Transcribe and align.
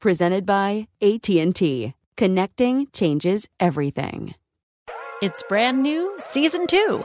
Presented 0.00 0.46
by 0.46 0.88
AT&T. 1.02 1.92
Connecting 2.16 2.86
changes 2.94 3.46
everything. 3.60 4.34
It's 5.20 5.42
brand 5.46 5.82
new 5.82 6.16
season 6.20 6.66
two. 6.66 7.04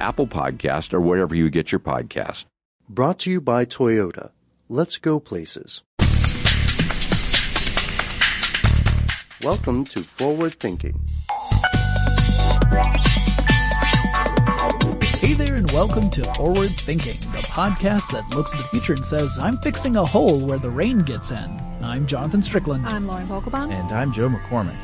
Apple 0.00 0.26
Podcast, 0.26 0.94
or 0.94 1.00
wherever 1.00 1.34
you 1.34 1.50
get 1.50 1.72
your 1.72 1.80
podcast. 1.80 2.46
Brought 2.88 3.18
to 3.20 3.30
you 3.30 3.40
by 3.40 3.64
Toyota. 3.64 4.30
Let's 4.68 4.96
go 4.96 5.18
places. 5.20 5.82
Welcome 9.42 9.84
to 9.84 10.02
Forward 10.02 10.54
Thinking. 10.54 11.00
Hey 15.18 15.34
there, 15.34 15.54
and 15.54 15.70
welcome 15.72 16.10
to 16.10 16.24
Forward 16.34 16.76
Thinking, 16.78 17.18
the 17.32 17.42
podcast 17.42 18.10
that 18.12 18.28
looks 18.34 18.52
at 18.54 18.58
the 18.60 18.68
future 18.68 18.94
and 18.94 19.04
says, 19.04 19.38
I'm 19.38 19.58
fixing 19.58 19.96
a 19.96 20.04
hole 20.06 20.40
where 20.40 20.58
the 20.58 20.70
rain 20.70 21.00
gets 21.00 21.30
in. 21.30 21.60
I'm 21.82 22.06
Jonathan 22.06 22.42
Strickland. 22.42 22.86
I'm 22.86 23.06
Lauren 23.06 23.28
Vogelbaum. 23.28 23.72
And 23.72 23.92
I'm 23.92 24.12
Joe 24.12 24.28
McCormick. 24.28 24.78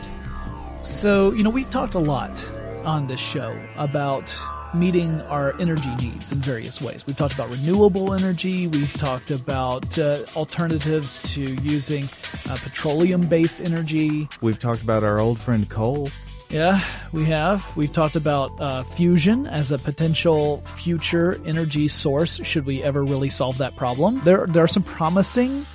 So, 0.85 1.33
you 1.33 1.43
know, 1.43 1.51
we've 1.51 1.71
talked 1.71 1.95
a 1.95 1.99
lot 1.99 2.45
on 2.85 3.07
this 3.07 3.21
show 3.21 3.59
about 3.77 4.35
meeting 4.75 5.21
our 5.23 5.59
energy 5.61 5.95
needs 5.97 6.33
in 6.33 6.39
various 6.39 6.81
ways. 6.81 7.07
We've 7.07 7.17
talked 7.17 7.35
about 7.35 7.51
renewable 7.51 8.15
energy. 8.15 8.67
We've 8.67 8.93
talked 8.93 9.31
about 9.31 9.99
uh, 9.99 10.25
alternatives 10.37 11.23
to 11.35 11.43
using 11.63 12.05
uh, 12.51 12.57
petroleum-based 12.63 13.61
energy. 13.61 14.29
We've 14.41 14.59
talked 14.59 14.83
about 14.83 15.05
our 15.05 15.21
old 15.21 15.39
friend 15.39 15.69
coal. 15.69 16.11
Yeah, 16.51 16.85
we 17.13 17.25
have. 17.25 17.65
We've 17.77 17.93
talked 17.93 18.17
about 18.17 18.61
uh, 18.61 18.85
fusion 18.85 19.47
as 19.47 19.73
a 19.73 19.79
potential 19.79 20.63
future 20.77 21.41
energy 21.45 21.89
source 21.89 22.41
should 22.45 22.67
we 22.67 22.83
ever 22.83 23.03
really 23.03 23.29
solve 23.29 23.59
that 23.59 23.75
problem. 23.77 24.21
There, 24.25 24.47
there 24.47 24.63
are 24.63 24.69
some 24.69 24.85
promising 24.85 25.67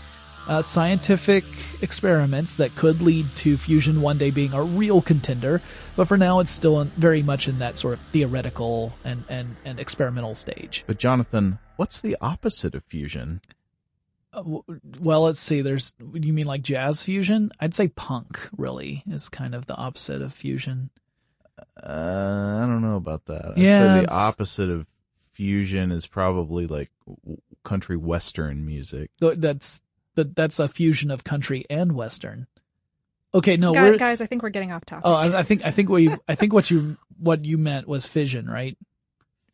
uh, 0.49 0.63
scientific 0.63 1.43
experiments 1.81 2.55
that 2.55 2.75
could 2.75 3.01
lead 3.01 3.27
to 3.35 3.55
fusion 3.55 4.01
one 4.01 4.17
day 4.17 4.31
being 4.31 4.51
a 4.51 4.63
real 4.63 4.99
contender, 5.01 5.61
but 5.95 6.07
for 6.07 6.17
now 6.17 6.39
it's 6.39 6.49
still 6.49 6.81
in, 6.81 6.89
very 6.97 7.21
much 7.21 7.47
in 7.47 7.59
that 7.59 7.77
sort 7.77 7.93
of 7.93 7.99
theoretical 8.11 8.91
and, 9.05 9.23
and, 9.29 9.55
and 9.63 9.79
experimental 9.79 10.33
stage. 10.33 10.83
But 10.88 10.97
Jonathan, 10.97 11.59
what's 11.75 12.01
the 12.01 12.17
opposite 12.19 12.73
of 12.73 12.83
fusion? 12.85 13.41
Uh, 14.33 14.43
well, 14.99 15.21
let's 15.21 15.39
see. 15.39 15.61
There's, 15.61 15.93
you 16.13 16.33
mean 16.33 16.47
like 16.47 16.63
jazz 16.63 17.03
fusion? 17.03 17.51
I'd 17.59 17.75
say 17.75 17.88
punk 17.88 18.39
really 18.57 19.03
is 19.07 19.29
kind 19.29 19.53
of 19.53 19.67
the 19.67 19.75
opposite 19.75 20.23
of 20.23 20.33
fusion. 20.33 20.89
Uh, 21.81 22.57
I 22.57 22.61
don't 22.61 22.81
know 22.81 22.95
about 22.95 23.25
that. 23.25 23.51
I'd 23.51 23.57
yeah, 23.57 23.99
say 23.99 24.05
the 24.05 24.11
opposite 24.11 24.69
of 24.71 24.88
fusion 25.33 25.91
is 25.91 26.07
probably 26.07 26.65
like 26.65 26.89
country 27.63 27.97
western 27.97 28.65
music. 28.65 29.11
That's 29.19 29.83
but 30.15 30.35
that's 30.35 30.59
a 30.59 30.67
fusion 30.67 31.11
of 31.11 31.23
country 31.23 31.65
and 31.69 31.93
western. 31.93 32.47
Okay, 33.33 33.57
no, 33.57 33.73
guys, 33.73 33.97
guys, 33.97 34.21
I 34.21 34.25
think 34.25 34.41
we're 34.41 34.49
getting 34.49 34.71
off 34.71 34.85
topic. 34.85 35.03
Oh, 35.05 35.13
I, 35.13 35.39
I 35.39 35.43
think 35.43 35.63
I 35.63 35.71
think 35.71 35.89
what 35.89 36.01
you 36.01 36.17
I 36.27 36.35
think 36.35 36.51
what 36.51 36.71
you 36.71 36.97
what 37.19 37.45
you 37.45 37.57
meant 37.57 37.87
was 37.87 38.05
fission, 38.05 38.49
right? 38.49 38.75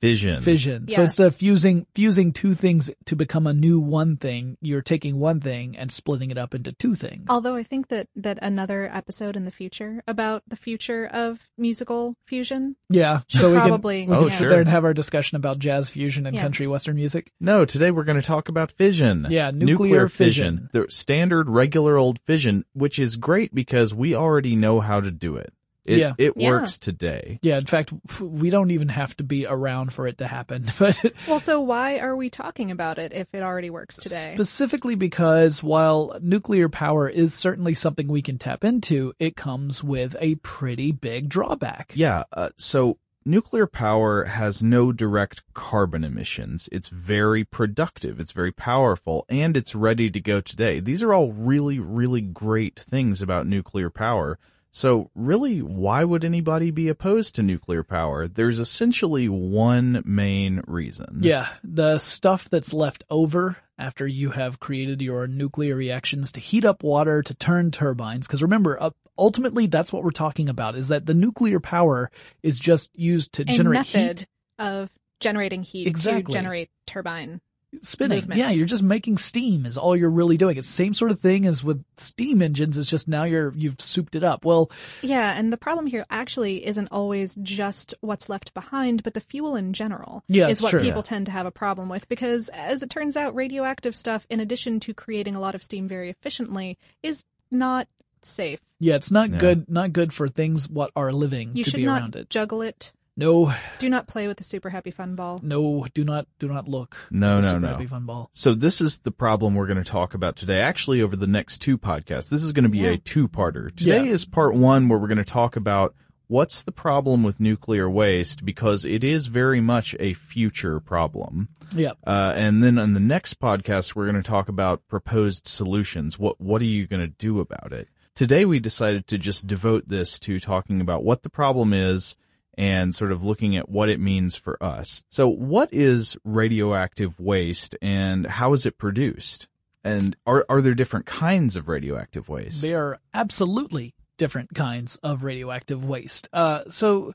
Fission. 0.06 0.42
Fission. 0.42 0.86
Yes. 0.88 0.96
So 0.96 1.04
instead 1.04 1.28
of 1.28 1.36
fusing 1.36 1.86
fusing 1.96 2.32
two 2.34 2.54
things 2.54 2.92
to 3.06 3.16
become 3.16 3.48
a 3.48 3.54
new 3.54 3.80
one 3.80 4.18
thing, 4.18 4.58
you're 4.62 4.82
taking 4.82 5.20
one 5.20 5.40
thing 5.42 5.76
and 5.78 5.92
splitting 5.92 6.32
it 6.32 6.38
up 6.38 6.54
into 6.54 6.72
two 6.72 6.96
things. 6.96 7.26
Although 7.30 7.56
I 7.56 7.64
think 7.64 7.88
that 7.90 8.08
that 8.16 8.40
another 8.42 8.90
episode 8.94 9.36
in 9.36 9.46
the 9.46 9.52
future 9.52 10.04
about 10.08 10.44
the 10.48 10.56
future 10.56 11.06
of 11.06 11.40
musical 11.58 12.16
fusion. 12.26 12.76
Yeah, 12.90 13.22
so 13.28 13.52
we 13.52 13.58
probably 13.58 14.04
can, 14.04 14.12
we 14.12 14.16
Oh, 14.16 14.20
can 14.22 14.30
yeah. 14.30 14.38
sit 14.38 14.50
there 14.50 14.60
and 14.60 14.70
have 14.70 14.86
our 14.86 14.94
discussion 14.94 15.36
about 15.36 15.60
jazz 15.60 15.90
fusion 15.90 16.26
and 16.26 16.36
Yes. 16.36 16.42
country 16.44 16.68
western 16.68 16.96
music. 16.96 17.32
No, 17.40 17.66
today 17.66 17.92
we're 17.92 18.04
going 18.04 18.20
to 18.22 18.26
talk 18.28 18.50
about 18.50 18.72
fission. 18.72 19.28
Yeah, 19.30 19.52
nuclear 19.52 20.08
fission. 20.08 20.70
The 20.72 20.86
standard 20.90 21.50
regular 21.50 21.98
old 21.98 22.20
fission, 22.26 22.66
which 22.74 23.00
is 23.00 23.16
great 23.16 23.54
because 23.56 23.94
we 23.94 24.14
already 24.16 24.56
know 24.56 24.80
how 24.80 25.00
to 25.02 25.12
do 25.12 25.36
it. 25.38 25.52
It, 25.86 25.98
Yeah. 26.00 26.14
it 26.18 26.34
Yeah. 26.36 26.50
works 26.50 26.78
today. 26.78 27.40
Yeah, 27.42 27.58
in 27.58 27.66
fact, 27.66 27.94
we 28.20 28.50
don't 28.50 28.72
even 28.72 28.90
have 28.90 29.16
to 29.18 29.24
be 29.24 29.46
around 29.46 29.94
for 29.94 30.08
it 30.08 30.18
to 30.20 30.28
happen. 30.28 30.66
But 30.80 31.00
Well, 31.28 31.40
so 31.40 31.62
why 31.62 32.00
are 32.00 32.16
we 32.16 32.30
talking 32.30 32.72
about 32.72 32.98
it 32.98 33.14
if 33.14 33.28
it 33.34 33.44
already 33.44 33.70
works 33.70 33.98
today? 33.98 34.34
Specifically 34.36 34.96
because 34.96 35.62
while 35.64 36.18
nuclear 36.22 36.70
power 36.70 37.08
is 37.08 37.34
certainly 37.34 37.74
something 37.76 38.08
we 38.08 38.22
can 38.22 38.38
tap 38.38 38.64
into, 38.64 39.14
it 39.20 39.36
comes 39.36 39.84
with 39.84 40.16
a 40.20 40.36
pretty 40.36 40.92
big 40.92 41.30
drawback. 41.30 41.94
Yeah. 41.96 42.24
Uh, 42.34 42.50
so 42.58 42.98
nuclear 43.26 43.66
power 43.68 44.26
has 44.26 44.62
no 44.62 44.92
direct 44.92 45.42
carbon 45.54 46.04
emissions. 46.04 46.70
It's 46.72 46.90
very 46.90 47.44
productive. 47.44 48.20
It's 48.20 48.32
very 48.34 48.52
powerful 48.52 49.26
and 49.30 49.58
it's 49.58 49.74
ready 49.74 50.10
to 50.12 50.20
go 50.20 50.42
today. 50.42 50.80
These 50.80 51.02
are 51.02 51.14
all 51.14 51.32
really, 51.32 51.80
really 51.80 52.22
great 52.22 52.80
things 52.80 53.22
about 53.22 53.48
nuclear 53.48 53.90
power. 53.90 54.38
So 54.76 55.10
really, 55.16 55.62
why 55.62 56.04
would 56.04 56.26
anybody 56.26 56.70
be 56.70 56.90
opposed 56.90 57.36
to 57.36 57.44
nuclear 57.44 57.82
power? 57.82 58.28
There's 58.28 58.60
essentially 58.60 59.30
one 59.30 60.04
main 60.06 60.64
reason. 60.68 61.20
Yeah, 61.22 61.48
the 61.64 61.98
stuff 61.98 62.50
that's 62.50 62.74
left 62.74 63.06
over 63.10 63.56
after 63.78 64.06
you 64.06 64.32
have 64.32 64.60
created 64.60 65.02
your 65.02 65.28
nuclear 65.28 65.76
reactions 65.78 66.34
to 66.34 66.42
heat 66.42 66.66
up 66.66 66.84
water 66.84 67.24
to 67.24 67.34
turn 67.34 67.72
turbines. 67.72 68.28
Because 68.28 68.42
remember, 68.42 68.78
uh, 68.78 68.90
ultimately, 69.18 69.68
that's 69.68 69.94
what 69.94 70.04
we're 70.04 70.12
talking 70.12 70.50
about: 70.50 70.76
is 70.76 70.90
that 70.90 71.06
the 71.06 71.14
nuclear 71.14 71.62
power 71.62 72.12
is 72.44 72.60
just 72.60 72.90
used 72.94 73.32
to 73.36 73.44
A 73.44 73.46
generate 73.46 73.78
method 73.94 74.20
heat. 74.20 74.28
of 74.60 74.90
generating 75.22 75.64
heat 75.64 75.88
Exactly. 75.88 76.34
to 76.34 76.38
generate 76.38 76.70
turbine 76.86 77.40
spinning. 77.84 78.18
movement. 78.18 78.40
Yeah, 78.40 78.50
you're 78.52 78.66
just 78.66 78.84
making 78.84 79.18
steam 79.18 79.66
is 79.66 79.78
all 79.78 79.96
you're 79.96 80.10
really 80.10 80.38
doing. 80.38 80.58
It's 80.58 80.68
the 80.68 80.74
same 80.74 80.94
sort 80.94 81.12
of 81.12 81.20
thing 81.20 81.46
as 81.46 81.64
with 81.64 81.84
steam 81.98 82.42
engines. 82.42 82.78
It's 82.78 82.90
just 82.90 83.08
now 83.08 83.24
you're 83.24 83.54
you've 83.56 83.80
souped 83.82 84.16
it 84.16 84.24
up. 84.24 84.46
Well, 84.46 84.72
Yeah, 85.02 85.38
and 85.38 85.52
the 85.52 85.58
problem 85.58 85.88
here 85.88 86.06
actually 86.10 86.66
isn't 86.66 86.88
always 86.92 87.36
just 87.42 87.94
what's 88.02 88.30
left 88.30 88.54
behind, 88.54 89.04
but 89.04 89.14
the 89.14 89.22
fuel 89.22 89.56
in 89.56 89.74
general 89.74 90.24
Yeah, 90.28 90.48
is 90.50 90.62
what 90.62 90.72
true. 90.72 90.82
people 90.82 91.00
Yeah. 91.00 91.04
tend 91.04 91.26
to 91.28 91.32
have 91.32 91.46
a 91.46 91.52
problem 91.52 91.90
with 91.90 92.08
because 92.10 92.50
as 92.50 92.82
it 92.84 92.90
turns 92.90 93.16
out 93.18 93.36
radioactive 93.36 93.96
stuff 93.96 94.26
in 94.30 94.40
addition 94.40 94.80
to 94.82 94.94
creating 94.94 95.36
a 95.36 95.40
lot 95.40 95.56
of 95.56 95.64
steam 95.64 95.88
very 95.88 96.10
efficiently 96.10 96.78
is 97.04 97.24
not 97.52 97.88
safe. 98.22 98.60
yeah, 98.80 98.96
it's 98.96 99.12
not 99.12 99.30
Yeah. 99.30 99.38
good. 99.38 99.70
Not 99.70 99.94
good 99.94 100.12
for 100.12 100.28
things 100.28 100.68
what 100.70 100.92
are 100.96 101.12
living 101.14 101.52
You 101.56 101.64
to 101.64 101.70
should 101.72 101.78
be 101.78 101.86
not 101.86 102.02
around 102.02 102.16
it. 102.16 102.30
juggle 102.30 102.62
it. 102.62 102.92
No, 103.18 103.54
Do 103.80 103.90
not 103.90 104.08
play 104.08 104.28
with 104.28 104.38
the 104.38 104.44
super 104.44 104.70
happy 104.70 104.92
fun 104.92 105.16
ball. 105.16 105.40
no, 105.42 105.86
do 105.94 106.04
not 106.04 106.28
do 106.38 106.48
not 106.50 106.68
look. 106.68 106.98
No, 107.10 107.38
at 107.38 107.42
the 107.42 107.48
no, 107.48 107.48
Super 107.54 107.60
no. 107.62 107.68
Happy 107.70 107.86
Fun 107.88 108.06
Ball. 108.06 108.30
So 108.34 108.54
this 108.54 108.82
is 108.82 109.00
the 109.00 109.12
problem 109.12 109.56
we're 109.56 109.68
going 109.68 109.82
to 109.84 109.90
talk 109.90 110.14
about 110.16 110.36
today. 110.36 110.60
Actually, 110.60 111.02
over 111.02 111.16
the 111.16 111.28
next 111.28 111.60
two 111.60 111.78
podcasts, 111.78 112.30
this 112.30 112.44
is 112.44 112.52
going 112.52 112.64
to 112.64 112.70
be 112.70 112.86
a 112.86 112.98
two-parter. 112.98 113.74
Today 113.74 114.04
Yeah. 114.06 114.12
is 114.12 114.26
part 114.26 114.54
one 114.56 114.90
where 114.90 115.00
we're 115.00 115.08
going 115.08 115.18
to 115.18 115.24
talk 115.24 115.56
about 115.56 115.96
what's 116.28 116.64
the 116.64 116.72
problem 116.74 117.24
with 117.24 117.40
nuclear 117.40 117.90
waste 117.90 118.44
because 118.44 118.84
it 118.84 119.04
is 119.06 119.28
very 119.28 119.62
much 119.62 119.96
a 120.00 120.14
future 120.14 120.80
problem. 120.82 121.48
Yeah. 121.74 121.92
Uh, 122.06 122.34
and 122.36 122.62
then 122.62 122.78
on 122.78 122.94
the 122.94 123.00
next 123.00 123.40
podcast, 123.40 123.96
we're 123.96 124.12
going 124.12 124.22
to 124.22 124.30
talk 124.30 124.50
about 124.50 124.86
proposed 124.90 125.48
solutions. 125.48 126.20
What 126.20 126.42
what 126.42 126.62
are 126.62 126.66
you 126.66 126.86
going 126.86 127.02
to 127.02 127.08
do 127.18 127.40
about 127.40 127.72
it? 127.72 127.88
Today, 128.14 128.44
we 128.46 128.60
decided 128.60 129.08
to 129.08 129.18
just 129.18 129.48
devote 129.48 129.88
this 129.88 130.20
to 130.20 130.40
talking 130.40 130.82
about 130.82 131.04
what 131.06 131.24
the 131.24 131.30
problem 131.30 131.74
is 131.74 132.16
and 132.58 132.94
sort 132.94 133.12
of 133.12 133.24
looking 133.24 133.56
at 133.58 133.70
what 133.70 133.90
it 133.90 134.00
means 134.00 134.36
for 134.36 134.62
us. 134.64 135.04
So, 135.10 135.28
what 135.28 135.70
is 135.74 136.18
radioactive 136.24 137.20
waste, 137.20 137.76
and 137.82 138.26
how 138.26 138.54
is 138.54 138.66
it 138.66 138.78
produced? 138.78 139.48
And 139.84 140.16
are 140.26 140.46
are 140.50 140.62
there 140.62 140.74
different 140.74 141.06
kinds 141.06 141.56
of 141.56 141.68
radioactive 141.68 142.28
waste? 142.28 142.62
They 142.62 142.74
are 142.74 143.00
absolutely 143.14 143.94
different 144.18 144.54
kinds 144.54 144.96
of 144.98 145.24
radioactive 145.24 145.84
waste. 145.84 146.30
Uh, 146.34 146.64
so, 146.70 147.08
you 147.08 147.14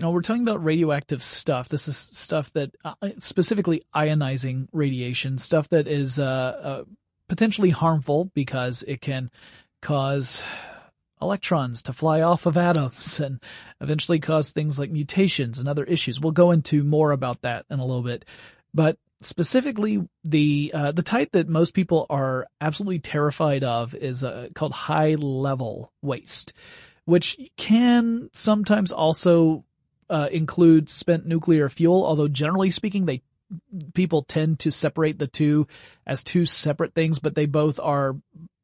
know, 0.00 0.10
we're 0.10 0.22
talking 0.22 0.42
about 0.42 0.64
radioactive 0.64 1.22
stuff. 1.22 1.68
This 1.68 1.88
is 1.88 1.96
stuff 1.96 2.52
that, 2.52 2.74
uh, 2.84 2.94
specifically 3.18 3.82
ionizing 3.94 4.68
radiation, 4.72 5.38
stuff 5.38 5.68
that 5.70 5.88
is 5.88 6.18
uh, 6.18 6.24
uh, 6.24 6.84
potentially 7.28 7.70
harmful 7.70 8.30
because 8.34 8.82
it 8.86 9.00
can 9.00 9.30
cause 9.82 10.42
electrons 11.20 11.82
to 11.82 11.92
fly 11.92 12.20
off 12.20 12.46
of 12.46 12.56
atoms 12.56 13.20
and 13.20 13.40
eventually 13.80 14.18
cause 14.18 14.50
things 14.50 14.78
like 14.78 14.90
mutations 14.90 15.58
and 15.58 15.68
other 15.68 15.84
issues. 15.84 16.20
We'll 16.20 16.32
go 16.32 16.50
into 16.50 16.82
more 16.84 17.12
about 17.12 17.42
that 17.42 17.66
in 17.70 17.78
a 17.78 17.84
little 17.84 18.02
bit. 18.02 18.24
But 18.74 18.98
specifically 19.20 20.06
the 20.24 20.70
uh, 20.74 20.92
the 20.92 21.02
type 21.02 21.32
that 21.32 21.48
most 21.48 21.74
people 21.74 22.06
are 22.10 22.46
absolutely 22.60 22.98
terrified 22.98 23.64
of 23.64 23.94
is 23.94 24.24
uh, 24.24 24.48
called 24.54 24.72
high 24.72 25.14
level 25.14 25.92
waste, 26.02 26.52
which 27.04 27.38
can 27.56 28.28
sometimes 28.32 28.92
also 28.92 29.64
uh, 30.10 30.28
include 30.30 30.88
spent 30.90 31.26
nuclear 31.26 31.68
fuel. 31.68 32.04
Although 32.04 32.28
generally 32.28 32.70
speaking, 32.70 33.06
they 33.06 33.22
people 33.94 34.22
tend 34.22 34.58
to 34.60 34.70
separate 34.70 35.18
the 35.18 35.26
two 35.26 35.66
as 36.06 36.24
two 36.24 36.44
separate 36.44 36.94
things, 36.94 37.18
but 37.18 37.34
they 37.34 37.46
both 37.46 37.78
are 37.80 38.16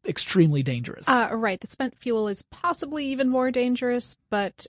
extremely 0.07 0.63
dangerous. 0.63 1.09
Uh, 1.09 1.29
right, 1.33 1.61
the 1.61 1.67
spent 1.67 1.97
fuel 1.99 2.29
is 2.29 2.43
possibly 2.43 3.07
even 3.07 3.29
more 3.29 3.51
dangerous, 3.51 4.17
but 4.31 4.67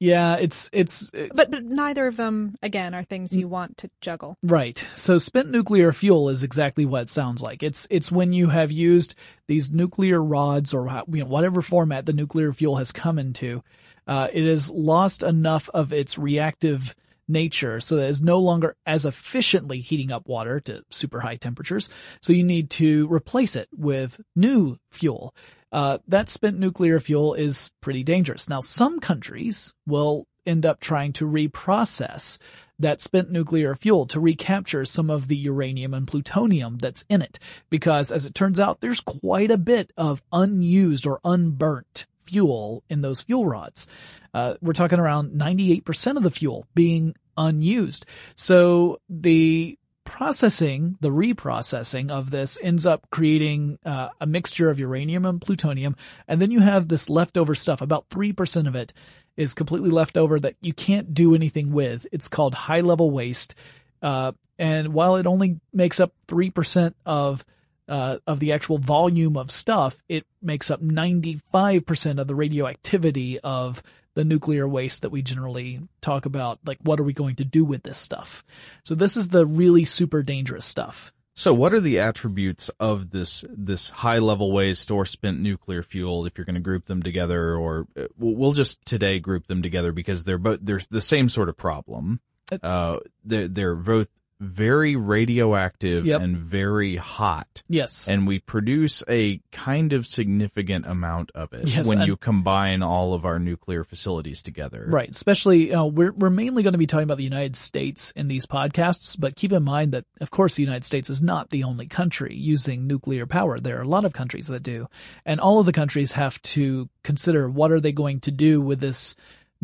yeah, 0.00 0.36
it's 0.36 0.68
it's 0.72 1.10
but 1.32 1.50
but 1.50 1.64
neither 1.64 2.06
of 2.06 2.16
them 2.16 2.56
again 2.62 2.94
are 2.94 3.04
things 3.04 3.34
you 3.34 3.48
want 3.48 3.78
to 3.78 3.90
juggle. 4.00 4.36
Right. 4.42 4.86
So 4.96 5.18
spent 5.18 5.50
nuclear 5.50 5.92
fuel 5.92 6.28
is 6.28 6.42
exactly 6.42 6.84
what 6.84 7.02
it 7.02 7.08
sounds 7.08 7.40
like. 7.40 7.62
It's 7.62 7.86
it's 7.90 8.12
when 8.12 8.32
you 8.32 8.48
have 8.48 8.72
used 8.72 9.14
these 9.46 9.70
nuclear 9.70 10.22
rods 10.22 10.74
or 10.74 10.88
you 11.08 11.20
know, 11.20 11.30
whatever 11.30 11.62
format 11.62 12.06
the 12.06 12.12
nuclear 12.12 12.52
fuel 12.52 12.76
has 12.76 12.92
come 12.92 13.18
into, 13.18 13.62
uh, 14.06 14.28
it 14.32 14.44
has 14.44 14.68
lost 14.68 15.22
enough 15.22 15.70
of 15.72 15.92
its 15.92 16.18
reactive 16.18 16.94
nature 17.28 17.80
so 17.80 17.96
that 17.96 18.08
it's 18.08 18.20
no 18.20 18.38
longer 18.38 18.76
as 18.86 19.04
efficiently 19.04 19.80
heating 19.80 20.12
up 20.12 20.26
water 20.26 20.60
to 20.60 20.84
super 20.90 21.20
high 21.20 21.36
temperatures. 21.36 21.88
So 22.20 22.32
you 22.32 22.44
need 22.44 22.70
to 22.70 23.12
replace 23.12 23.56
it 23.56 23.68
with 23.76 24.20
new 24.36 24.78
fuel. 24.90 25.34
Uh, 25.72 25.98
that 26.06 26.28
spent 26.28 26.58
nuclear 26.58 27.00
fuel 27.00 27.34
is 27.34 27.70
pretty 27.80 28.04
dangerous. 28.04 28.48
Now, 28.48 28.60
some 28.60 29.00
countries 29.00 29.74
will 29.86 30.26
end 30.46 30.64
up 30.64 30.80
trying 30.80 31.12
to 31.14 31.26
reprocess 31.26 32.38
that 32.78 33.00
spent 33.00 33.30
nuclear 33.30 33.74
fuel 33.74 34.06
to 34.06 34.20
recapture 34.20 34.84
some 34.84 35.10
of 35.10 35.28
the 35.28 35.36
uranium 35.36 35.94
and 35.94 36.06
plutonium 36.06 36.78
that's 36.78 37.04
in 37.08 37.22
it. 37.22 37.38
Because 37.70 38.10
as 38.10 38.24
it 38.24 38.34
turns 38.34 38.58
out, 38.58 38.80
there's 38.80 39.00
quite 39.00 39.50
a 39.50 39.58
bit 39.58 39.92
of 39.96 40.22
unused 40.32 41.06
or 41.06 41.20
unburnt 41.24 42.06
fuel 42.26 42.82
in 42.88 43.02
those 43.02 43.22
fuel 43.22 43.46
rods. 43.46 43.86
Uh, 44.34 44.54
we're 44.60 44.72
talking 44.74 44.98
around 44.98 45.30
98% 45.30 46.16
of 46.16 46.22
the 46.22 46.30
fuel 46.30 46.66
being 46.74 47.14
unused. 47.36 48.04
So 48.34 49.00
the 49.08 49.78
processing, 50.04 50.96
the 51.00 51.10
reprocessing 51.10 52.10
of 52.10 52.30
this 52.30 52.58
ends 52.62 52.84
up 52.84 53.08
creating 53.10 53.78
uh, 53.86 54.10
a 54.20 54.26
mixture 54.26 54.68
of 54.70 54.78
uranium 54.78 55.24
and 55.24 55.40
plutonium. 55.40 55.96
And 56.28 56.42
then 56.42 56.50
you 56.50 56.60
have 56.60 56.88
this 56.88 57.08
leftover 57.08 57.54
stuff. 57.54 57.80
About 57.80 58.08
3% 58.10 58.68
of 58.68 58.76
it 58.76 58.92
is 59.36 59.54
completely 59.54 59.90
left 59.90 60.16
over 60.16 60.38
that 60.38 60.56
you 60.60 60.72
can't 60.74 61.14
do 61.14 61.34
anything 61.34 61.72
with. 61.72 62.06
It's 62.12 62.28
called 62.28 62.54
high 62.54 62.82
level 62.82 63.10
waste. 63.10 63.54
Uh, 64.02 64.32
and 64.58 64.92
while 64.92 65.16
it 65.16 65.26
only 65.26 65.60
makes 65.72 66.00
up 66.00 66.12
3% 66.28 66.94
of 67.06 67.44
uh, 67.86 68.16
of 68.26 68.40
the 68.40 68.52
actual 68.52 68.78
volume 68.78 69.36
of 69.36 69.50
stuff, 69.50 69.98
it 70.08 70.24
makes 70.40 70.70
up 70.70 70.80
95% 70.80 72.18
of 72.18 72.26
the 72.26 72.34
radioactivity 72.34 73.38
of 73.40 73.82
the 74.14 74.24
nuclear 74.24 74.66
waste 74.66 75.02
that 75.02 75.10
we 75.10 75.22
generally 75.22 75.80
talk 76.00 76.26
about. 76.26 76.60
Like, 76.64 76.78
what 76.82 77.00
are 77.00 77.04
we 77.04 77.12
going 77.12 77.36
to 77.36 77.44
do 77.44 77.64
with 77.64 77.82
this 77.82 77.98
stuff? 77.98 78.44
So 78.84 78.94
this 78.94 79.16
is 79.16 79.28
the 79.28 79.46
really 79.46 79.84
super 79.84 80.22
dangerous 80.22 80.64
stuff. 80.64 81.12
So 81.36 81.52
what 81.52 81.74
are 81.74 81.80
the 81.80 81.98
attributes 81.98 82.70
of 82.78 83.10
this 83.10 83.44
this 83.50 83.90
high 83.90 84.18
level 84.18 84.52
waste 84.52 84.90
or 84.92 85.04
spent 85.04 85.40
nuclear 85.40 85.82
fuel 85.82 86.26
if 86.26 86.38
you're 86.38 86.44
going 86.44 86.54
to 86.54 86.60
group 86.60 86.86
them 86.86 87.02
together 87.02 87.56
or 87.56 87.88
uh, 87.96 88.04
we'll 88.16 88.36
we'll 88.36 88.52
just 88.52 88.84
today 88.86 89.18
group 89.18 89.48
them 89.48 89.60
together 89.60 89.90
because 89.90 90.22
they're 90.22 90.38
both 90.38 90.60
there's 90.62 90.86
the 90.86 91.00
same 91.00 91.28
sort 91.28 91.48
of 91.48 91.56
problem. 91.56 92.20
Uh 92.62 93.00
they're 93.24 93.48
they're 93.48 93.74
both 93.74 94.08
very 94.40 94.96
radioactive 94.96 96.06
Yep. 96.06 96.20
and 96.20 96.36
very 96.36 96.96
hot. 96.96 97.62
Yes. 97.68 98.08
And 98.08 98.26
we 98.26 98.40
produce 98.40 99.02
a 99.08 99.40
kind 99.52 99.92
of 99.92 100.06
significant 100.06 100.86
amount 100.86 101.30
of 101.34 101.52
it 101.52 101.68
Yes, 101.68 101.86
when 101.86 101.98
and- 101.98 102.06
you 102.08 102.16
combine 102.16 102.82
all 102.82 103.14
of 103.14 103.24
our 103.24 103.38
nuclear 103.38 103.84
facilities 103.84 104.42
together. 104.42 104.86
Right. 104.88 105.08
Especially, 105.10 105.72
uh, 105.72 105.84
we're, 105.84 106.12
we're 106.12 106.30
mainly 106.30 106.62
going 106.62 106.72
to 106.72 106.78
be 106.78 106.86
talking 106.86 107.04
about 107.04 107.16
the 107.18 107.24
United 107.24 107.56
States 107.56 108.12
in 108.16 108.28
these 108.28 108.46
podcasts, 108.46 109.18
but 109.18 109.36
keep 109.36 109.52
in 109.52 109.62
mind 109.62 109.92
that, 109.92 110.04
of 110.20 110.30
course, 110.30 110.54
the 110.56 110.62
United 110.62 110.84
States 110.84 111.08
is 111.08 111.22
not 111.22 111.50
the 111.50 111.64
only 111.64 111.86
country 111.86 112.34
using 112.34 112.86
nuclear 112.86 113.26
power. 113.26 113.60
There 113.60 113.78
are 113.78 113.82
a 113.82 113.88
lot 113.88 114.04
of 114.04 114.12
countries 114.12 114.48
that 114.48 114.62
do. 114.62 114.88
And 115.24 115.40
all 115.40 115.60
of 115.60 115.66
the 115.66 115.72
countries 115.72 116.12
have 116.12 116.40
to 116.42 116.88
consider 117.02 117.48
what 117.48 117.70
are 117.72 117.80
they 117.80 117.92
going 117.92 118.20
to 118.20 118.30
do 118.30 118.60
with 118.60 118.80
this 118.80 119.14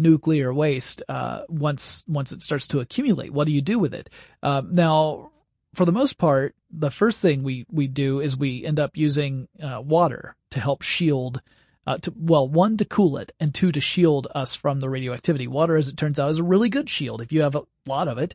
nuclear 0.01 0.53
waste, 0.53 1.03
uh, 1.09 1.43
once, 1.49 2.03
once 2.09 2.33
it 2.33 2.43
starts 2.43 2.69
to 2.69 2.81
accumulate. 2.81 3.33
What 3.33 3.47
do 3.47 3.53
you 3.53 3.63
do 3.63 3.79
with 3.79 3.95
it? 3.95 4.11
Uh, 4.43 4.63
now, 4.69 5.31
for 5.75 5.85
the 5.85 5.93
most 5.93 6.19
part, 6.19 6.55
the 6.71 6.91
first 6.91 7.21
thing 7.21 7.43
we, 7.43 7.67
we 7.71 7.87
do 7.87 8.21
is 8.21 8.37
we 8.37 8.65
end 8.65 8.81
up 8.81 8.97
using, 8.97 9.49
uh, 9.63 9.81
water 9.81 10.35
to 10.51 10.61
help 10.61 10.83
shield 10.83 11.41
uh, 11.87 11.99
to, 11.99 12.13
well, 12.17 12.47
one 12.47 12.77
to 12.77 12.85
cool 12.85 13.17
it 13.17 13.33
and 13.41 13.55
two 13.55 13.73
to 13.73 13.81
shield 13.81 14.29
us 14.35 14.55
from 14.55 14.81
the 14.81 14.89
radioactivity. 14.89 15.47
Water, 15.47 15.77
as 15.77 15.89
it 15.89 15.97
turns 15.97 16.19
out, 16.19 16.31
is 16.31 16.39
a 16.39 16.45
really 16.45 16.69
good 16.69 16.89
shield 16.89 17.21
if 17.21 17.33
you 17.33 17.43
have 17.43 17.55
a 17.55 17.63
lot 17.87 18.09
of 18.09 18.19
it. 18.19 18.35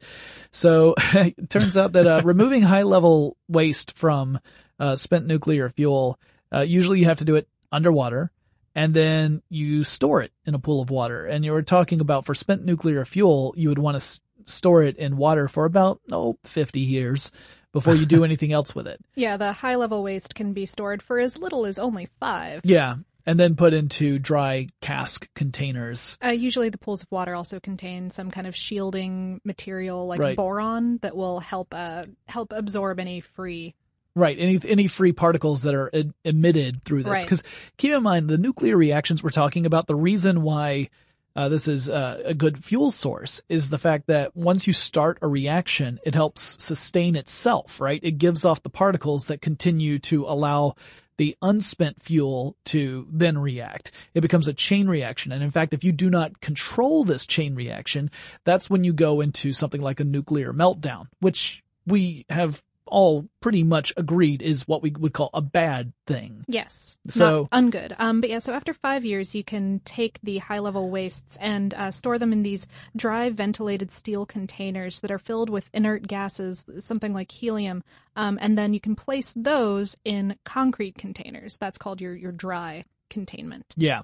So 0.51 0.95
it 1.13 1.49
turns 1.49 1.77
out 1.77 1.93
that 1.93 2.07
uh, 2.07 2.21
removing 2.25 2.61
high 2.61 2.83
level 2.83 3.37
waste 3.47 3.97
from 3.97 4.39
uh, 4.79 4.95
spent 4.95 5.25
nuclear 5.25 5.69
fuel, 5.69 6.19
uh, 6.53 6.61
usually 6.61 6.99
you 6.99 7.05
have 7.05 7.19
to 7.19 7.25
do 7.25 7.35
it 7.35 7.47
underwater 7.71 8.31
and 8.75 8.93
then 8.93 9.41
you 9.49 9.83
store 9.83 10.21
it 10.21 10.31
in 10.45 10.53
a 10.53 10.59
pool 10.59 10.81
of 10.81 10.89
water. 10.89 11.25
And 11.25 11.43
you 11.45 11.53
were 11.53 11.61
talking 11.63 12.01
about 12.01 12.25
for 12.25 12.35
spent 12.35 12.65
nuclear 12.65 13.05
fuel, 13.05 13.53
you 13.57 13.69
would 13.69 13.79
want 13.79 13.95
to 13.95 14.03
s- 14.03 14.19
store 14.45 14.83
it 14.83 14.97
in 14.97 15.17
water 15.17 15.47
for 15.47 15.65
about, 15.65 16.01
oh, 16.11 16.37
50 16.43 16.81
years 16.81 17.31
before 17.71 17.95
you 17.95 18.05
do 18.05 18.23
anything 18.25 18.51
else 18.53 18.75
with 18.75 18.85
it. 18.87 18.99
Yeah, 19.15 19.37
the 19.37 19.53
high 19.53 19.75
level 19.75 20.03
waste 20.03 20.35
can 20.35 20.53
be 20.53 20.65
stored 20.65 21.01
for 21.01 21.19
as 21.19 21.37
little 21.37 21.65
as 21.65 21.79
only 21.79 22.09
five. 22.19 22.61
Yeah. 22.63 22.95
and 23.27 23.39
then 23.39 23.55
put 23.55 23.73
into 23.73 24.19
dry 24.19 24.67
cask 24.81 25.27
containers. 25.33 26.15
Uh, 26.23 26.29
usually, 26.29 26.69
the 26.69 26.77
pools 26.77 27.01
of 27.01 27.11
water 27.11 27.33
also 27.33 27.59
contain 27.59 28.11
some 28.11 28.29
kind 28.29 28.45
of 28.45 28.55
shielding 28.55 29.41
material, 29.43 30.05
like 30.05 30.19
Right. 30.19 30.37
boron, 30.37 30.99
that 31.01 31.15
will 31.15 31.39
help 31.39 31.73
uh, 31.73 32.03
help 32.27 32.51
absorb 32.53 32.99
any 32.99 33.21
free. 33.21 33.73
Right, 34.17 34.37
any 34.39 34.59
any 34.65 34.87
free 34.87 35.11
particles 35.11 35.63
that 35.63 35.75
are 35.75 35.89
e- 35.93 36.11
emitted 36.23 36.83
through 36.83 37.03
this. 37.03 37.11
Right. 37.11 37.25
Because 37.25 37.43
keep 37.77 37.91
in 37.91 38.01
mind, 38.01 38.29
the 38.29 38.37
nuclear 38.37 38.77
reactions 38.77 39.21
we're 39.21 39.29
talking 39.29 39.65
about, 39.65 39.87
the 39.87 39.95
reason 39.95 40.41
why 40.41 40.89
uh, 41.35 41.49
this 41.49 41.67
is 41.67 41.89
uh, 41.89 42.21
a 42.23 42.33
good 42.33 42.63
fuel 42.63 42.91
source 42.91 43.41
is 43.49 43.69
the 43.69 43.77
fact 43.77 44.07
that 44.07 44.33
once 44.33 44.67
you 44.67 44.73
start 44.73 45.17
a 45.21 45.27
reaction, 45.27 45.99
it 46.05 46.15
helps 46.15 46.63
sustain 46.63 47.17
itself. 47.17 47.81
Right, 47.81 47.99
it 48.03 48.17
gives 48.17 48.45
off 48.45 48.63
the 48.63 48.69
particles 48.69 49.27
that 49.27 49.41
continue 49.41 49.99
to 49.99 50.23
allow 50.23 50.75
the 51.17 51.35
unspent 51.41 52.01
fuel 52.01 52.55
to 52.65 53.07
then 53.11 53.37
react. 53.37 53.91
It 54.13 54.21
becomes 54.21 54.47
a 54.47 54.53
chain 54.53 54.87
reaction. 54.87 55.31
And 55.31 55.43
in 55.43 55.51
fact, 55.51 55.73
if 55.73 55.83
you 55.83 55.91
do 55.91 56.09
not 56.09 56.41
control 56.41 57.03
this 57.03 57.25
chain 57.25 57.55
reaction, 57.55 58.11
that's 58.43 58.69
when 58.69 58.83
you 58.83 58.93
go 58.93 59.21
into 59.21 59.53
something 59.53 59.81
like 59.81 59.99
a 59.99 60.05
nuclear 60.05 60.53
meltdown, 60.53 61.07
which 61.19 61.63
we 61.85 62.25
have 62.29 62.61
all 62.87 63.27
pretty 63.41 63.63
much 63.63 63.93
agreed 63.97 64.41
is 64.41 64.67
what 64.67 64.81
we 64.81 64.91
would 64.91 65.13
call 65.13 65.29
a 65.33 65.41
bad 65.41 65.91
thing. 66.07 66.45
Yes, 66.47 66.97
So- 67.07 67.47
ungood. 67.51 67.95
Um, 67.97 68.21
but 68.21 68.29
yeah, 68.29 68.39
so 68.39 68.53
after 68.53 68.73
five 68.73 69.03
years, 69.05 69.33
you 69.33 69.43
can 69.43 69.79
take 69.85 70.19
the 70.21 70.37
high 70.39 70.59
level 70.59 70.89
wastes 70.89 71.37
and 71.41 71.73
uh, 71.73 71.91
store 71.91 72.19
them 72.19 72.31
in 72.31 72.43
these 72.43 72.67
dry 72.95 73.29
ventilated 73.29 73.91
steel 73.91 74.25
containers 74.25 75.01
that 75.01 75.11
are 75.11 75.19
filled 75.19 75.49
with 75.49 75.69
inert 75.73 76.07
gases, 76.07 76.65
something 76.79 77.13
like 77.13 77.31
helium, 77.31 77.83
um, 78.15 78.37
and 78.41 78.57
then 78.57 78.73
you 78.73 78.79
can 78.79 78.95
place 78.95 79.33
those 79.35 79.95
in 80.05 80.35
concrete 80.45 80.97
containers. 80.97 81.57
That's 81.57 81.77
called 81.77 82.01
your 82.01 82.15
your 82.15 82.31
dry 82.31 82.85
containment. 83.09 83.65
Yeah. 83.77 84.01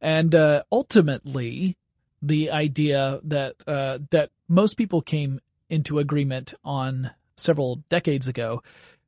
And 0.00 0.34
uh, 0.34 0.62
ultimately, 0.72 1.76
the 2.20 2.50
idea 2.50 3.20
that 3.24 3.56
uh, 3.66 3.98
that 4.10 4.30
most 4.48 4.74
people 4.74 5.02
came 5.02 5.40
into 5.68 5.98
agreement 5.98 6.54
on 6.64 7.10
several 7.42 7.76
decades 7.88 8.28
ago 8.28 8.62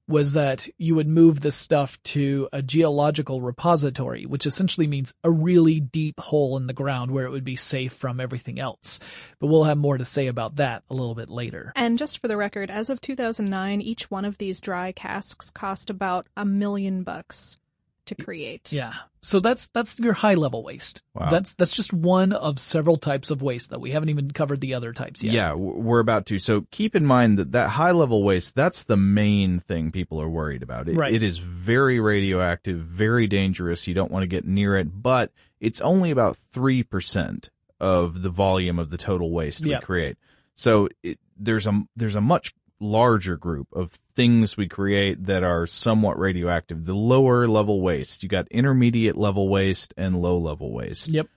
was 0.06 0.34
that 0.34 0.68
you 0.76 0.94
would 0.94 1.08
move 1.08 1.40
this 1.40 1.54
stuff 1.54 2.02
to 2.02 2.48
a 2.52 2.60
geological 2.60 3.40
repository, 3.40 4.26
which 4.26 4.46
essentially 4.46 4.86
means 4.86 5.14
a 5.24 5.30
really 5.30 5.80
deep 5.80 6.20
hole 6.20 6.56
in 6.56 6.66
the 6.66 6.72
ground 6.72 7.10
where 7.10 7.24
it 7.24 7.30
would 7.30 7.44
be 7.44 7.56
safe 7.56 7.92
from 7.92 8.20
everything 8.20 8.60
else. 8.60 9.00
But 9.40 9.46
we'll 9.46 9.64
have 9.64 9.78
more 9.78 9.96
to 9.96 10.04
say 10.04 10.26
about 10.26 10.56
that 10.56 10.82
a 10.90 10.94
little 10.94 11.14
bit 11.14 11.30
later. 11.30 11.72
And 11.74 11.96
just 11.96 12.18
for 12.18 12.28
the 12.28 12.36
record, 12.36 12.70
as 12.70 12.90
of 12.90 13.00
2009, 13.00 13.80
each 13.80 14.10
one 14.10 14.24
of 14.24 14.36
these 14.36 14.60
dry 14.60 14.92
casks 14.92 15.48
cost 15.48 15.88
about 15.88 16.26
a 16.36 16.44
million 16.44 17.02
bucks 17.02 17.58
to 18.06 18.14
create. 18.14 18.72
Yeah. 18.72 18.92
So 19.22 19.40
that's 19.40 19.68
that's 19.68 19.98
your 19.98 20.12
high 20.12 20.34
level 20.34 20.62
waste. 20.62 21.02
Wow. 21.14 21.30
That's 21.30 21.54
that's 21.54 21.72
just 21.72 21.92
one 21.92 22.32
of 22.32 22.58
several 22.58 22.96
types 22.98 23.30
of 23.30 23.40
waste 23.40 23.70
that 23.70 23.80
we 23.80 23.90
haven't 23.90 24.10
even 24.10 24.30
covered 24.30 24.60
the 24.60 24.74
other 24.74 24.92
types 24.92 25.22
yet. 25.24 25.32
Yeah, 25.32 25.54
we're 25.54 26.00
about 26.00 26.26
to. 26.26 26.38
So 26.38 26.66
keep 26.70 26.94
in 26.94 27.06
mind 27.06 27.38
that 27.38 27.52
that 27.52 27.70
high 27.70 27.92
level 27.92 28.22
waste, 28.22 28.54
that's 28.54 28.84
the 28.84 28.96
main 28.98 29.60
thing 29.60 29.92
people 29.92 30.20
are 30.20 30.28
worried 30.28 30.62
about. 30.62 30.88
It, 30.88 30.96
Right. 30.96 31.14
it 31.14 31.22
is 31.22 31.38
very 31.38 32.00
radioactive, 32.00 32.78
very 32.80 33.26
dangerous. 33.26 33.86
You 33.86 33.94
don't 33.94 34.10
want 34.12 34.24
to 34.24 34.28
get 34.28 34.44
near 34.46 34.76
it, 34.76 34.88
but 35.02 35.32
it's 35.60 35.80
only 35.80 36.10
about 36.10 36.36
3% 36.52 37.48
of 37.80 38.22
the 38.22 38.28
volume 38.30 38.78
of 38.78 38.90
the 38.90 38.98
total 38.98 39.30
waste 39.30 39.62
Yeah. 39.64 39.78
we 39.78 39.84
create. 39.84 40.16
So 40.54 40.88
it, 41.02 41.18
there's 41.38 41.66
a, 41.66 41.82
there's 41.96 42.14
a 42.14 42.20
much 42.20 42.54
larger 42.84 43.36
group 43.36 43.68
of 43.72 43.92
things 44.14 44.56
we 44.56 44.68
create 44.68 45.26
that 45.26 45.42
are 45.42 45.66
somewhat 45.66 46.18
radioactive. 46.18 46.84
The 46.84 46.94
lower 46.94 47.46
level 47.46 47.80
waste, 47.80 48.22
you 48.22 48.28
got 48.28 48.46
intermediate 48.48 49.16
level 49.16 49.48
waste 49.48 49.94
and 49.96 50.20
low 50.20 50.38
level 50.38 50.72
waste. 50.72 51.08
Yep. 51.08 51.28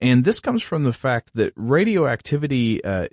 And 0.00 0.24
this 0.24 0.40
comes 0.40 0.62
from 0.62 0.84
the 0.84 0.92
fact 0.92 1.30
that 1.34 1.52
radioactivity, 1.56 2.82
uh, 2.84 3.08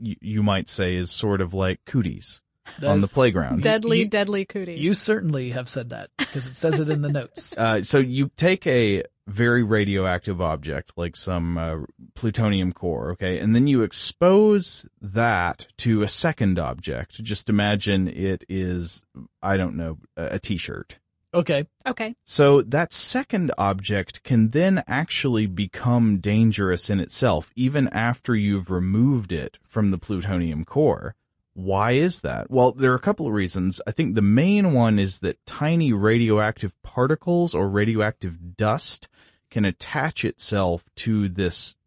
you, 0.00 0.16
you 0.20 0.42
might 0.42 0.68
say, 0.68 0.96
is 0.96 1.10
sort 1.10 1.40
of 1.40 1.54
like 1.54 1.84
cooties 1.86 2.42
on 2.82 3.00
the 3.00 3.08
playground. 3.08 3.62
Deadly, 3.62 4.00
You- 4.00 4.08
deadly 4.08 4.44
cooties. 4.44 4.80
You 4.80 4.94
certainly 4.94 5.50
have 5.50 5.68
said 5.68 5.90
that 5.90 6.10
because 6.18 6.46
it 6.46 6.56
says 6.56 6.80
it 6.80 6.88
in 6.90 7.02
the 7.02 7.10
notes. 7.10 7.54
Uh, 7.58 7.82
so 7.82 7.98
you 7.98 8.30
take 8.36 8.66
a 8.66 9.02
very 9.26 9.62
radioactive 9.62 10.40
object 10.40 10.92
like 10.96 11.16
some 11.16 11.58
uh, 11.58 11.76
plutonium 12.14 12.72
core, 12.72 13.12
okay, 13.12 13.38
and 13.38 13.54
then 13.54 13.66
you 13.66 13.82
expose 13.82 14.86
that 15.00 15.66
to 15.78 16.02
a 16.02 16.08
second 16.08 16.58
object. 16.58 17.22
Just 17.22 17.48
imagine 17.48 18.08
it 18.08 18.44
is, 18.48 19.04
I 19.42 19.56
don't 19.56 19.76
know, 19.76 19.98
a 20.16 20.38
t 20.38 20.56
shirt. 20.56 20.98
Okay. 21.34 21.66
Okay. 21.86 22.14
So 22.24 22.62
that 22.62 22.94
second 22.94 23.52
object 23.58 24.22
can 24.22 24.50
then 24.50 24.82
actually 24.86 25.46
become 25.46 26.18
dangerous 26.18 26.88
in 26.88 26.98
itself, 26.98 27.52
even 27.54 27.88
after 27.88 28.34
you've 28.34 28.70
removed 28.70 29.32
it 29.32 29.58
from 29.68 29.90
the 29.90 29.98
plutonium 29.98 30.64
core. 30.64 31.14
Why 31.56 31.92
is 31.92 32.20
that? 32.20 32.50
Well, 32.50 32.72
there 32.72 32.92
are 32.92 32.96
a 32.96 33.00
couple 33.00 33.26
of 33.26 33.32
reasons. 33.32 33.80
I 33.86 33.90
think 33.90 34.14
the 34.14 34.20
main 34.20 34.74
one 34.74 34.98
is 34.98 35.20
that 35.20 35.44
tiny 35.46 35.90
radioactive 35.90 36.74
particles 36.82 37.54
or 37.54 37.66
radioactive 37.66 38.56
dust 38.58 39.08
can 39.50 39.64
attach 39.64 40.22
itself 40.26 40.84
to 40.96 41.30
this 41.30 41.78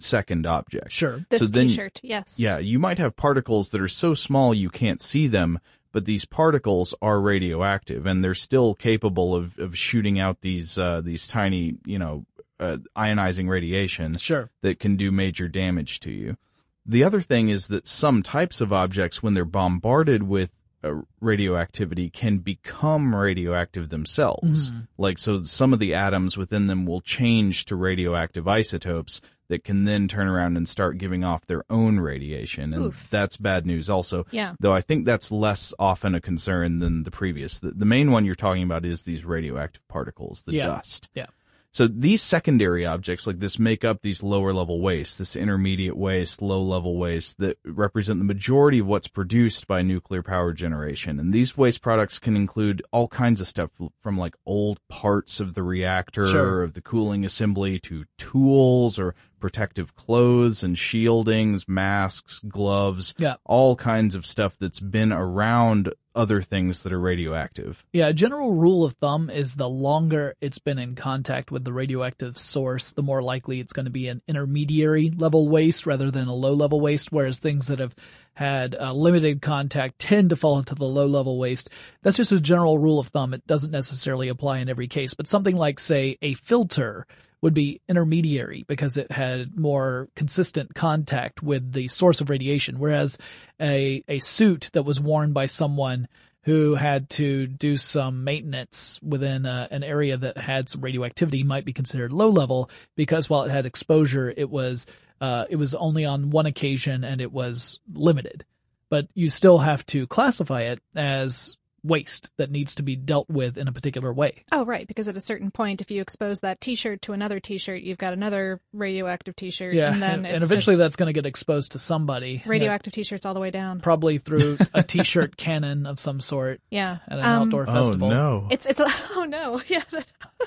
second 0.00 0.46
object. 0.46 0.90
Sure. 0.90 1.24
This 1.30 1.38
so 1.38 1.46
then, 1.46 1.68
t-shirt, 1.68 2.00
yes. 2.02 2.40
yeah, 2.40 2.58
you 2.58 2.80
might 2.80 2.98
have 2.98 3.14
particles 3.14 3.70
that 3.70 3.80
are 3.80 3.86
so 3.86 4.14
small 4.14 4.52
you 4.52 4.68
can't 4.68 5.00
see 5.00 5.28
them, 5.28 5.60
but 5.92 6.06
these 6.06 6.24
particles 6.24 6.92
are 7.00 7.20
radioactive 7.20 8.06
and 8.06 8.22
they're 8.22 8.34
still 8.34 8.74
capable 8.74 9.32
of, 9.32 9.56
of 9.60 9.78
shooting 9.78 10.18
out 10.18 10.40
these 10.40 10.76
uh, 10.76 11.00
these 11.02 11.28
tiny, 11.28 11.76
you 11.86 12.00
know, 12.00 12.26
uh, 12.58 12.78
ionizing 12.96 13.48
radiation 13.48 14.16
Sure. 14.16 14.50
that 14.62 14.80
can 14.80 14.96
do 14.96 15.12
major 15.12 15.46
damage 15.46 16.00
to 16.00 16.10
you. 16.10 16.36
The 16.86 17.04
other 17.04 17.20
thing 17.20 17.48
is 17.48 17.68
that 17.68 17.86
some 17.86 18.22
types 18.22 18.60
of 18.60 18.72
objects, 18.72 19.22
when 19.22 19.34
they're 19.34 19.44
bombarded 19.44 20.22
with 20.22 20.50
uh, 20.82 21.00
radioactivity, 21.20 22.10
can 22.10 22.38
become 22.38 23.14
radioactive 23.14 23.88
themselves. 23.88 24.70
Mhm. 24.70 24.86
Like, 24.98 25.18
so 25.18 25.42
some 25.44 25.72
of 25.72 25.78
the 25.78 25.94
atoms 25.94 26.36
within 26.36 26.66
them 26.66 26.84
will 26.84 27.00
change 27.00 27.64
to 27.66 27.76
radioactive 27.76 28.46
isotopes 28.46 29.22
that 29.48 29.64
can 29.64 29.84
then 29.84 30.08
turn 30.08 30.26
around 30.28 30.56
and 30.56 30.68
start 30.68 30.98
giving 30.98 31.24
off 31.24 31.46
their 31.46 31.64
own 31.70 32.00
radiation. 32.00 32.72
And 32.74 32.86
Oof. 32.86 33.06
that's 33.10 33.36
bad 33.36 33.66
news 33.66 33.88
also. 33.90 34.26
Yeah. 34.30 34.54
Though 34.60 34.72
I 34.72 34.80
think 34.82 35.04
that's 35.06 35.30
less 35.32 35.72
often 35.78 36.14
a 36.14 36.20
concern 36.20 36.76
than 36.76 37.02
the 37.02 37.10
previous. 37.10 37.58
The, 37.60 37.70
the 37.70 37.84
main 37.84 38.10
one 38.10 38.24
you're 38.24 38.34
talking 38.34 38.62
about 38.62 38.84
is 38.84 39.02
these 39.02 39.24
radioactive 39.24 39.86
particles, 39.88 40.42
the 40.42 40.52
Yeah. 40.54 40.66
dust. 40.66 41.08
Yeah. 41.14 41.26
So 41.74 41.88
these 41.88 42.22
secondary 42.22 42.86
objects 42.86 43.26
like 43.26 43.40
this 43.40 43.58
make 43.58 43.84
up 43.84 44.00
these 44.00 44.22
lower 44.22 44.52
level 44.52 44.80
waste, 44.80 45.18
this 45.18 45.34
intermediate 45.34 45.96
waste, 45.96 46.40
low 46.40 46.62
level 46.62 46.96
waste 46.96 47.38
that 47.38 47.58
represent 47.64 48.20
the 48.20 48.24
majority 48.24 48.78
of 48.78 48.86
what's 48.86 49.08
produced 49.08 49.66
by 49.66 49.82
nuclear 49.82 50.22
power 50.22 50.52
generation. 50.52 51.18
And 51.18 51.32
these 51.32 51.56
waste 51.56 51.82
products 51.82 52.20
can 52.20 52.36
include 52.36 52.80
all 52.92 53.08
kinds 53.08 53.40
of 53.40 53.48
stuff 53.48 53.70
from 54.00 54.16
like 54.16 54.36
old 54.46 54.78
parts 54.88 55.40
of 55.40 55.54
the 55.54 55.64
reactor 55.64 56.26
Sure. 56.26 56.46
or 56.58 56.62
of 56.62 56.74
the 56.74 56.80
cooling 56.80 57.24
assembly 57.24 57.80
to 57.80 58.04
tools 58.18 58.96
or 58.96 59.16
protective 59.40 59.96
clothes 59.96 60.62
and 60.62 60.76
shieldings, 60.76 61.66
masks, 61.68 62.40
gloves, 62.48 63.14
Yeah. 63.18 63.34
all 63.44 63.74
kinds 63.74 64.14
of 64.14 64.24
stuff 64.24 64.56
that's 64.60 64.78
been 64.80 65.12
around 65.12 65.92
other 66.14 66.42
things 66.42 66.82
that 66.82 66.92
are 66.92 67.00
radioactive. 67.00 67.84
Yeah, 67.92 68.08
a 68.08 68.12
general 68.12 68.52
rule 68.52 68.84
of 68.84 68.94
thumb 68.94 69.30
is 69.30 69.54
the 69.54 69.68
longer 69.68 70.34
it's 70.40 70.58
been 70.58 70.78
in 70.78 70.94
contact 70.94 71.50
with 71.50 71.64
the 71.64 71.72
radioactive 71.72 72.38
source, 72.38 72.92
the 72.92 73.02
more 73.02 73.22
likely 73.22 73.60
it's 73.60 73.72
going 73.72 73.86
to 73.86 73.90
be 73.90 74.08
an 74.08 74.22
intermediary 74.28 75.10
level 75.10 75.48
waste 75.48 75.86
rather 75.86 76.10
than 76.10 76.28
a 76.28 76.34
low 76.34 76.54
level 76.54 76.80
waste, 76.80 77.10
whereas 77.10 77.38
things 77.38 77.66
that 77.66 77.78
have 77.78 77.94
had 78.34 78.74
uh, 78.74 78.92
limited 78.92 79.40
contact 79.42 79.98
tend 79.98 80.30
to 80.30 80.36
fall 80.36 80.58
into 80.58 80.74
the 80.74 80.84
low 80.84 81.06
level 81.06 81.38
waste. 81.38 81.70
That's 82.02 82.16
just 82.16 82.32
a 82.32 82.40
general 82.40 82.78
rule 82.78 82.98
of 82.98 83.08
thumb. 83.08 83.32
It 83.32 83.46
doesn't 83.46 83.70
necessarily 83.70 84.28
apply 84.28 84.58
in 84.58 84.68
every 84.68 84.88
case, 84.88 85.14
but 85.14 85.28
something 85.28 85.56
like, 85.56 85.78
say, 85.78 86.18
a 86.20 86.34
filter 86.34 87.06
would 87.44 87.52
be 87.52 87.82
intermediary 87.90 88.64
because 88.66 88.96
it 88.96 89.12
had 89.12 89.54
more 89.54 90.08
consistent 90.16 90.74
contact 90.74 91.42
with 91.42 91.72
the 91.74 91.86
source 91.88 92.22
of 92.22 92.30
radiation, 92.30 92.78
whereas 92.78 93.18
a, 93.60 94.02
a 94.08 94.18
suit 94.18 94.70
that 94.72 94.84
was 94.86 94.98
worn 94.98 95.34
by 95.34 95.44
someone 95.44 96.08
who 96.44 96.74
had 96.74 97.10
to 97.10 97.46
do 97.46 97.76
some 97.76 98.24
maintenance 98.24 98.98
within 99.02 99.44
uh 99.44 99.68
an 99.70 99.82
area 99.82 100.16
that 100.16 100.38
had 100.38 100.70
some 100.70 100.80
radioactivity 100.80 101.42
might 101.42 101.66
be 101.66 101.74
considered 101.74 102.14
low 102.14 102.30
level 102.30 102.70
because 102.96 103.28
while 103.28 103.42
it 103.42 103.50
had 103.50 103.66
exposure, 103.66 104.32
it 104.34 104.48
was 104.48 104.86
uh, 105.20 105.44
it 105.50 105.56
was 105.56 105.74
only 105.74 106.06
on 106.06 106.30
one 106.30 106.46
occasion 106.46 107.04
and 107.04 107.20
it 107.20 107.30
was 107.30 107.78
limited. 107.92 108.46
But 108.88 109.08
you 109.12 109.28
still 109.28 109.58
have 109.58 109.84
to 109.86 110.06
classify 110.06 110.62
it 110.62 110.80
as 110.96 111.58
waste 111.84 112.30
that 112.38 112.50
needs 112.50 112.74
to 112.76 112.82
be 112.82 112.96
dealt 112.96 113.28
with 113.28 113.58
in 113.58 113.68
a 113.68 113.72
particular 113.72 114.12
way. 114.12 114.42
Oh, 114.50 114.64
right. 114.64 114.88
Because 114.88 115.06
at 115.06 115.16
a 115.16 115.20
certain 115.20 115.50
point, 115.50 115.80
if 115.82 115.90
you 115.90 116.00
expose 116.00 116.40
that 116.40 116.60
T-shirt 116.60 117.02
to 117.02 117.12
another 117.12 117.38
T-shirt, 117.40 117.82
you've 117.82 117.98
got 117.98 118.14
another 118.14 118.60
radioactive 118.72 119.36
T-shirt, 119.36 119.74
Yeah, 119.74 119.92
and 119.92 120.02
then 120.02 120.10
and, 120.10 120.26
it's 120.26 120.34
and 120.36 120.44
eventually 120.44 120.76
that's 120.76 120.96
going 120.96 121.08
to 121.08 121.12
get 121.12 121.26
exposed 121.26 121.72
to 121.72 121.78
somebody. 121.78 122.42
radioactive 122.46 122.92
T-shirts 122.94 123.26
all 123.26 123.34
the 123.34 123.40
way 123.40 123.50
down. 123.50 123.80
Probably 123.80 124.18
through 124.18 124.58
a 124.74 124.82
t-shirt 124.82 125.36
cannon 125.36 125.86
of 125.86 126.00
some 126.00 126.20
sort 126.20 126.60
Yeah. 126.70 126.98
at 127.06 127.18
an 127.18 127.24
Um, 127.24 127.42
outdoor 127.42 127.64
Oh, 127.68 127.74
festival. 127.84 128.08
no. 128.08 128.48
It's 128.50 128.64
it's 128.66 128.80
a, 128.80 128.86
oh 129.14 129.24
no 129.24 129.60
yeah. 129.68 129.82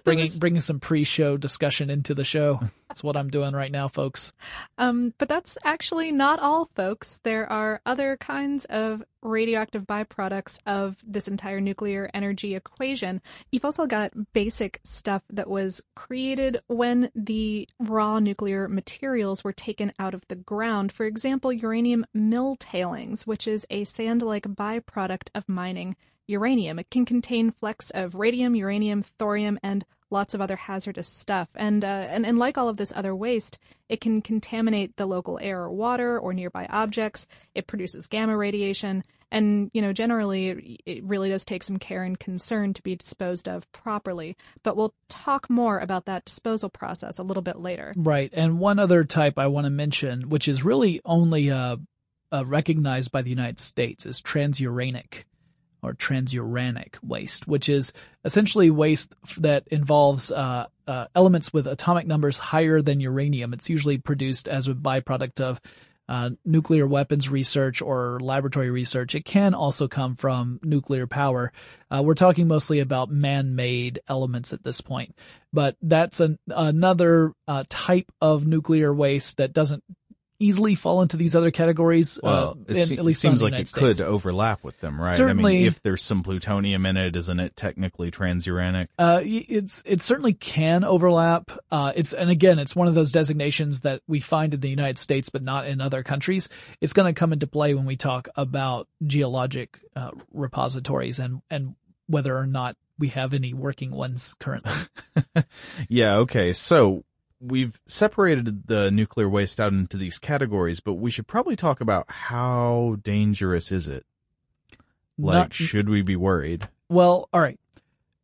bringing 0.04 0.32
bringing 0.40 0.62
some 0.62 0.80
pre-show 0.80 1.38
discussion 1.38 1.90
into 1.90 2.14
the 2.16 2.24
show. 2.24 2.60
That's 2.90 3.04
what 3.04 3.16
I'm 3.18 3.30
doing 3.30 3.54
right 3.54 3.72
now, 3.72 3.90
folks. 3.90 4.34
Um, 4.78 5.14
but 5.18 5.28
that's 5.30 5.58
actually 5.64 6.12
not 6.12 6.40
all, 6.40 6.70
folks. 6.76 7.20
There 7.24 7.52
are 7.52 7.82
other 7.86 8.18
kinds 8.18 8.66
of 8.66 9.04
radioactive 9.22 9.84
byproducts 9.84 10.60
of 10.66 10.98
this 11.06 11.28
entire 11.28 11.60
nuclear 11.60 12.10
energy 12.14 12.56
equation. 12.56 13.22
You've 13.52 13.66
also 13.66 13.86
got 13.86 14.34
basic 14.34 14.80
stuff 14.84 15.24
that 15.30 15.50
was 15.50 15.82
created 15.96 16.62
when 16.68 17.12
the 17.16 17.68
raw 17.80 18.20
nuclear 18.20 18.68
materials 18.68 19.44
were 19.44 19.54
taken 19.54 19.94
out 20.00 20.14
of 20.14 20.24
the 20.28 20.36
ground. 20.36 20.92
For 20.92 21.06
example, 21.06 21.52
uranium 21.52 22.06
mill 22.14 22.56
tailings, 22.60 23.26
which 23.26 23.48
is 23.48 23.66
a 23.70 23.84
sand 23.84 24.22
like 24.22 24.44
byproduct 24.44 25.30
of 25.36 25.48
mining 25.50 25.96
uranium. 26.28 26.80
It 26.80 26.90
can 26.90 27.06
contain 27.06 27.52
flecks 27.52 27.90
of 27.92 28.16
radium, 28.16 28.56
uranium, 28.56 29.02
thorium, 29.02 29.60
and 29.64 29.86
lots 30.10 30.34
of 30.34 30.42
other 30.42 30.56
hazardous 30.56 31.08
stuff. 31.08 31.50
And, 31.56 31.84
uh, 31.84 31.88
and 31.88 32.26
and 32.26 32.38
like 32.38 32.58
all 32.58 32.70
of 32.70 32.78
this 32.78 32.94
other 32.96 33.16
waste, 33.16 33.58
it 33.90 34.02
can 34.02 34.22
contaminate 34.22 34.96
the 34.96 35.06
local 35.06 35.40
air 35.42 35.64
or 35.64 35.72
water 35.72 36.20
or 36.20 36.34
nearby 36.34 36.66
objects. 36.70 37.28
It 37.56 37.68
produces 37.68 38.08
gamma 38.08 38.36
radiation, 38.38 39.04
and 39.32 39.70
you 39.74 39.82
know 39.82 39.94
generally 39.94 40.80
it 40.86 41.04
really 41.04 41.30
does 41.30 41.44
take 41.44 41.64
some 41.64 41.78
care 41.78 42.04
and 42.04 42.20
concern 42.20 42.74
to 42.74 42.82
be 42.82 42.96
disposed 42.96 43.48
of 43.48 43.70
properly. 43.72 44.38
But 44.64 44.78
we'll 44.78 44.94
talk 45.10 45.50
more 45.50 45.80
about 45.80 46.06
that 46.06 46.26
disposal 46.26 46.70
process 46.70 47.20
a 47.20 47.24
little 47.24 47.44
bit 47.44 47.60
later. 47.60 47.94
Right. 47.98 48.30
And 48.34 48.60
one 48.60 48.80
other 48.80 49.04
type 49.04 49.38
I 49.38 49.48
want 49.48 49.66
to 49.66 49.72
mention, 49.72 50.30
which 50.30 50.48
is 50.48 50.64
really 50.64 51.02
only 51.06 51.52
uh, 51.52 51.78
uh, 52.32 52.46
recognized 52.46 53.12
by 53.12 53.22
the 53.22 53.30
United 53.30 53.60
States, 53.60 54.06
is 54.06 54.22
transuranic 54.22 55.26
or 55.82 55.94
transuranic 55.94 56.96
waste, 57.04 57.48
which 57.48 57.70
is 57.70 57.94
essentially 58.26 58.70
waste 58.70 59.14
that 59.38 59.64
involves 59.68 60.32
uh, 60.32 60.66
uh, 60.88 61.06
elements 61.16 61.54
with 61.54 61.68
atomic 61.68 62.08
numbers 62.08 62.38
higher 62.38 62.82
than 62.82 63.00
uranium. 63.00 63.54
It's 63.54 63.70
usually 63.70 63.98
produced 63.98 64.48
as 64.48 64.68
a 64.68 64.74
byproduct 64.74 65.40
of 65.40 65.62
uh, 66.10 66.30
nuclear 66.46 66.88
weapons 66.88 67.30
research 67.30 67.82
or 67.82 68.20
laboratory 68.22 68.70
research. 68.70 69.14
It 69.14 69.26
can 69.26 69.54
also 69.54 69.88
come 69.88 70.16
from 70.16 70.60
nuclear 70.64 71.06
power. 71.06 71.52
Uh, 71.92 72.02
we're 72.04 72.14
talking 72.14 72.48
mostly 72.48 72.80
about 72.80 73.12
man-made 73.12 74.00
elements 74.08 74.54
at 74.54 74.64
this 74.64 74.80
point, 74.80 75.16
but 75.52 75.76
that's 75.82 76.22
an, 76.22 76.40
another 76.48 77.34
uh, 77.48 77.66
type 77.70 78.10
of 78.22 78.48
nuclear 78.48 78.94
waste 78.94 79.38
that 79.38 79.54
doesn't 79.54 79.84
easily 80.40 80.76
fall 80.76 81.02
into 81.02 81.18
these 81.18 81.36
other 81.36 81.52
categories. 81.52 82.20
Well, 82.22 82.58
uh, 82.70 82.74
it, 82.74 82.88
se- 82.88 83.14
seems 83.14 83.42
like 83.42 83.54
it 83.54 83.72
could 83.72 84.00
overlap 84.02 84.64
with 84.64 84.80
them, 84.82 85.00
right? 85.00 85.14
I 85.14 85.18
Certainly- 85.18 85.54
mean, 85.60 85.66
if 85.68 85.82
there's 85.82 86.02
some 86.04 86.24
plutonium 86.24 86.86
in 86.86 86.98
it, 86.98 87.16
isn't 87.16 87.40
it 87.40 87.56
technically 87.56 88.12
transuranic? 88.12 88.88
Uh, 89.00 89.22
it's 89.24 89.84
it 89.86 90.02
certainly 90.02 90.34
can 90.34 90.84
overlap. 90.84 91.52
Uh, 91.72 91.92
it's 91.96 92.14
and 92.14 92.30
again, 92.30 92.60
it's 92.60 92.76
one 92.76 92.88
of 92.88 92.96
those 92.96 93.12
designations 93.12 93.82
that 93.82 94.02
we 94.08 94.20
find 94.20 94.54
in 94.54 94.60
the 94.60 94.70
United 94.70 94.98
States, 94.98 95.30
but 95.30 95.42
not 95.42 95.68
in 95.68 95.82
other 95.82 96.04
countries. 96.04 96.50
It's 96.82 96.94
going 96.94 97.14
to 97.14 97.18
come 97.20 97.34
into 97.34 97.48
play 97.48 97.74
when 97.74 97.86
we 97.86 97.96
talk 97.98 98.28
about 98.36 98.88
geologic 99.06 99.80
uh, 99.96 100.12
repositories 100.34 101.20
and 101.20 101.42
and 101.50 101.76
whether 102.08 102.38
or 102.38 102.48
not 102.48 102.76
we 103.00 103.10
have 103.10 103.34
any 103.34 103.54
working 103.54 103.92
ones 103.92 104.36
currently. 104.40 104.72
Yeah, 105.90 106.16
okay. 106.18 106.54
So 106.54 107.04
we've 107.40 107.80
separated 107.86 108.68
the 108.68 108.90
nuclear 108.92 109.30
waste 109.30 109.60
out 109.60 109.74
into 109.74 109.98
these 109.98 110.18
categories, 110.20 110.80
but 110.80 110.94
we 110.96 111.12
should 111.12 111.28
probably 111.28 111.56
talk 111.56 111.82
about 111.82 112.06
how 112.10 112.98
dangerous 113.04 113.72
is 113.72 113.88
it? 113.88 114.06
Like, 115.18 115.34
Not- 115.36 115.54
should 115.54 115.90
we 115.90 116.02
be 116.02 116.16
worried? 116.16 116.68
well, 116.90 117.28
all 117.34 117.42
right. 117.42 117.60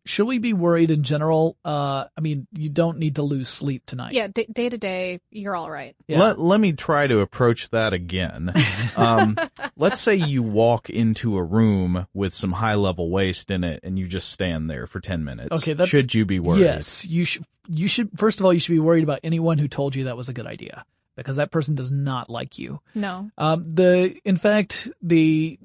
Should 0.06 0.26
we 0.26 0.38
be 0.38 0.52
worried 0.54 0.92
in 0.92 1.04
general? 1.04 1.56
Uh, 1.64 2.06
I 2.18 2.22
mean, 2.22 2.46
you 2.52 2.70
don't 2.70 2.98
need 2.98 3.16
to 3.16 3.24
lose 3.24 3.48
sleep 3.48 3.86
tonight. 3.86 4.14
Yeah, 4.14 4.28
d- 4.28 4.48
day 4.52 4.68
to 4.68 4.78
day, 4.78 5.22
you're 5.32 5.56
all 5.56 5.72
right. 5.72 5.96
Let, 6.10 6.40
let 6.40 6.60
me 6.60 6.74
try 6.74 7.08
to 7.08 7.20
approach 7.20 7.70
that 7.70 7.94
again. 7.94 8.54
Um, 8.96 9.38
let's 9.76 10.00
say 10.00 10.14
you 10.14 10.44
walk 10.44 10.90
into 10.90 11.36
a 11.38 11.44
room 11.44 12.06
with 12.14 12.36
some 12.36 12.52
high 12.52 12.76
level 12.76 13.10
waste 13.10 13.50
in 13.50 13.64
it 13.64 13.80
and 13.82 13.98
you 13.98 14.06
just 14.06 14.30
stand 14.30 14.70
there 14.70 14.86
for 14.86 15.00
10 15.00 15.24
minutes. 15.24 15.52
Okay, 15.52 15.74
that's 15.74 15.90
should 15.90 16.14
you 16.14 16.26
be 16.26 16.40
worried? 16.40 16.62
Yes, 16.62 17.04
you 17.04 17.26
should. 17.26 17.44
You 17.68 17.88
should. 17.88 18.12
First 18.20 18.40
of 18.40 18.46
all, 18.46 18.54
you 18.54 18.60
should 18.60 18.74
be 18.74 18.80
worried 18.80 19.04
about 19.04 19.22
anyone 19.24 19.58
who 19.58 19.68
told 19.68 19.96
you 19.96 20.04
that 20.04 20.16
was 20.18 20.30
a 20.30 20.34
good 20.34 20.46
idea 20.46 20.86
because 21.16 21.38
that 21.38 21.50
person 21.52 21.74
does 21.76 21.92
not 21.92 22.30
like 22.30 22.60
you. 22.60 22.82
No. 22.94 23.32
Um, 23.38 23.74
the 23.74 24.16
in 24.24 24.38
fact 24.38 24.90
the 25.02 25.60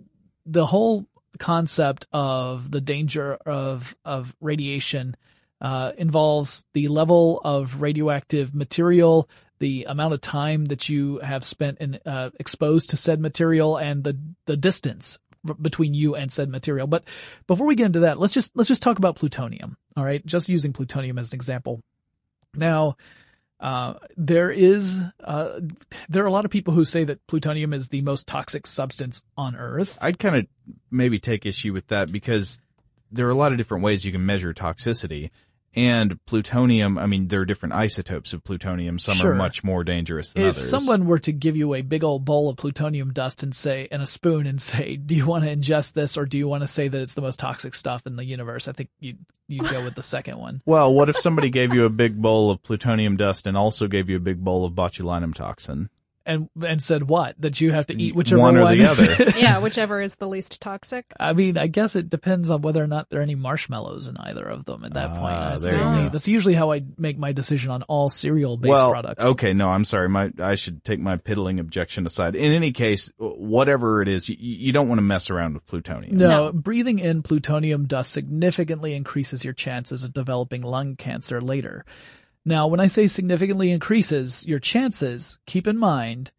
the 0.47 0.65
whole 0.65 1.07
concept 1.39 2.07
of 2.13 2.71
the 2.71 2.81
danger 2.81 3.35
of 3.35 3.97
of 4.05 4.35
radiation 4.41 5.17
uh, 5.61 5.93
involves 5.97 6.65
the 6.75 6.89
level 6.89 7.41
of 7.45 7.81
radioactive 7.81 8.55
material, 8.55 9.29
the 9.59 9.85
amount 9.89 10.15
of 10.15 10.21
time 10.21 10.67
that 10.67 10.89
you 10.89 11.19
have 11.19 11.45
spent 11.45 11.79
in 11.79 11.99
uh, 12.07 12.31
exposed 12.39 12.91
to 12.91 12.97
said 12.97 13.21
material, 13.21 13.77
and 13.77 14.05
the 14.05 14.19
the 14.47 14.57
distance 14.57 15.19
between 15.61 15.95
you 15.95 16.15
and 16.15 16.31
said 16.31 16.49
material. 16.49 16.87
But 16.87 17.05
before 17.47 17.67
we 17.67 17.75
get 17.75 17.87
into 17.87 18.01
that, 18.01 18.19
let's 18.19 18.35
just 18.35 18.53
let's 18.55 18.69
just 18.69 18.83
talk 18.83 18.99
about 18.99 19.17
plutonium. 19.17 19.77
All 19.97 20.05
right, 20.05 20.25
just 20.25 20.49
using 20.49 20.73
plutonium 20.73 21.19
as 21.19 21.33
an 21.33 21.37
example. 21.37 21.81
Now, 22.55 22.97
uh, 23.61 23.95
there 24.17 24.51
is, 24.51 25.01
uh, 25.23 25.61
there 26.09 26.23
are 26.23 26.29
a 26.29 26.33
lot 26.33 26.45
of 26.45 26.51
people 26.51 26.75
who 26.75 26.85
say 26.85 27.05
that 27.05 27.27
plutonium 27.27 27.73
is 27.73 27.89
the 27.89 28.03
most 28.03 28.27
toxic 28.27 28.67
substance 28.67 29.21
on 29.37 29.57
Earth. 29.57 29.99
I'd 30.01 30.19
kind 30.19 30.37
of 30.37 30.47
maybe 30.91 31.19
take 31.19 31.47
issue 31.47 31.73
with 31.73 31.89
that 31.89 32.11
because 32.13 32.61
there 33.11 33.27
are 33.27 33.31
a 33.31 33.35
lot 33.35 33.53
of 33.53 33.59
different 33.59 33.85
ways 33.85 34.05
you 34.05 34.13
can 34.13 34.25
measure 34.25 34.53
toxicity. 34.53 35.31
And 35.75 36.19
plutonium, 36.27 36.99
I 36.99 37.07
mean, 37.07 37.29
there 37.29 37.43
are 37.43 37.45
different 37.45 37.75
isotopes 37.75 38.33
of 38.33 38.43
plutonium. 38.43 38.99
Some 38.99 39.17
Sure. 39.17 39.33
are 39.33 39.35
much 39.35 39.63
more 39.63 39.85
dangerous 39.85 40.33
than 40.33 40.43
If 40.43 40.55
others. 40.55 40.65
If 40.65 40.71
someone 40.71 41.07
were 41.07 41.19
to 41.21 41.31
give 41.31 41.57
you 41.57 41.75
a 41.75 41.83
big 41.83 42.03
old 42.03 42.25
bowl 42.25 42.49
of 42.49 42.57
plutonium 42.57 43.13
dust 43.13 43.43
and 43.43 43.55
say, 43.55 43.87
and 43.93 44.03
a 44.03 44.07
spoon 44.07 44.47
and 44.47 44.61
say, 44.61 44.97
do 44.97 45.15
you 45.15 45.27
want 45.27 45.45
to 45.45 45.55
ingest 45.55 45.93
this 45.93 46.17
or 46.17 46.25
do 46.25 46.39
you 46.39 46.49
want 46.49 46.63
to 46.63 46.69
say 46.69 46.89
that 46.89 47.01
it's 47.01 47.15
the 47.15 47.21
most 47.21 47.39
toxic 47.39 47.75
stuff 47.75 48.07
in 48.07 48.17
the 48.17 48.25
universe? 48.25 48.67
I 48.67 48.73
think 48.73 48.89
you'd, 48.99 49.19
you'd 49.47 49.71
go 49.71 49.85
with 49.85 49.95
the 49.95 50.03
second 50.03 50.39
one. 50.39 50.63
well, 50.67 50.93
what 50.93 51.11
if 51.11 51.19
somebody 51.19 51.51
gave 51.51 51.73
you 51.73 51.85
a 51.85 51.91
big 51.91 52.21
bowl 52.21 52.51
of 52.51 52.63
plutonium 52.63 53.17
dust 53.17 53.47
and 53.47 53.57
also 53.57 53.87
gave 53.87 54.09
you 54.09 54.17
a 54.17 54.21
big 54.21 54.43
bowl 54.43 54.65
of 54.65 54.73
botulinum 54.73 55.35
toxin? 55.35 55.91
And, 56.29 56.51
and 56.63 56.83
said 56.83 57.09
what? 57.09 57.41
That 57.41 57.59
you 57.61 57.73
have 57.73 57.87
to 57.87 57.95
eat 58.01 58.15
whichever 58.15 58.43
One 58.43 58.59
or 58.59 58.69
the 58.77 58.83
is- 58.83 59.01
other. 59.19 59.31
yeah, 59.39 59.59
whichever 59.61 60.03
is 60.03 60.17
the 60.17 60.29
least 60.29 60.61
toxic. 60.61 61.07
I 61.19 61.33
mean, 61.33 61.57
I 61.57 61.69
guess 61.69 61.97
it 61.97 62.11
depends 62.11 62.51
on 62.51 62.61
whether 62.61 62.83
or 62.85 62.87
not 62.87 63.09
there 63.09 63.21
are 63.21 63.23
any 63.23 63.35
marshmallows 63.35 64.09
in 64.09 64.17
either 64.19 64.45
of 64.47 64.67
them 64.67 64.85
at 64.85 64.93
that 64.93 65.15
point. 65.15 65.23
Ah, 65.35 65.55
I 65.55 65.57
there 65.57 65.73
you 65.73 65.79
certainly- 65.79 66.03
go. 66.05 66.09
That's 66.11 66.29
usually 66.29 66.53
how 66.55 66.71
I 66.71 66.83
make 66.99 67.17
my 67.19 67.33
decision 67.33 67.71
on 67.71 67.83
all 67.85 68.11
cereal 68.11 68.59
based 68.59 68.69
well, 68.71 68.91
products. 68.91 69.25
okay, 69.25 69.55
no, 69.55 69.71
I'm 69.71 69.87
sorry. 69.87 70.11
My 70.11 70.31
I 70.39 70.55
should 70.55 70.85
take 70.85 71.01
my 71.01 71.17
piddling 71.17 71.61
objection 71.61 72.05
aside. 72.07 72.37
In 72.37 72.53
any 72.53 72.73
case, 72.73 73.11
whatever 73.17 74.03
it 74.03 74.09
is, 74.09 74.29
you, 74.29 74.37
you 74.39 74.73
don't 74.73 74.89
want 74.89 74.99
to 74.99 75.03
mess 75.03 75.31
around 75.31 75.55
with 75.55 75.67
plutonium. 75.67 76.15
No, 76.17 76.53
breathing 76.53 76.99
in 76.99 77.23
plutonium 77.23 77.87
dust 77.87 78.13
significantly 78.13 78.93
increases 78.95 79.45
your 79.47 79.55
chances 79.55 80.05
of 80.05 80.13
developing 80.13 80.61
lung 80.61 80.95
cancer 80.97 81.41
later. 81.41 81.87
Now, 82.49 82.67
when 82.67 82.81
I 82.81 82.87
say 82.87 83.09
significantly 83.09 83.71
increases 83.71 84.47
your 84.47 84.59
chances, 84.59 85.39
keep 85.45 85.67
in 85.67 85.77
mind 85.77 86.33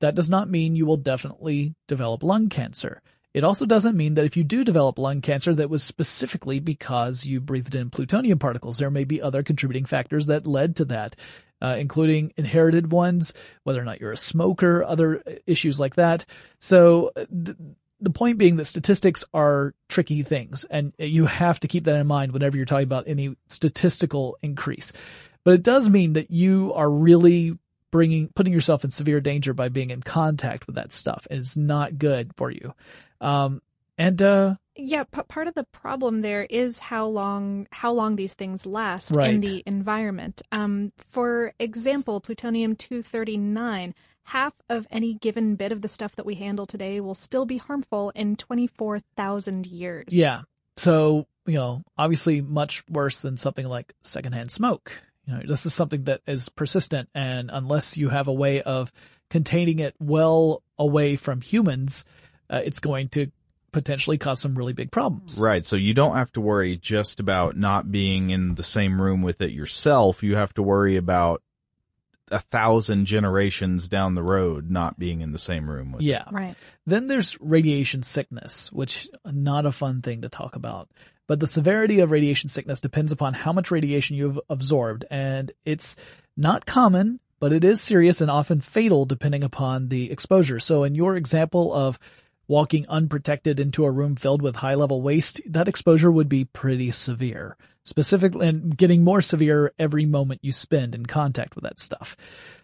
that 0.00 0.16
does 0.16 0.28
not 0.28 0.50
mean 0.50 0.74
you 0.74 0.86
will 0.86 0.96
definitely 0.96 1.76
develop 1.86 2.24
lung 2.24 2.48
cancer. 2.48 3.00
It 3.32 3.44
also 3.44 3.64
doesn't 3.64 3.96
mean 3.96 4.14
that 4.14 4.24
if 4.24 4.36
you 4.36 4.42
do 4.42 4.64
develop 4.64 4.98
lung 4.98 5.20
cancer, 5.20 5.54
that 5.54 5.70
was 5.70 5.84
specifically 5.84 6.58
because 6.58 7.24
you 7.24 7.40
breathed 7.40 7.76
in 7.76 7.90
plutonium 7.90 8.40
particles. 8.40 8.78
There 8.78 8.90
may 8.90 9.04
be 9.04 9.22
other 9.22 9.44
contributing 9.44 9.84
factors 9.84 10.26
that 10.26 10.48
led 10.48 10.74
to 10.76 10.84
that, 10.86 11.14
uh, 11.62 11.76
including 11.78 12.32
inherited 12.36 12.90
ones, 12.90 13.32
whether 13.62 13.80
or 13.80 13.84
not 13.84 14.00
you're 14.00 14.10
a 14.10 14.16
smoker, 14.16 14.82
other 14.82 15.22
issues 15.46 15.78
like 15.78 15.94
that. 15.94 16.26
So 16.58 17.12
uh, 17.14 17.26
th- 17.26 17.56
the 18.00 18.10
point 18.10 18.36
being 18.36 18.56
that 18.56 18.64
statistics 18.64 19.22
are 19.32 19.76
tricky 19.88 20.24
things 20.24 20.64
and 20.64 20.92
you 20.98 21.26
have 21.26 21.60
to 21.60 21.68
keep 21.68 21.84
that 21.84 22.00
in 22.00 22.08
mind 22.08 22.32
whenever 22.32 22.56
you're 22.56 22.66
talking 22.66 22.82
about 22.82 23.06
any 23.06 23.36
statistical 23.46 24.36
increase. 24.42 24.92
But 25.44 25.54
it 25.54 25.62
does 25.62 25.90
mean 25.90 26.12
that 26.14 26.30
you 26.30 26.72
are 26.74 26.90
really 26.90 27.58
bringing, 27.90 28.28
putting 28.34 28.52
yourself 28.52 28.84
in 28.84 28.90
severe 28.90 29.20
danger 29.20 29.52
by 29.52 29.68
being 29.68 29.90
in 29.90 30.02
contact 30.02 30.66
with 30.66 30.76
that 30.76 30.92
stuff. 30.92 31.26
And 31.30 31.38
it's 31.40 31.56
not 31.56 31.98
good 31.98 32.32
for 32.36 32.50
you. 32.50 32.74
Um, 33.20 33.60
and, 33.98 34.20
uh, 34.22 34.56
Yeah, 34.74 35.04
p- 35.04 35.20
part 35.28 35.48
of 35.48 35.54
the 35.54 35.64
problem 35.64 36.22
there 36.22 36.44
is 36.44 36.78
how 36.78 37.06
long 37.06 37.68
how 37.70 37.92
long 37.92 38.16
these 38.16 38.32
things 38.32 38.64
last 38.64 39.14
in 39.34 39.40
the 39.40 39.62
environment. 39.66 40.40
Um, 40.50 40.92
for 41.10 41.52
example, 41.58 42.20
plutonium 42.20 42.74
two 42.76 43.02
thirty 43.02 43.36
nine. 43.36 43.94
Half 44.24 44.54
of 44.70 44.86
any 44.90 45.14
given 45.14 45.56
bit 45.56 45.72
of 45.72 45.82
the 45.82 45.88
stuff 45.88 46.16
that 46.16 46.24
we 46.24 46.36
handle 46.36 46.64
today 46.64 47.00
will 47.00 47.14
still 47.14 47.44
be 47.44 47.58
harmful 47.58 48.10
in 48.14 48.36
twenty 48.36 48.66
four 48.66 49.00
thousand 49.16 49.66
years. 49.66 50.06
Yeah. 50.08 50.42
So, 50.78 51.26
you 51.44 51.54
know, 51.54 51.82
obviously 51.98 52.40
much 52.40 52.82
worse 52.88 53.20
than 53.20 53.36
something 53.36 53.66
like 53.66 53.92
secondhand 54.00 54.50
smoke. 54.50 54.92
You 55.26 55.34
know, 55.34 55.42
this 55.46 55.66
is 55.66 55.74
something 55.74 56.04
that 56.04 56.20
is 56.26 56.48
persistent 56.48 57.08
and 57.14 57.50
unless 57.52 57.96
you 57.96 58.08
have 58.08 58.28
a 58.28 58.32
way 58.32 58.62
of 58.62 58.92
containing 59.30 59.78
it 59.78 59.94
well 59.98 60.62
away 60.78 61.16
from 61.16 61.40
humans, 61.40 62.04
uh, 62.50 62.60
it's 62.64 62.80
going 62.80 63.08
to 63.10 63.30
potentially 63.72 64.18
cause 64.18 64.40
some 64.40 64.54
really 64.54 64.74
big 64.74 64.90
problems. 64.90 65.38
Right. 65.38 65.64
So 65.64 65.76
you 65.76 65.94
don't 65.94 66.16
have 66.16 66.30
to 66.32 66.40
worry 66.40 66.76
just 66.76 67.20
about 67.20 67.56
not 67.56 67.90
being 67.90 68.30
in 68.30 68.54
the 68.54 68.62
same 68.62 69.00
room 69.00 69.22
with 69.22 69.40
it 69.40 69.50
yourself. 69.50 70.22
You 70.22 70.36
have 70.36 70.52
to 70.54 70.62
worry 70.62 70.96
about 70.96 71.42
a 72.30 72.38
thousand 72.38 73.06
generations 73.06 73.88
down 73.88 74.14
the 74.14 74.22
road 74.22 74.70
not 74.70 74.98
being 74.98 75.20
in 75.20 75.32
the 75.32 75.38
same 75.38 75.68
room 75.68 75.92
with 75.92 76.02
it. 76.02 76.06
Yeah. 76.06 76.24
Right. 76.30 76.54
Then 76.86 77.06
there's 77.06 77.40
radiation 77.40 78.02
sickness, 78.02 78.72
which 78.72 79.08
not 79.24 79.66
a 79.66 79.72
fun 79.72 80.02
thing 80.02 80.22
to 80.22 80.28
talk 80.28 80.56
about. 80.56 80.88
But 81.32 81.40
the 81.40 81.46
severity 81.46 82.00
of 82.00 82.10
radiation 82.10 82.50
sickness 82.50 82.78
depends 82.78 83.10
upon 83.10 83.32
how 83.32 83.54
much 83.54 83.70
radiation 83.70 84.16
you've 84.16 84.38
absorbed, 84.50 85.06
and 85.10 85.50
it's 85.64 85.96
not 86.36 86.66
common, 86.66 87.20
but 87.40 87.54
it 87.54 87.64
is 87.64 87.80
serious 87.80 88.20
and 88.20 88.30
often 88.30 88.60
fatal 88.60 89.06
depending 89.06 89.42
upon 89.42 89.88
the 89.88 90.10
exposure. 90.10 90.60
So 90.60 90.84
in 90.84 90.94
your 90.94 91.16
example 91.16 91.72
of 91.72 91.98
walking 92.52 92.86
unprotected 92.86 93.58
into 93.58 93.86
a 93.86 93.90
room 93.90 94.14
filled 94.14 94.42
with 94.42 94.56
high 94.56 94.74
level 94.74 95.00
waste, 95.00 95.40
that 95.46 95.68
exposure 95.68 96.12
would 96.12 96.28
be 96.28 96.44
pretty 96.44 96.90
severe. 96.90 97.56
Specifically, 97.84 98.46
and 98.46 98.76
getting 98.76 99.02
more 99.02 99.22
severe 99.22 99.72
every 99.78 100.04
moment 100.04 100.44
you 100.44 100.52
spend 100.52 100.94
in 100.94 101.06
contact 101.06 101.56
with 101.56 101.64
that 101.64 101.80
stuff. 101.80 102.14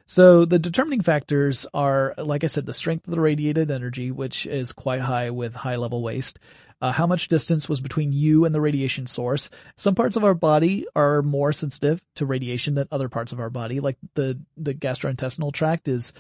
So 0.07 0.45
the 0.45 0.59
determining 0.59 1.01
factors 1.01 1.67
are, 1.73 2.15
like 2.19 2.45
I 2.45 2.49
said, 2.49 2.67
the 2.67 2.75
strength 2.75 3.09
of 3.09 3.15
the 3.15 3.21
radiated 3.21 3.71
energy, 3.71 4.11
which 4.11 4.47
is 4.47 4.73
quite 4.73 5.01
high 5.01 5.31
with 5.31 5.55
high 5.55 5.77
level 5.77 6.03
waste. 6.03 6.39
Uh, 6.81 6.93
how 6.93 7.07
much 7.07 7.29
distance 7.29 7.67
was 7.69 7.81
between 7.81 8.13
you 8.13 8.45
and 8.45 8.55
the 8.55 8.61
radiation 8.61 9.07
source. 9.07 9.51
Some 9.77 9.95
parts 9.95 10.17
of 10.17 10.23
our 10.23 10.35
body 10.35 10.87
are 10.95 11.23
more 11.23 11.53
sensitive 11.53 12.01
to 12.17 12.27
radiation 12.27 12.75
than 12.75 12.89
other 12.93 13.09
parts 13.09 13.33
of 13.33 13.41
our 13.41 13.51
body, 13.51 13.81
like 13.81 13.97
the, 14.15 14.39
the 14.57 14.75
gastrointestinal 14.75 15.53
tract 15.53 15.89
is 15.89 16.13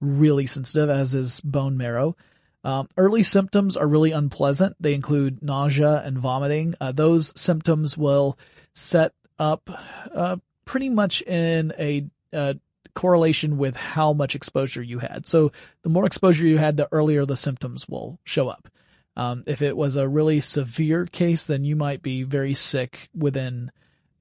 really 0.00 0.46
sensitive, 0.46 0.88
as 0.88 1.14
is 1.14 1.40
bone 1.40 1.76
marrow. 1.76 2.16
Um, 2.66 2.88
early 2.96 3.22
symptoms 3.22 3.76
are 3.76 3.86
really 3.86 4.10
unpleasant. 4.10 4.74
They 4.80 4.92
include 4.92 5.40
nausea 5.40 6.02
and 6.04 6.18
vomiting. 6.18 6.74
Uh, 6.80 6.90
those 6.90 7.32
symptoms 7.40 7.96
will 7.96 8.36
set 8.74 9.12
up 9.38 9.70
uh, 10.12 10.38
pretty 10.64 10.90
much 10.90 11.22
in 11.22 11.72
a 11.78 12.06
uh, 12.32 12.54
correlation 12.96 13.56
with 13.56 13.76
how 13.76 14.12
much 14.14 14.34
exposure 14.34 14.82
you 14.82 14.98
had. 14.98 15.26
So 15.26 15.52
the 15.82 15.90
more 15.90 16.06
exposure 16.06 16.44
you 16.44 16.58
had, 16.58 16.76
the 16.76 16.88
earlier 16.90 17.24
the 17.24 17.36
symptoms 17.36 17.88
will 17.88 18.18
show 18.24 18.48
up. 18.48 18.68
Um, 19.14 19.44
if 19.46 19.62
it 19.62 19.76
was 19.76 19.94
a 19.94 20.08
really 20.08 20.40
severe 20.40 21.06
case, 21.06 21.46
then 21.46 21.62
you 21.62 21.76
might 21.76 22.02
be 22.02 22.24
very 22.24 22.54
sick 22.54 23.08
within 23.16 23.70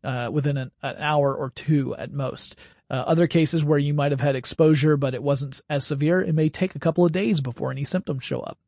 uh, 0.03 0.29
within 0.31 0.57
an, 0.57 0.71
an, 0.83 0.97
hour 0.99 1.33
or 1.33 1.49
two 1.49 1.95
at 1.95 2.13
most. 2.13 2.55
Uh, 2.89 2.93
other 2.93 3.25
cases 3.25 3.63
where 3.63 3.79
you 3.79 3.93
might 3.93 4.11
have 4.11 4.21
had 4.21 4.35
exposure, 4.35 4.95
but 4.95 5.15
it 5.15 5.23
wasn't 5.23 5.59
as 5.69 5.85
severe, 5.85 6.21
it 6.21 6.35
may 6.35 6.49
take 6.49 6.75
a 6.75 6.79
couple 6.79 7.03
of 7.03 7.11
days 7.11 7.41
before 7.41 7.71
any 7.71 7.83
symptoms 7.83 8.23
show 8.23 8.41
up. 8.41 8.59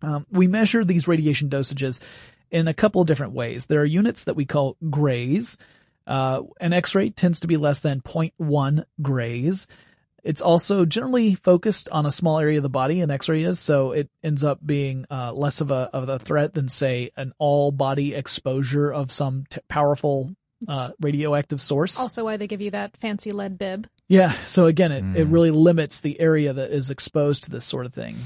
Um, 0.00 0.26
we 0.30 0.46
measure 0.46 0.84
these 0.84 1.08
radiation 1.08 1.50
dosages 1.50 2.00
in 2.50 2.68
a 2.68 2.74
couple 2.74 3.00
of 3.00 3.08
different 3.08 3.32
ways. 3.32 3.66
There 3.66 3.80
are 3.80 3.84
units 3.84 4.24
that 4.24 4.36
we 4.36 4.44
call 4.44 4.76
grays. 4.88 5.58
Uh, 6.06 6.42
an 6.60 6.72
X-ray 6.72 7.10
tends 7.10 7.40
to 7.40 7.46
be 7.46 7.56
less 7.56 7.80
than 7.80 8.00
0.1 8.00 8.84
grays. 9.00 9.66
It's 10.22 10.40
also 10.40 10.84
generally 10.84 11.34
focused 11.34 11.88
on 11.88 12.06
a 12.06 12.12
small 12.12 12.38
area 12.38 12.58
of 12.58 12.62
the 12.62 12.68
body, 12.68 13.00
an 13.00 13.10
X-ray 13.10 13.42
is, 13.42 13.58
so 13.58 13.90
it 13.90 14.08
ends 14.22 14.44
up 14.44 14.64
being 14.64 15.04
uh, 15.10 15.32
less 15.32 15.60
of 15.60 15.72
a 15.72 15.90
of 15.92 16.08
a 16.08 16.20
threat 16.20 16.54
than 16.54 16.68
say 16.68 17.10
an 17.16 17.32
all 17.38 17.72
body 17.72 18.14
exposure 18.14 18.92
of 18.92 19.10
some 19.10 19.44
t- 19.50 19.60
powerful 19.68 20.32
uh, 20.68 20.90
radioactive 21.00 21.60
source. 21.60 21.98
Also, 21.98 22.24
why 22.24 22.36
they 22.36 22.46
give 22.46 22.60
you 22.60 22.70
that 22.70 22.96
fancy 22.98 23.30
lead 23.30 23.58
bib. 23.58 23.88
Yeah. 24.08 24.34
So 24.46 24.66
again, 24.66 24.92
it, 24.92 25.04
mm. 25.04 25.16
it 25.16 25.24
really 25.24 25.50
limits 25.50 26.00
the 26.00 26.20
area 26.20 26.52
that 26.52 26.70
is 26.70 26.90
exposed 26.90 27.44
to 27.44 27.50
this 27.50 27.64
sort 27.64 27.86
of 27.86 27.94
thing. 27.94 28.16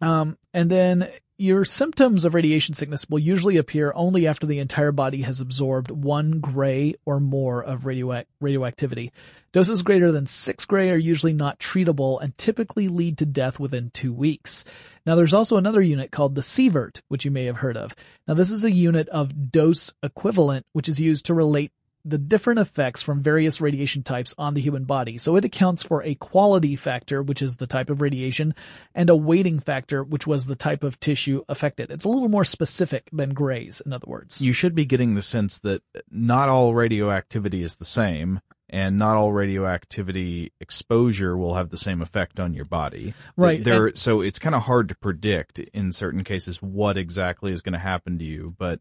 Um, 0.00 0.38
and 0.54 0.70
then 0.70 1.10
your 1.38 1.64
symptoms 1.64 2.24
of 2.24 2.34
radiation 2.34 2.74
sickness 2.74 3.08
will 3.08 3.20
usually 3.20 3.58
appear 3.58 3.92
only 3.94 4.26
after 4.26 4.46
the 4.46 4.58
entire 4.58 4.90
body 4.90 5.22
has 5.22 5.40
absorbed 5.40 5.90
one 5.90 6.40
gray 6.40 6.96
or 7.04 7.20
more 7.20 7.62
of 7.62 7.82
radioac- 7.82 8.26
radioactivity. 8.40 9.12
Doses 9.52 9.82
greater 9.82 10.10
than 10.10 10.26
six 10.26 10.64
gray 10.64 10.90
are 10.90 10.96
usually 10.96 11.32
not 11.32 11.58
treatable 11.58 12.20
and 12.20 12.36
typically 12.36 12.88
lead 12.88 13.18
to 13.18 13.26
death 13.26 13.60
within 13.60 13.90
two 13.90 14.12
weeks. 14.12 14.64
Now 15.08 15.14
there's 15.14 15.32
also 15.32 15.56
another 15.56 15.80
unit 15.80 16.10
called 16.10 16.34
the 16.34 16.42
sievert, 16.42 17.00
which 17.08 17.24
you 17.24 17.30
may 17.30 17.46
have 17.46 17.56
heard 17.56 17.78
of. 17.78 17.96
Now 18.26 18.34
this 18.34 18.50
is 18.50 18.62
a 18.62 18.70
unit 18.70 19.08
of 19.08 19.50
dose 19.50 19.90
equivalent, 20.02 20.66
which 20.74 20.86
is 20.86 21.00
used 21.00 21.24
to 21.26 21.34
relate 21.34 21.72
the 22.04 22.18
different 22.18 22.60
effects 22.60 23.00
from 23.00 23.22
various 23.22 23.58
radiation 23.58 24.02
types 24.02 24.34
on 24.36 24.52
the 24.52 24.60
human 24.60 24.84
body. 24.84 25.16
So 25.16 25.36
it 25.36 25.46
accounts 25.46 25.82
for 25.82 26.02
a 26.02 26.14
quality 26.14 26.76
factor, 26.76 27.22
which 27.22 27.40
is 27.40 27.56
the 27.56 27.66
type 27.66 27.88
of 27.88 28.02
radiation, 28.02 28.54
and 28.94 29.08
a 29.08 29.16
weighting 29.16 29.60
factor, 29.60 30.04
which 30.04 30.26
was 30.26 30.44
the 30.44 30.54
type 30.54 30.84
of 30.84 31.00
tissue 31.00 31.42
affected. 31.48 31.90
It's 31.90 32.04
a 32.04 32.10
little 32.10 32.28
more 32.28 32.44
specific 32.44 33.08
than 33.10 33.32
Gray's, 33.32 33.80
in 33.80 33.94
other 33.94 34.06
words. 34.06 34.42
You 34.42 34.52
should 34.52 34.74
be 34.74 34.84
getting 34.84 35.14
the 35.14 35.22
sense 35.22 35.58
that 35.60 35.82
not 36.10 36.50
all 36.50 36.74
radioactivity 36.74 37.62
is 37.62 37.76
the 37.76 37.86
same. 37.86 38.40
And 38.70 38.98
not 38.98 39.16
all 39.16 39.32
radioactivity 39.32 40.52
exposure 40.60 41.36
will 41.36 41.54
have 41.54 41.70
the 41.70 41.78
same 41.78 42.02
effect 42.02 42.38
on 42.38 42.52
your 42.52 42.66
body. 42.66 43.14
Right. 43.36 43.64
There, 43.64 43.86
and, 43.86 43.96
so 43.96 44.20
it's 44.20 44.38
kind 44.38 44.54
of 44.54 44.62
hard 44.62 44.90
to 44.90 44.94
predict 44.94 45.58
in 45.58 45.90
certain 45.92 46.22
cases 46.22 46.60
what 46.60 46.98
exactly 46.98 47.52
is 47.52 47.62
going 47.62 47.72
to 47.72 47.78
happen 47.78 48.18
to 48.18 48.24
you, 48.24 48.54
but 48.58 48.80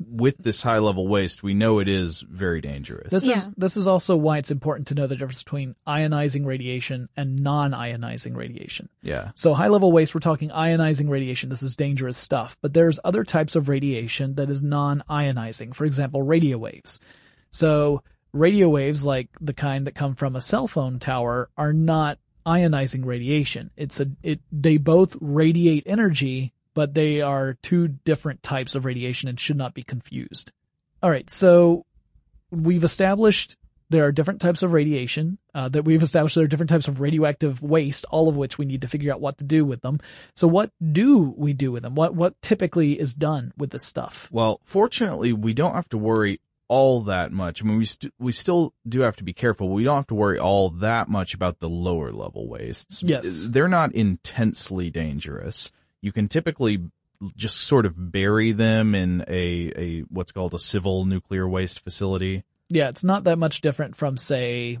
with 0.00 0.36
this 0.38 0.60
high 0.62 0.78
level 0.78 1.06
waste, 1.06 1.42
we 1.42 1.54
know 1.54 1.78
it 1.78 1.88
is 1.88 2.20
very 2.20 2.60
dangerous. 2.60 3.10
This 3.10 3.26
yeah. 3.26 3.36
is 3.38 3.48
this 3.56 3.76
is 3.76 3.86
also 3.86 4.16
why 4.16 4.38
it's 4.38 4.50
important 4.50 4.88
to 4.88 4.94
know 4.94 5.06
the 5.06 5.16
difference 5.16 5.42
between 5.42 5.76
ionizing 5.86 6.44
radiation 6.44 7.08
and 7.16 7.38
non-ionizing 7.38 8.36
radiation. 8.36 8.88
Yeah. 9.02 9.30
So 9.34 9.54
high 9.54 9.68
level 9.68 9.92
waste, 9.92 10.14
we're 10.14 10.20
talking 10.20 10.50
ionizing 10.50 11.08
radiation. 11.08 11.48
This 11.48 11.62
is 11.62 11.76
dangerous 11.76 12.16
stuff. 12.16 12.58
But 12.60 12.74
there's 12.74 12.98
other 13.04 13.24
types 13.24 13.54
of 13.54 13.68
radiation 13.68 14.34
that 14.34 14.50
is 14.50 14.62
non-ionizing. 14.62 15.74
For 15.74 15.84
example, 15.84 16.22
radio 16.22 16.58
waves. 16.58 16.98
So 17.50 18.02
radio 18.34 18.68
waves, 18.68 19.04
like 19.04 19.28
the 19.40 19.54
kind 19.54 19.86
that 19.86 19.94
come 19.94 20.14
from 20.14 20.36
a 20.36 20.40
cell 20.40 20.68
phone 20.68 20.98
tower, 20.98 21.48
are 21.56 21.72
not 21.72 22.18
ionizing 22.46 23.06
radiation. 23.06 23.70
It's 23.76 24.00
a 24.00 24.08
it 24.22 24.40
they 24.52 24.76
both 24.76 25.16
radiate 25.20 25.84
energy 25.86 26.52
but 26.74 26.92
they 26.92 27.20
are 27.20 27.54
two 27.62 27.88
different 27.88 28.42
types 28.42 28.74
of 28.74 28.84
radiation 28.84 29.28
and 29.28 29.38
should 29.38 29.56
not 29.56 29.74
be 29.74 29.84
confused. 29.84 30.50
All 31.02 31.10
right, 31.10 31.30
so 31.30 31.86
we've 32.50 32.84
established 32.84 33.56
there 33.90 34.04
are 34.04 34.12
different 34.12 34.40
types 34.40 34.62
of 34.62 34.72
radiation 34.72 35.38
uh, 35.54 35.68
that 35.68 35.84
we've 35.84 36.02
established 36.02 36.34
there 36.34 36.44
are 36.44 36.48
different 36.48 36.70
types 36.70 36.88
of 36.88 37.00
radioactive 37.00 37.62
waste 37.62 38.04
all 38.10 38.28
of 38.28 38.36
which 38.36 38.58
we 38.58 38.64
need 38.64 38.80
to 38.80 38.88
figure 38.88 39.12
out 39.12 39.20
what 39.20 39.38
to 39.38 39.44
do 39.44 39.64
with 39.64 39.82
them 39.82 40.00
so 40.34 40.48
what 40.48 40.70
do 40.92 41.34
we 41.36 41.52
do 41.52 41.70
with 41.70 41.82
them 41.82 41.94
what 41.94 42.14
what 42.14 42.40
typically 42.40 42.98
is 42.98 43.12
done 43.12 43.52
with 43.56 43.70
this 43.70 43.82
stuff 43.82 44.28
well 44.32 44.60
fortunately 44.64 45.32
we 45.32 45.52
don't 45.52 45.74
have 45.74 45.88
to 45.88 45.98
worry 45.98 46.40
all 46.68 47.02
that 47.02 47.30
much 47.30 47.62
i 47.62 47.66
mean 47.66 47.76
we 47.76 47.84
st- 47.84 48.12
we 48.18 48.32
still 48.32 48.72
do 48.88 49.00
have 49.00 49.16
to 49.16 49.24
be 49.24 49.32
careful 49.32 49.68
we 49.68 49.84
don't 49.84 49.96
have 49.96 50.06
to 50.06 50.14
worry 50.14 50.38
all 50.38 50.70
that 50.70 51.08
much 51.08 51.34
about 51.34 51.60
the 51.60 51.68
lower 51.68 52.10
level 52.10 52.48
wastes 52.48 53.02
yes 53.02 53.46
they're 53.50 53.68
not 53.68 53.92
intensely 53.92 54.90
dangerous 54.90 55.70
you 56.00 56.12
can 56.12 56.28
typically 56.28 56.80
just 57.36 57.62
sort 57.62 57.86
of 57.86 58.12
bury 58.12 58.52
them 58.52 58.94
in 58.94 59.24
a, 59.28 59.72
a 59.76 60.00
what's 60.02 60.32
called 60.32 60.54
a 60.54 60.58
civil 60.58 61.04
nuclear 61.04 61.48
waste 61.48 61.80
facility. 61.80 62.44
Yeah, 62.68 62.88
it's 62.88 63.04
not 63.04 63.24
that 63.24 63.38
much 63.38 63.60
different 63.60 63.96
from 63.96 64.16
say 64.16 64.78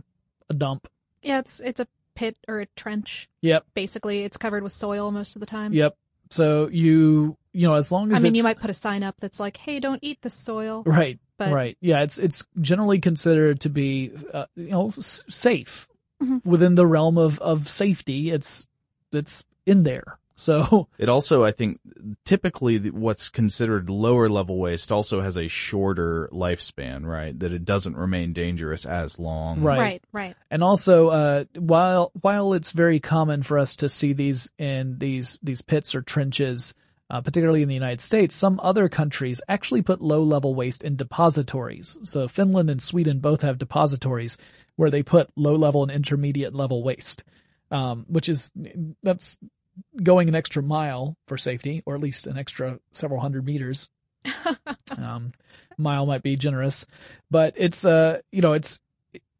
a 0.48 0.54
dump. 0.54 0.88
Yeah, 1.22 1.38
it's 1.38 1.60
it's 1.60 1.80
a 1.80 1.86
pit 2.14 2.36
or 2.48 2.60
a 2.60 2.66
trench. 2.76 3.28
Yep. 3.42 3.64
Basically, 3.74 4.24
it's 4.24 4.36
covered 4.36 4.62
with 4.62 4.72
soil 4.72 5.10
most 5.10 5.36
of 5.36 5.40
the 5.40 5.46
time. 5.46 5.72
Yep. 5.72 5.96
So 6.30 6.68
you 6.68 7.36
you 7.52 7.68
know 7.68 7.74
as 7.74 7.92
long 7.92 8.12
as 8.12 8.18
I 8.18 8.22
mean 8.22 8.32
it's... 8.32 8.38
you 8.38 8.42
might 8.42 8.58
put 8.58 8.70
a 8.70 8.74
sign 8.74 9.02
up 9.02 9.16
that's 9.20 9.40
like, 9.40 9.56
"Hey, 9.56 9.80
don't 9.80 10.00
eat 10.02 10.20
the 10.22 10.30
soil." 10.30 10.82
Right. 10.84 11.18
But... 11.36 11.52
Right. 11.52 11.76
Yeah, 11.80 12.02
it's 12.02 12.18
it's 12.18 12.44
generally 12.60 13.00
considered 13.00 13.60
to 13.60 13.70
be 13.70 14.12
uh, 14.32 14.46
you 14.56 14.70
know 14.70 14.88
s- 14.96 15.24
safe 15.28 15.88
mm-hmm. 16.22 16.48
within 16.48 16.74
the 16.74 16.86
realm 16.86 17.18
of 17.18 17.38
of 17.40 17.68
safety. 17.68 18.30
It's 18.30 18.68
it's 19.12 19.44
in 19.66 19.82
there. 19.82 20.18
So 20.36 20.88
it 20.98 21.08
also, 21.08 21.44
I 21.44 21.52
think, 21.52 21.80
typically 22.24 22.78
what's 22.90 23.30
considered 23.30 23.88
lower 23.88 24.28
level 24.28 24.58
waste 24.58 24.90
also 24.90 25.20
has 25.20 25.36
a 25.36 25.48
shorter 25.48 26.28
lifespan, 26.32 27.04
right? 27.06 27.38
That 27.38 27.52
it 27.52 27.64
doesn't 27.64 27.96
remain 27.96 28.32
dangerous 28.32 28.84
as 28.84 29.18
long. 29.18 29.60
Right. 29.60 29.78
Right. 29.78 30.04
Right. 30.12 30.36
And 30.50 30.62
also, 30.62 31.08
uh, 31.08 31.44
while 31.56 32.12
while 32.20 32.54
it's 32.54 32.72
very 32.72 33.00
common 33.00 33.42
for 33.42 33.58
us 33.58 33.76
to 33.76 33.88
see 33.88 34.12
these 34.12 34.50
in 34.58 34.98
these 34.98 35.38
these 35.42 35.62
pits 35.62 35.94
or 35.94 36.02
trenches, 36.02 36.74
uh, 37.14 37.20
particularly 37.20 37.62
in 37.62 37.68
the 37.68 37.74
United 37.74 38.00
States, 38.00 38.34
some 38.34 38.58
other 38.60 38.88
countries 38.88 39.40
actually 39.48 39.82
put 39.82 40.00
low 40.00 40.24
level 40.24 40.52
waste 40.52 40.82
in 40.82 40.96
depositories. 40.96 41.96
So 42.02 42.26
Finland 42.26 42.68
and 42.70 42.82
Sweden 42.82 43.20
both 43.20 43.42
have 43.42 43.56
depositories 43.56 44.36
where 44.74 44.90
they 44.90 45.04
put 45.04 45.30
low 45.36 45.54
level 45.54 45.84
and 45.84 45.92
intermediate 45.92 46.56
level 46.56 46.82
waste. 46.82 47.22
Um, 47.70 48.04
which 48.08 48.28
is 48.28 48.50
that's 49.04 49.38
going 50.00 50.28
an 50.28 50.34
extra 50.34 50.60
mile 50.60 51.16
for 51.28 51.38
safety, 51.38 51.84
or 51.86 51.94
at 51.94 52.00
least 52.00 52.26
an 52.26 52.36
extra 52.36 52.80
several 52.90 53.20
hundred 53.20 53.44
meters. 53.44 53.88
um, 54.98 55.30
mile 55.78 56.06
might 56.06 56.22
be 56.22 56.36
generous, 56.36 56.84
but 57.30 57.54
it's 57.56 57.84
uh, 57.84 58.20
you 58.32 58.42
know, 58.42 58.54
it's 58.54 58.80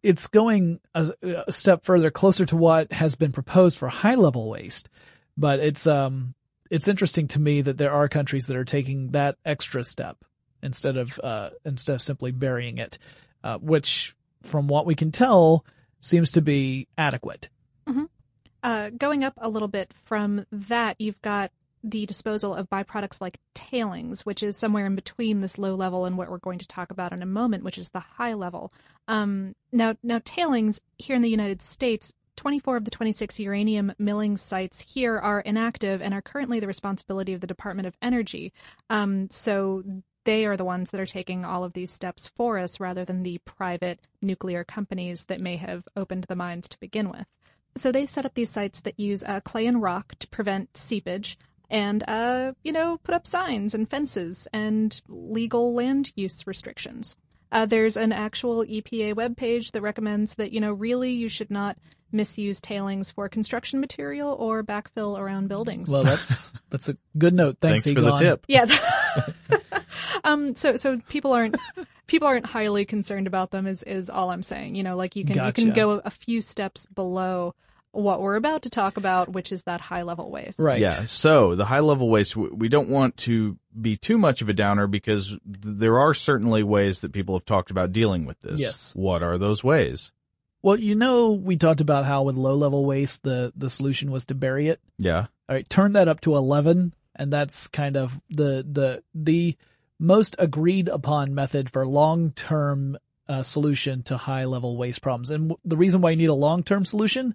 it's 0.04 0.28
going 0.28 0.78
a, 0.94 1.12
a, 1.46 1.52
step 1.52 1.84
further, 1.84 2.12
closer 2.12 2.46
to 2.46 2.56
what 2.56 2.92
has 2.92 3.16
been 3.16 3.32
proposed 3.32 3.78
for 3.78 3.88
high 3.88 4.14
level 4.14 4.48
waste. 4.48 4.88
But 5.36 5.58
it's 5.58 5.86
um, 5.86 6.34
it's 6.70 6.88
interesting 6.88 7.28
to 7.28 7.40
me 7.40 7.62
that 7.62 7.78
there 7.78 7.92
are 7.92 8.08
countries 8.08 8.46
that 8.46 8.56
are 8.56 8.64
taking 8.64 9.10
that 9.10 9.36
extra 9.44 9.84
step 9.84 10.24
instead 10.62 10.96
of 10.96 11.18
uh, 11.22 11.50
instead 11.64 11.94
of 11.94 12.02
simply 12.02 12.32
burying 12.32 12.78
it, 12.78 12.98
uh, 13.42 13.58
which, 13.58 14.16
from 14.42 14.68
what 14.68 14.86
we 14.86 14.94
can 14.94 15.12
tell, 15.12 15.64
seems 16.00 16.30
to 16.32 16.42
be 16.42 16.88
adequate. 16.96 17.48
Mm-hmm. 17.86 18.04
Uh, 18.62 18.90
going 18.90 19.24
up 19.24 19.34
a 19.38 19.48
little 19.48 19.68
bit 19.68 19.92
from 20.04 20.46
that, 20.50 20.96
you've 20.98 21.20
got 21.20 21.50
the 21.84 22.06
disposal 22.06 22.54
of 22.54 22.70
byproducts 22.70 23.20
like 23.20 23.38
tailings, 23.54 24.24
which 24.24 24.42
is 24.42 24.56
somewhere 24.56 24.86
in 24.86 24.94
between 24.94 25.42
this 25.42 25.58
low 25.58 25.74
level 25.74 26.06
and 26.06 26.16
what 26.16 26.30
we're 26.30 26.38
going 26.38 26.58
to 26.58 26.66
talk 26.66 26.90
about 26.90 27.12
in 27.12 27.22
a 27.22 27.26
moment, 27.26 27.62
which 27.62 27.76
is 27.76 27.90
the 27.90 28.00
high 28.00 28.32
level. 28.32 28.72
Um, 29.06 29.54
now, 29.70 29.96
now 30.02 30.20
tailings 30.24 30.80
here 30.96 31.14
in 31.14 31.20
the 31.20 31.28
United 31.28 31.60
States 31.60 32.14
24 32.36 32.76
of 32.78 32.84
the 32.84 32.90
26 32.90 33.40
uranium 33.40 33.92
milling 33.98 34.36
sites 34.36 34.80
here 34.80 35.18
are 35.18 35.40
inactive 35.40 36.02
and 36.02 36.14
are 36.14 36.22
currently 36.22 36.60
the 36.60 36.66
responsibility 36.66 37.32
of 37.32 37.40
the 37.40 37.46
Department 37.46 37.86
of 37.86 37.96
Energy. 38.02 38.52
Um, 38.90 39.28
so 39.30 39.82
they 40.24 40.44
are 40.46 40.56
the 40.56 40.64
ones 40.64 40.90
that 40.90 41.00
are 41.00 41.06
taking 41.06 41.44
all 41.44 41.64
of 41.64 41.74
these 41.74 41.90
steps 41.90 42.28
for 42.36 42.58
us 42.58 42.80
rather 42.80 43.04
than 43.04 43.22
the 43.22 43.38
private 43.44 44.00
nuclear 44.22 44.64
companies 44.64 45.24
that 45.24 45.40
may 45.40 45.56
have 45.56 45.84
opened 45.96 46.24
the 46.24 46.36
mines 46.36 46.68
to 46.68 46.80
begin 46.80 47.10
with. 47.10 47.26
So 47.76 47.90
they 47.90 48.06
set 48.06 48.24
up 48.24 48.34
these 48.34 48.50
sites 48.50 48.80
that 48.80 48.98
use 48.98 49.24
uh, 49.24 49.40
clay 49.40 49.66
and 49.66 49.82
rock 49.82 50.14
to 50.20 50.28
prevent 50.28 50.76
seepage 50.76 51.38
and, 51.70 52.08
uh, 52.08 52.52
you 52.62 52.72
know, 52.72 52.98
put 53.02 53.14
up 53.14 53.26
signs 53.26 53.74
and 53.74 53.88
fences 53.88 54.46
and 54.52 55.00
legal 55.08 55.74
land 55.74 56.12
use 56.14 56.46
restrictions. 56.46 57.16
Uh, 57.54 57.64
there's 57.66 57.96
an 57.96 58.12
actual 58.12 58.64
EPA 58.64 59.14
webpage 59.14 59.70
that 59.70 59.80
recommends 59.80 60.34
that, 60.34 60.52
you 60.52 60.60
know, 60.60 60.72
really 60.72 61.12
you 61.12 61.28
should 61.28 61.52
not 61.52 61.78
misuse 62.10 62.60
tailings 62.60 63.12
for 63.12 63.28
construction 63.28 63.80
material 63.80 64.34
or 64.38 64.64
backfill 64.64 65.16
around 65.16 65.48
buildings. 65.48 65.88
Well, 65.88 66.02
that's 66.02 66.52
that's 66.70 66.88
a 66.88 66.96
good 67.16 67.32
note. 67.32 67.58
Thanks, 67.60 67.84
Thanks 67.84 68.00
for 68.00 68.04
the 68.04 68.16
tip. 68.16 68.44
Yeah. 68.48 68.66
um. 70.24 70.56
So 70.56 70.74
so 70.74 71.00
people 71.08 71.32
aren't 71.32 71.56
people 72.08 72.26
aren't 72.26 72.46
highly 72.46 72.84
concerned 72.84 73.28
about 73.28 73.52
them. 73.52 73.68
Is 73.68 73.84
is 73.84 74.10
all 74.10 74.30
I'm 74.30 74.42
saying. 74.42 74.74
You 74.74 74.82
know, 74.82 74.96
like 74.96 75.14
you 75.14 75.24
can 75.24 75.36
Gotcha. 75.36 75.60
you 75.60 75.66
can 75.68 75.74
go 75.74 76.00
a 76.04 76.10
few 76.10 76.42
steps 76.42 76.86
below 76.86 77.54
what 77.94 78.20
we're 78.20 78.36
about 78.36 78.62
to 78.62 78.70
talk 78.70 78.96
about, 78.96 79.28
which 79.28 79.52
is 79.52 79.62
that 79.64 79.80
high 79.80 80.02
level 80.02 80.30
waste. 80.30 80.58
Right. 80.58 80.80
Yeah. 80.80 81.04
So 81.04 81.54
the 81.54 81.64
high 81.64 81.80
level 81.80 82.08
waste, 82.08 82.36
we 82.36 82.68
don't 82.68 82.88
want 82.88 83.16
to 83.18 83.56
be 83.80 83.96
too 83.96 84.18
much 84.18 84.42
of 84.42 84.48
a 84.48 84.52
downer 84.52 84.86
because 84.86 85.28
th- 85.28 85.38
there 85.62 85.98
are 85.98 86.14
certainly 86.14 86.62
ways 86.62 87.00
that 87.00 87.12
people 87.12 87.36
have 87.36 87.44
talked 87.44 87.70
about 87.70 87.92
dealing 87.92 88.24
with 88.26 88.40
this. 88.40 88.60
Yes. 88.60 88.92
What 88.94 89.22
are 89.22 89.38
those 89.38 89.62
ways? 89.64 90.12
Well, 90.62 90.78
you 90.78 90.94
know, 90.94 91.32
we 91.32 91.56
talked 91.56 91.80
about 91.82 92.04
how 92.06 92.22
with 92.22 92.36
low 92.36 92.54
level 92.54 92.84
waste, 92.84 93.22
the, 93.22 93.52
the 93.54 93.68
solution 93.68 94.10
was 94.10 94.24
to 94.26 94.34
bury 94.34 94.68
it. 94.68 94.80
Yeah. 94.98 95.26
All 95.48 95.54
right, 95.54 95.68
turn 95.68 95.92
that 95.92 96.08
up 96.08 96.20
to 96.22 96.36
11, 96.36 96.94
and 97.16 97.32
that's 97.32 97.66
kind 97.66 97.96
of 97.98 98.18
the, 98.30 98.66
the, 98.70 99.02
the 99.14 99.56
most 99.98 100.36
agreed 100.38 100.88
upon 100.88 101.34
method 101.34 101.70
for 101.70 101.86
long 101.86 102.30
term 102.32 102.96
uh, 103.28 103.42
solution 103.42 104.02
to 104.04 104.16
high 104.16 104.44
level 104.46 104.76
waste 104.76 105.02
problems. 105.02 105.30
And 105.30 105.50
w- 105.50 105.58
the 105.64 105.76
reason 105.76 106.00
why 106.00 106.10
you 106.10 106.16
need 106.16 106.28
a 106.30 106.34
long 106.34 106.62
term 106.62 106.84
solution, 106.84 107.34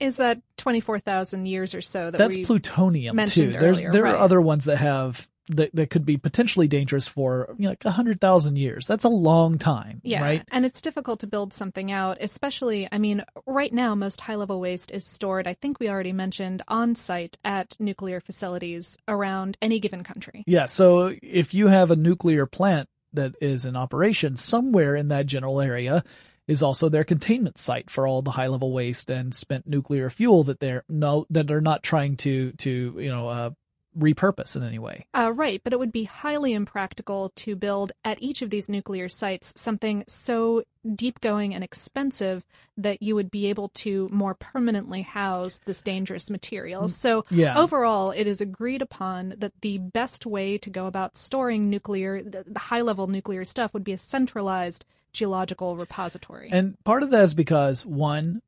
Is 0.00 0.16
that 0.16 0.40
twenty 0.56 0.80
four 0.80 0.98
thousand 0.98 1.46
years 1.46 1.74
or 1.74 1.80
so 1.80 2.10
that 2.10 2.18
that's 2.18 2.36
we 2.36 2.44
plutonium 2.44 3.14
too. 3.14 3.16
mentioned 3.16 3.54
There's, 3.54 3.80
there 3.80 4.02
right. 4.02 4.14
are 4.14 4.18
other 4.18 4.40
ones 4.40 4.64
that 4.66 4.78
have, 4.78 5.28
that, 5.48 5.70
that 5.74 5.90
could 5.90 6.04
be 6.04 6.16
potentially 6.16 6.68
dangerous 6.68 7.06
for, 7.06 7.54
you 7.58 7.64
know, 7.64 7.70
like 7.70 7.84
a 7.84 7.90
hundred 7.90 8.20
thousand 8.20 8.56
years. 8.56 8.86
That's 8.86 9.04
a 9.04 9.08
long 9.08 9.58
time, 9.58 10.00
Yeah, 10.02 10.22
right? 10.22 10.42
and 10.50 10.64
it's 10.64 10.80
difficult 10.80 11.20
to 11.20 11.26
build 11.26 11.52
something 11.52 11.92
out, 11.92 12.18
especially, 12.20 12.88
I 12.90 12.98
mean, 12.98 13.24
right 13.46 13.72
now, 13.72 13.94
most 13.94 14.20
high 14.20 14.36
level 14.36 14.60
waste 14.60 14.90
is 14.90 15.04
stored, 15.04 15.46
I 15.46 15.54
think 15.54 15.80
we 15.80 15.88
already 15.88 16.12
mentioned, 16.12 16.62
on 16.68 16.94
site 16.94 17.36
at 17.44 17.76
nuclear 17.78 18.20
facilities 18.20 18.96
around 19.06 19.58
any 19.60 19.80
given 19.80 20.02
country. 20.02 20.44
Yeah, 20.46 20.66
so 20.66 21.14
if 21.22 21.54
you 21.54 21.68
have 21.68 21.90
a 21.90 21.96
nuclear 21.96 22.46
plant 22.46 22.88
that 23.12 23.34
is 23.40 23.64
in 23.66 23.76
operation 23.76 24.36
somewhere 24.36 24.96
in 24.96 25.08
that 25.08 25.26
general 25.26 25.60
area 25.60 26.04
is 26.46 26.62
also 26.62 26.88
their 26.88 27.04
containment 27.04 27.58
site 27.58 27.90
for 27.90 28.06
all 28.06 28.22
the 28.22 28.30
high 28.30 28.48
level 28.48 28.72
waste 28.72 29.08
and 29.08 29.34
spent 29.34 29.66
nuclear 29.66 30.10
fuel 30.10 30.44
that 30.44 30.60
they're 30.60 30.84
no 30.88 31.24
that 31.30 31.46
they're 31.46 31.60
not 31.60 31.82
trying 31.82 32.16
to 32.16 32.52
to 32.52 32.94
you 32.98 33.08
know 33.08 33.28
uh, 33.28 33.50
repurpose 33.98 34.56
in 34.56 34.62
any 34.62 34.78
way. 34.78 35.06
Uh, 35.14 35.32
right, 35.34 35.60
but 35.62 35.72
it 35.72 35.78
would 35.78 35.92
be 35.92 36.04
highly 36.04 36.52
impractical 36.52 37.32
to 37.36 37.54
build 37.54 37.92
at 38.04 38.22
each 38.22 38.42
of 38.42 38.50
these 38.50 38.68
nuclear 38.68 39.08
sites 39.08 39.52
something 39.56 40.04
so 40.06 40.64
deep 40.94 41.20
going 41.20 41.54
and 41.54 41.64
expensive 41.64 42.44
that 42.76 43.02
you 43.02 43.14
would 43.14 43.30
be 43.30 43.46
able 43.46 43.68
to 43.70 44.08
more 44.12 44.34
permanently 44.34 45.02
house 45.02 45.60
this 45.64 45.82
dangerous 45.82 46.28
material. 46.28 46.88
So, 46.88 47.24
yeah. 47.30 47.58
overall, 47.58 48.10
it 48.10 48.26
is 48.26 48.40
agreed 48.40 48.82
upon 48.82 49.34
that 49.38 49.52
the 49.60 49.78
best 49.78 50.26
way 50.26 50.58
to 50.58 50.70
go 50.70 50.86
about 50.86 51.16
storing 51.16 51.70
nuclear, 51.70 52.22
the, 52.22 52.44
the 52.46 52.58
high 52.58 52.82
level 52.82 53.06
nuclear 53.06 53.44
stuff, 53.44 53.72
would 53.72 53.84
be 53.84 53.92
a 53.92 53.98
centralized 53.98 54.84
geological 55.12 55.76
repository. 55.76 56.50
And 56.52 56.76
part 56.84 57.02
of 57.02 57.10
that 57.10 57.24
is 57.24 57.34
because 57.34 57.86
one, 57.86 58.42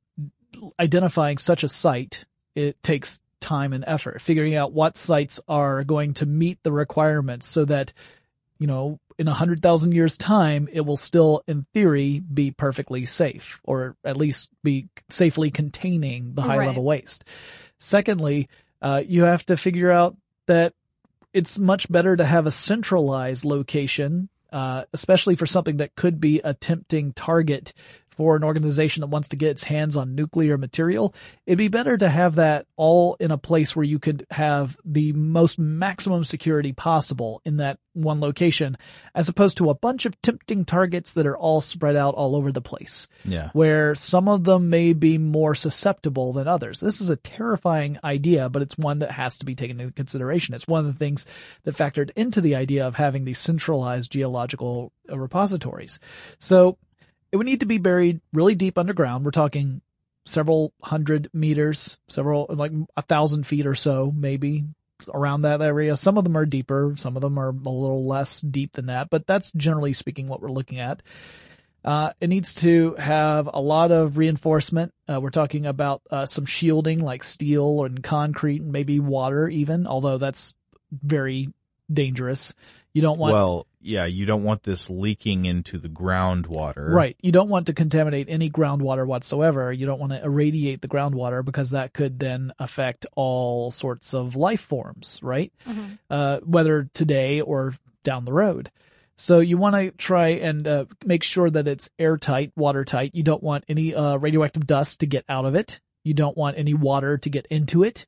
identifying 0.78 1.38
such 1.38 1.62
a 1.62 1.68
site, 1.68 2.24
it 2.54 2.82
takes 2.82 3.20
time 3.46 3.72
and 3.72 3.84
effort. 3.86 4.20
Figuring 4.20 4.56
out 4.56 4.72
what 4.72 4.96
sites 4.96 5.38
are 5.46 5.84
going 5.84 6.14
to 6.14 6.26
meet 6.26 6.58
the 6.64 6.72
requirements 6.72 7.46
so 7.46 7.64
that, 7.64 7.92
you 8.58 8.66
know, 8.66 8.98
in 9.18 9.28
a 9.28 9.34
hundred 9.34 9.62
thousand 9.62 9.92
years 9.92 10.16
time, 10.18 10.68
it 10.72 10.80
will 10.82 10.96
still, 10.96 11.42
in 11.46 11.64
theory, 11.72 12.20
be 12.20 12.50
perfectly 12.50 13.06
safe 13.06 13.60
or 13.64 13.96
at 14.04 14.16
least 14.16 14.50
be 14.62 14.88
safely 15.08 15.50
containing 15.50 16.34
the 16.34 16.42
high 16.42 16.58
Right. 16.58 16.66
level 16.66 16.84
waste. 16.84 17.24
Secondly, 17.78 18.48
uh, 18.82 19.02
you 19.06 19.22
have 19.22 19.46
to 19.46 19.56
figure 19.56 19.90
out 19.90 20.16
that 20.46 20.74
it's 21.32 21.58
much 21.58 21.90
better 21.90 22.16
to 22.16 22.24
have 22.24 22.46
a 22.46 22.50
centralized 22.50 23.44
location, 23.44 24.28
uh, 24.52 24.84
especially 24.92 25.36
for 25.36 25.46
something 25.46 25.76
that 25.78 25.94
could 25.94 26.20
be 26.20 26.40
a 26.42 26.52
tempting 26.54 27.12
target 27.12 27.72
for 28.16 28.34
an 28.36 28.44
organization 28.44 29.02
that 29.02 29.08
wants 29.08 29.28
to 29.28 29.36
get 29.36 29.50
its 29.50 29.62
hands 29.64 29.96
on 29.96 30.14
nuclear 30.14 30.58
material. 30.58 31.14
It'd 31.46 31.58
be 31.58 31.68
better 31.68 31.96
to 31.96 32.08
have 32.08 32.36
that 32.36 32.66
all 32.76 33.16
in 33.20 33.30
a 33.30 33.38
place 33.38 33.76
where 33.76 33.84
you 33.84 33.98
could 33.98 34.26
have 34.30 34.76
the 34.84 35.12
most 35.12 35.58
maximum 35.58 36.24
security 36.24 36.72
possible 36.72 37.42
in 37.44 37.58
that 37.58 37.78
one 37.92 38.20
location, 38.20 38.76
as 39.14 39.28
opposed 39.28 39.56
to 39.56 39.70
a 39.70 39.74
bunch 39.74 40.04
of 40.04 40.20
tempting 40.20 40.64
targets 40.66 41.14
that 41.14 41.26
are 41.26 41.36
all 41.36 41.60
spread 41.62 41.96
out 41.96 42.14
all 42.14 42.36
over 42.36 42.52
the 42.52 42.60
place 42.60 43.08
Yeah. 43.24 43.50
where 43.54 43.94
some 43.94 44.28
of 44.28 44.44
them 44.44 44.68
may 44.68 44.92
be 44.92 45.16
more 45.16 45.54
susceptible 45.54 46.32
than 46.34 46.46
others. 46.46 46.80
This 46.80 47.00
is 47.00 47.08
a 47.08 47.16
terrifying 47.16 47.98
idea, 48.04 48.48
but 48.50 48.60
it's 48.62 48.76
one 48.76 48.98
that 48.98 49.12
has 49.12 49.38
to 49.38 49.46
be 49.46 49.54
taken 49.54 49.80
into 49.80 49.92
consideration. 49.94 50.54
It's 50.54 50.68
one 50.68 50.80
of 50.80 50.92
the 50.92 50.98
things 50.98 51.24
that 51.64 51.76
factored 51.76 52.10
into 52.16 52.40
the 52.42 52.54
idea 52.54 52.86
of 52.86 52.96
having 52.96 53.24
these 53.24 53.38
centralized 53.38 54.10
geological 54.12 54.92
repositories. 55.08 55.98
So 56.38 56.76
it 57.32 57.36
would 57.36 57.46
need 57.46 57.60
to 57.60 57.66
be 57.66 57.78
buried 57.78 58.20
really 58.32 58.54
deep 58.54 58.78
underground. 58.78 59.24
We're 59.24 59.30
talking 59.30 59.80
several 60.24 60.72
hundred 60.82 61.30
meters, 61.32 61.98
several, 62.08 62.46
like 62.48 62.72
a 62.96 63.02
thousand 63.02 63.46
feet 63.46 63.66
or 63.66 63.74
so, 63.74 64.12
maybe 64.14 64.64
around 65.12 65.42
that 65.42 65.62
area. 65.62 65.96
Some 65.96 66.18
of 66.18 66.24
them 66.24 66.36
are 66.36 66.46
deeper. 66.46 66.94
Some 66.96 67.16
of 67.16 67.22
them 67.22 67.38
are 67.38 67.48
a 67.48 67.52
little 67.52 68.06
less 68.06 68.40
deep 68.40 68.72
than 68.72 68.86
that, 68.86 69.10
but 69.10 69.26
that's 69.26 69.52
generally 69.52 69.92
speaking 69.92 70.28
what 70.28 70.40
we're 70.40 70.50
looking 70.50 70.80
at. 70.80 71.02
Uh, 71.84 72.12
it 72.20 72.28
needs 72.28 72.54
to 72.54 72.96
have 72.96 73.48
a 73.52 73.60
lot 73.60 73.92
of 73.92 74.16
reinforcement. 74.16 74.92
Uh, 75.08 75.20
we're 75.20 75.30
talking 75.30 75.66
about 75.66 76.02
uh, 76.10 76.26
some 76.26 76.44
shielding 76.44 76.98
like 76.98 77.22
steel 77.22 77.84
and 77.84 78.02
concrete 78.02 78.60
and 78.60 78.72
maybe 78.72 78.98
water 78.98 79.48
even, 79.48 79.86
although 79.86 80.18
that's 80.18 80.54
very 80.90 81.52
dangerous. 81.92 82.54
You 82.92 83.02
don't 83.02 83.18
want 83.18 83.34
well, 83.34 83.66
yeah, 83.86 84.04
you 84.06 84.26
don't 84.26 84.42
want 84.42 84.62
this 84.64 84.90
leaking 84.90 85.44
into 85.44 85.78
the 85.78 85.88
groundwater. 85.88 86.88
Right. 86.90 87.16
You 87.22 87.32
don't 87.32 87.48
want 87.48 87.66
to 87.66 87.72
contaminate 87.72 88.28
any 88.28 88.50
groundwater 88.50 89.06
whatsoever. 89.06 89.72
You 89.72 89.86
don't 89.86 90.00
want 90.00 90.12
to 90.12 90.22
irradiate 90.22 90.82
the 90.82 90.88
groundwater 90.88 91.44
because 91.44 91.70
that 91.70 91.92
could 91.92 92.18
then 92.18 92.52
affect 92.58 93.06
all 93.14 93.70
sorts 93.70 94.12
of 94.14 94.36
life 94.36 94.60
forms, 94.60 95.20
right? 95.22 95.52
Mhm. 95.66 95.98
Uh, 96.10 96.40
whether 96.40 96.88
today 96.92 97.40
or 97.40 97.74
down 98.02 98.24
the 98.24 98.32
road. 98.32 98.70
So 99.16 99.38
you 99.40 99.56
want 99.56 99.76
to 99.76 99.90
try 99.92 100.28
and 100.28 100.66
uh, 100.66 100.84
make 101.04 101.22
sure 101.22 101.48
that 101.48 101.66
it's 101.66 101.88
airtight, 101.98 102.52
watertight. 102.56 103.14
You 103.14 103.22
don't 103.22 103.42
want 103.42 103.64
any 103.68 103.94
uh, 103.94 104.16
radioactive 104.16 104.66
dust 104.66 105.00
to 105.00 105.06
get 105.06 105.24
out 105.28 105.46
of 105.46 105.54
it. 105.54 105.80
You 106.04 106.12
don't 106.12 106.36
want 106.36 106.58
any 106.58 106.74
water 106.74 107.18
to 107.18 107.30
get 107.30 107.46
into 107.46 107.82
it. 107.82 108.06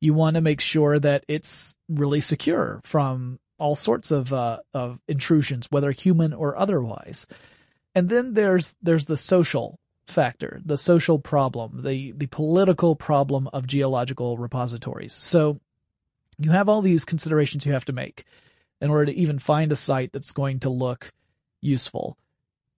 You 0.00 0.14
want 0.14 0.34
to 0.34 0.40
make 0.40 0.60
sure 0.60 0.98
that 0.98 1.24
it's 1.28 1.74
really 1.88 2.20
secure 2.20 2.80
from 2.84 3.38
all 3.58 3.74
sorts 3.74 4.10
of 4.10 4.32
uh, 4.32 4.58
of 4.74 4.98
intrusions, 5.08 5.66
whether 5.70 5.90
human 5.90 6.32
or 6.32 6.56
otherwise. 6.56 7.26
And 7.94 8.08
then 8.08 8.34
there's 8.34 8.76
there's 8.82 9.06
the 9.06 9.16
social 9.16 9.78
factor, 10.06 10.60
the 10.64 10.78
social 10.78 11.18
problem, 11.18 11.82
the 11.82 12.12
the 12.12 12.26
political 12.26 12.94
problem 12.94 13.48
of 13.52 13.66
geological 13.66 14.38
repositories. 14.38 15.12
So 15.12 15.60
you 16.38 16.50
have 16.50 16.68
all 16.68 16.82
these 16.82 17.04
considerations 17.04 17.64
you 17.64 17.72
have 17.72 17.86
to 17.86 17.92
make 17.92 18.24
in 18.80 18.90
order 18.90 19.06
to 19.06 19.16
even 19.16 19.38
find 19.38 19.72
a 19.72 19.76
site 19.76 20.12
that's 20.12 20.32
going 20.32 20.60
to 20.60 20.70
look 20.70 21.12
useful. 21.60 22.18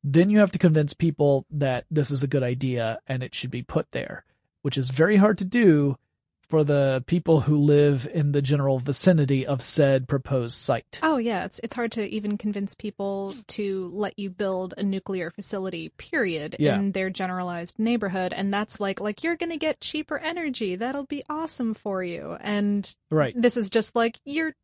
Then 0.04 0.30
you 0.30 0.38
have 0.38 0.52
to 0.52 0.58
convince 0.58 0.94
people 0.94 1.44
that 1.50 1.84
this 1.90 2.10
is 2.10 2.22
a 2.22 2.28
good 2.28 2.44
idea 2.44 3.00
and 3.08 3.22
it 3.22 3.34
should 3.34 3.50
be 3.50 3.62
put 3.62 3.90
there, 3.90 4.24
which 4.62 4.78
is 4.78 4.90
very 4.90 5.16
hard 5.16 5.38
to 5.38 5.44
do 5.44 5.98
for 6.48 6.64
the 6.64 7.04
people 7.06 7.40
who 7.42 7.56
live 7.58 8.08
in 8.12 8.32
the 8.32 8.40
general 8.40 8.78
vicinity 8.78 9.46
of 9.46 9.60
said 9.60 10.08
proposed 10.08 10.56
site. 10.56 10.98
Oh 11.02 11.18
yeah, 11.18 11.44
it's 11.44 11.60
it's 11.62 11.74
hard 11.74 11.92
to 11.92 12.02
even 12.04 12.38
convince 12.38 12.74
people 12.74 13.34
to 13.48 13.90
let 13.94 14.18
you 14.18 14.30
build 14.30 14.72
a 14.78 14.82
nuclear 14.82 15.30
facility 15.30 15.90
period 15.98 16.56
Yeah. 16.58 16.76
in 16.78 16.92
their 16.92 17.10
generalized 17.10 17.78
neighborhood 17.78 18.32
and 18.32 18.52
that's 18.52 18.80
like 18.80 18.98
like 19.00 19.22
you're 19.22 19.36
going 19.36 19.50
to 19.50 19.58
get 19.58 19.80
cheaper 19.80 20.18
energy. 20.18 20.76
That'll 20.76 21.04
be 21.06 21.22
awesome 21.28 21.74
for 21.74 22.02
you. 22.02 22.36
And 22.40 22.90
Right. 23.10 23.34
this 23.40 23.56
is 23.56 23.68
just 23.68 23.94
like 23.94 24.18
your 24.24 24.54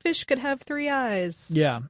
fish 0.00 0.24
could 0.24 0.38
have 0.38 0.62
three 0.62 0.88
eyes. 0.88 1.44
Yeah. 1.50 1.80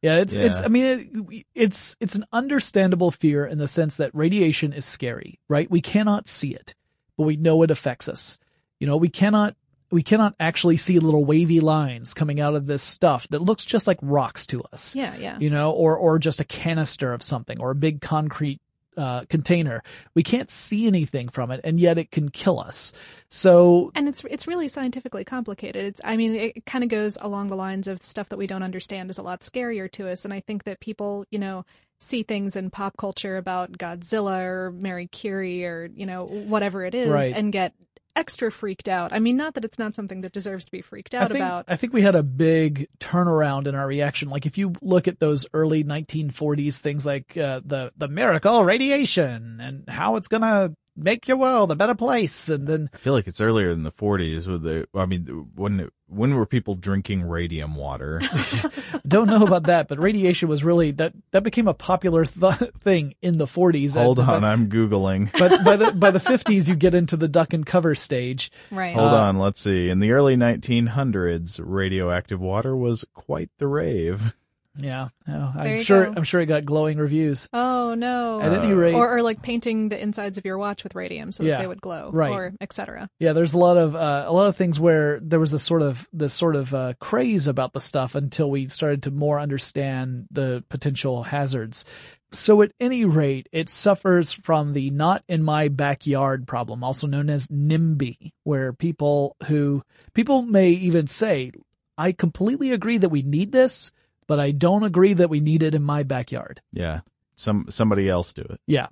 Yeah, 0.00 0.18
it's 0.18 0.34
it's 0.36 0.62
I 0.62 0.68
mean 0.68 0.84
it, 1.32 1.46
it's 1.56 1.96
it's 1.98 2.14
an 2.14 2.24
understandable 2.32 3.10
fear 3.10 3.44
in 3.44 3.58
the 3.58 3.66
sense 3.66 3.96
that 3.96 4.14
radiation 4.14 4.72
is 4.72 4.84
scary, 4.84 5.40
right? 5.48 5.68
We 5.68 5.80
cannot 5.80 6.28
see 6.28 6.54
it, 6.54 6.76
but 7.16 7.24
we 7.24 7.36
know 7.36 7.62
it 7.64 7.72
affects 7.72 8.08
us. 8.08 8.38
You 8.80 8.86
know, 8.86 8.96
we 8.96 9.08
cannot 9.08 9.56
we 9.90 10.02
cannot 10.02 10.34
actually 10.38 10.76
see 10.76 10.98
little 10.98 11.24
wavy 11.24 11.60
lines 11.60 12.12
coming 12.12 12.40
out 12.40 12.54
of 12.54 12.66
this 12.66 12.82
stuff 12.82 13.26
that 13.28 13.40
looks 13.40 13.64
just 13.64 13.86
like 13.86 13.98
rocks 14.02 14.46
to 14.48 14.62
us. 14.72 14.94
Yeah, 14.94 15.16
yeah. 15.16 15.38
You 15.38 15.50
know, 15.50 15.70
or 15.72 15.96
or 15.96 16.18
just 16.18 16.40
a 16.40 16.44
canister 16.44 17.12
of 17.12 17.22
something 17.22 17.58
or 17.60 17.70
a 17.70 17.74
big 17.74 18.00
concrete 18.00 18.60
uh, 18.98 19.24
container. 19.30 19.82
We 20.14 20.24
can't 20.24 20.50
see 20.50 20.86
anything 20.88 21.28
from 21.28 21.52
it, 21.52 21.60
and 21.62 21.78
yet 21.78 21.98
it 21.98 22.10
can 22.10 22.28
kill 22.30 22.58
us. 22.58 22.92
So 23.28 23.92
And 23.94 24.08
it's 24.08 24.22
it's 24.28 24.46
really 24.46 24.68
scientifically 24.68 25.24
complicated. 25.24 25.84
It's 25.84 26.00
I 26.04 26.16
mean 26.16 26.34
it 26.34 26.66
kind 26.66 26.82
of 26.84 26.90
goes 26.90 27.16
along 27.20 27.48
the 27.48 27.56
lines 27.56 27.88
of 27.88 28.02
stuff 28.02 28.28
that 28.30 28.38
we 28.38 28.46
don't 28.46 28.62
understand 28.62 29.08
is 29.10 29.18
a 29.18 29.22
lot 29.22 29.40
scarier 29.40 29.90
to 29.92 30.10
us 30.10 30.24
and 30.24 30.34
I 30.34 30.40
think 30.40 30.64
that 30.64 30.80
people, 30.80 31.24
you 31.30 31.38
know, 31.38 31.64
see 32.00 32.22
things 32.24 32.56
in 32.56 32.70
pop 32.70 32.96
culture 32.96 33.36
about 33.36 33.72
Godzilla 33.72 34.40
or 34.42 34.72
Mary 34.72 35.06
Curie 35.06 35.64
or, 35.64 35.88
you 35.94 36.06
know, 36.06 36.22
whatever 36.22 36.84
it 36.84 36.94
is 36.94 37.08
Right. 37.10 37.32
and 37.34 37.52
get 37.52 37.74
extra 38.16 38.50
freaked 38.50 38.88
out. 38.88 39.12
I 39.12 39.18
mean 39.18 39.36
not 39.36 39.54
that 39.54 39.64
it's 39.64 39.78
not 39.78 39.94
something 39.94 40.22
that 40.22 40.32
deserves 40.32 40.66
to 40.66 40.70
be 40.70 40.80
freaked 40.80 41.14
I 41.14 41.18
out 41.18 41.28
think, 41.28 41.40
about. 41.40 41.64
I 41.68 41.76
think 41.76 41.92
we 41.92 42.02
had 42.02 42.14
a 42.14 42.22
big 42.22 42.88
turnaround 42.98 43.66
in 43.66 43.74
our 43.74 43.86
reaction. 43.86 44.28
Like 44.28 44.46
if 44.46 44.58
you 44.58 44.72
look 44.82 45.08
at 45.08 45.18
those 45.18 45.46
early 45.54 45.84
1940s 45.84 46.78
things 46.78 47.06
like 47.06 47.36
uh, 47.36 47.60
the 47.64 47.92
the 47.96 48.08
miracle 48.08 48.64
radiation 48.64 49.60
and 49.60 49.88
how 49.88 50.16
it's 50.16 50.28
gonna 50.28 50.74
make 50.98 51.28
your 51.28 51.36
world 51.36 51.70
a 51.70 51.76
better 51.76 51.94
place, 51.94 52.48
and 52.48 52.66
then 52.66 52.90
I 52.92 52.96
feel 52.98 53.12
like 53.14 53.26
it's 53.28 53.40
earlier 53.40 53.72
than 53.74 53.84
the 53.84 53.92
40s. 53.92 54.46
With 54.46 54.62
the, 54.62 54.86
I 54.94 55.06
mean, 55.06 55.24
when 55.54 55.88
when 56.08 56.34
were 56.34 56.46
people 56.46 56.74
drinking 56.74 57.22
radium 57.22 57.74
water? 57.74 58.20
don't 59.06 59.28
know 59.28 59.44
about 59.44 59.64
that, 59.64 59.88
but 59.88 59.98
radiation 59.98 60.48
was 60.48 60.64
really 60.64 60.90
that 60.92 61.12
that 61.30 61.42
became 61.42 61.68
a 61.68 61.74
popular 61.74 62.24
th- 62.24 62.72
thing 62.80 63.14
in 63.22 63.38
the 63.38 63.46
40s. 63.46 63.94
Hold 63.94 64.18
And- 64.18 64.28
on, 64.30 64.44
I'm 64.44 64.68
googling. 64.68 65.30
But 65.38 65.64
by 65.64 65.76
the 65.76 65.92
by 65.92 66.10
the 66.10 66.18
50s, 66.20 66.66
you 66.68 66.74
get 66.74 66.94
into 66.94 67.16
the 67.16 67.28
duck 67.28 67.52
and 67.52 67.64
cover 67.64 67.94
stage. 67.94 68.50
Right. 68.70 68.94
Hold 68.94 69.12
Uh, 69.12 69.16
on, 69.16 69.38
let's 69.38 69.60
see. 69.60 69.88
In 69.88 70.00
the 70.00 70.10
early 70.12 70.36
1900s, 70.36 71.60
radioactive 71.62 72.40
water 72.40 72.76
was 72.76 73.04
quite 73.14 73.50
the 73.58 73.66
rave. 73.66 74.34
Yeah, 74.80 75.08
yeah, 75.26 75.52
I'm 75.56 75.82
sure. 75.82 76.06
go. 76.06 76.14
I'm 76.16 76.22
sure 76.22 76.40
it 76.40 76.46
got 76.46 76.64
glowing 76.64 76.98
reviews. 76.98 77.48
Oh 77.52 77.94
no. 77.94 78.40
At 78.40 78.52
any 78.52 78.72
rate- 78.72 78.94
or 78.94 79.16
or 79.18 79.22
like 79.22 79.42
painting 79.42 79.88
the 79.88 80.00
insides 80.00 80.38
of 80.38 80.44
your 80.44 80.56
watch 80.56 80.84
with 80.84 80.94
radium 80.94 81.32
so 81.32 81.42
that 81.42 81.48
Yeah, 81.48 81.58
they 81.58 81.66
would 81.66 81.80
glow 81.80 82.10
right. 82.12 82.30
or 82.30 82.52
etc. 82.60 83.10
Yeah, 83.18 83.32
there's 83.32 83.54
a 83.54 83.58
lot 83.58 83.76
of 83.76 83.96
uh, 83.96 84.24
a 84.26 84.32
lot 84.32 84.46
of 84.46 84.56
things 84.56 84.78
where 84.78 85.18
there 85.20 85.40
was 85.40 85.50
this 85.50 85.64
sort 85.64 85.82
of 85.82 86.08
this 86.12 86.32
sort 86.32 86.54
of 86.54 86.72
uh, 86.72 86.92
craze 87.00 87.48
about 87.48 87.72
the 87.72 87.80
stuff 87.80 88.14
until 88.14 88.50
we 88.50 88.68
started 88.68 89.02
to 89.04 89.10
more 89.10 89.40
understand 89.40 90.26
the 90.30 90.62
potential 90.68 91.24
hazards. 91.24 91.84
So 92.30 92.60
at 92.60 92.72
any 92.78 93.06
rate, 93.06 93.48
it 93.52 93.70
suffers 93.70 94.32
from 94.32 94.74
the 94.74 94.90
not 94.90 95.24
in 95.28 95.42
my 95.42 95.68
backyard 95.68 96.46
problem, 96.46 96.84
also 96.84 97.06
known 97.06 97.30
as 97.30 97.46
NIMBY, 97.48 98.32
where 98.44 98.72
people 98.74 99.34
who 99.46 99.82
people 100.12 100.42
may 100.42 100.70
even 100.70 101.06
say, 101.06 101.52
"I 101.96 102.12
completely 102.12 102.72
agree 102.72 102.98
that 102.98 103.08
we 103.08 103.22
need 103.22 103.50
this, 103.50 103.92
but 104.28 104.38
I 104.38 104.52
don't 104.52 104.84
agree 104.84 105.14
that 105.14 105.28
we 105.30 105.40
need 105.40 105.64
it 105.64 105.74
in 105.74 105.82
my 105.82 106.04
backyard." 106.04 106.60
Yeah. 106.72 107.00
Some 107.34 107.66
somebody 107.70 108.08
else 108.08 108.32
do 108.32 108.42
it. 108.42 108.60
Yeah. 108.66 108.86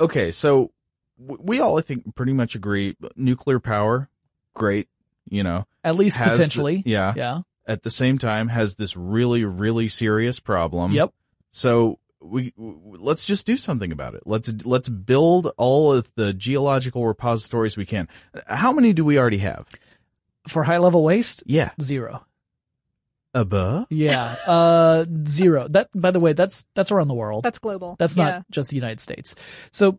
Okay, 0.00 0.30
so 0.30 0.72
we 1.18 1.60
all 1.60 1.78
I 1.78 1.82
think 1.82 2.14
pretty 2.14 2.32
much 2.32 2.54
agree 2.54 2.96
nuclear 3.16 3.60
power 3.60 4.08
great, 4.54 4.88
you 5.28 5.42
know. 5.42 5.66
At 5.84 5.96
least 5.96 6.16
has 6.16 6.30
the- 6.30 6.44
potentially. 6.44 6.82
yeah. 6.86 7.12
Yeah. 7.16 7.40
At 7.66 7.82
the 7.82 7.90
same 7.90 8.18
time 8.18 8.48
has 8.48 8.76
this 8.76 8.96
really 8.96 9.44
really 9.44 9.88
serious 9.88 10.40
problem. 10.40 10.92
Yep. 10.92 11.12
So 11.50 11.98
we 12.22 12.52
let's 12.56 13.26
just 13.26 13.46
do 13.46 13.56
something 13.56 13.92
about 13.92 14.14
it. 14.14 14.22
Let's 14.26 14.50
let's 14.64 14.88
build 14.88 15.52
all 15.58 15.92
of 15.92 16.10
the 16.16 16.32
geological 16.32 17.06
repositories 17.06 17.76
we 17.76 17.86
can. 17.86 18.08
How 18.46 18.72
many 18.72 18.92
do 18.92 19.04
we 19.04 19.18
already 19.18 19.38
have? 19.38 19.66
For 20.48 20.64
high 20.64 20.78
level 20.78 21.04
waste, 21.04 21.42
Yeah. 21.46 21.70
Zero. 23.34 23.42
Above? 23.42 23.86
Yeah, 23.90 24.36
uh, 24.46 25.04
zero. 25.26 25.66
That, 25.68 25.88
by 25.94 26.10
the 26.10 26.20
way, 26.20 26.32
that's 26.32 26.64
that's 26.74 26.90
around 26.90 27.08
the 27.08 27.14
world. 27.14 27.44
That's 27.44 27.58
global. 27.58 27.96
That's 27.98 28.16
Yeah. 28.16 28.24
not 28.24 28.50
just 28.50 28.70
the 28.70 28.76
United 28.76 29.00
States. 29.00 29.34
So 29.72 29.98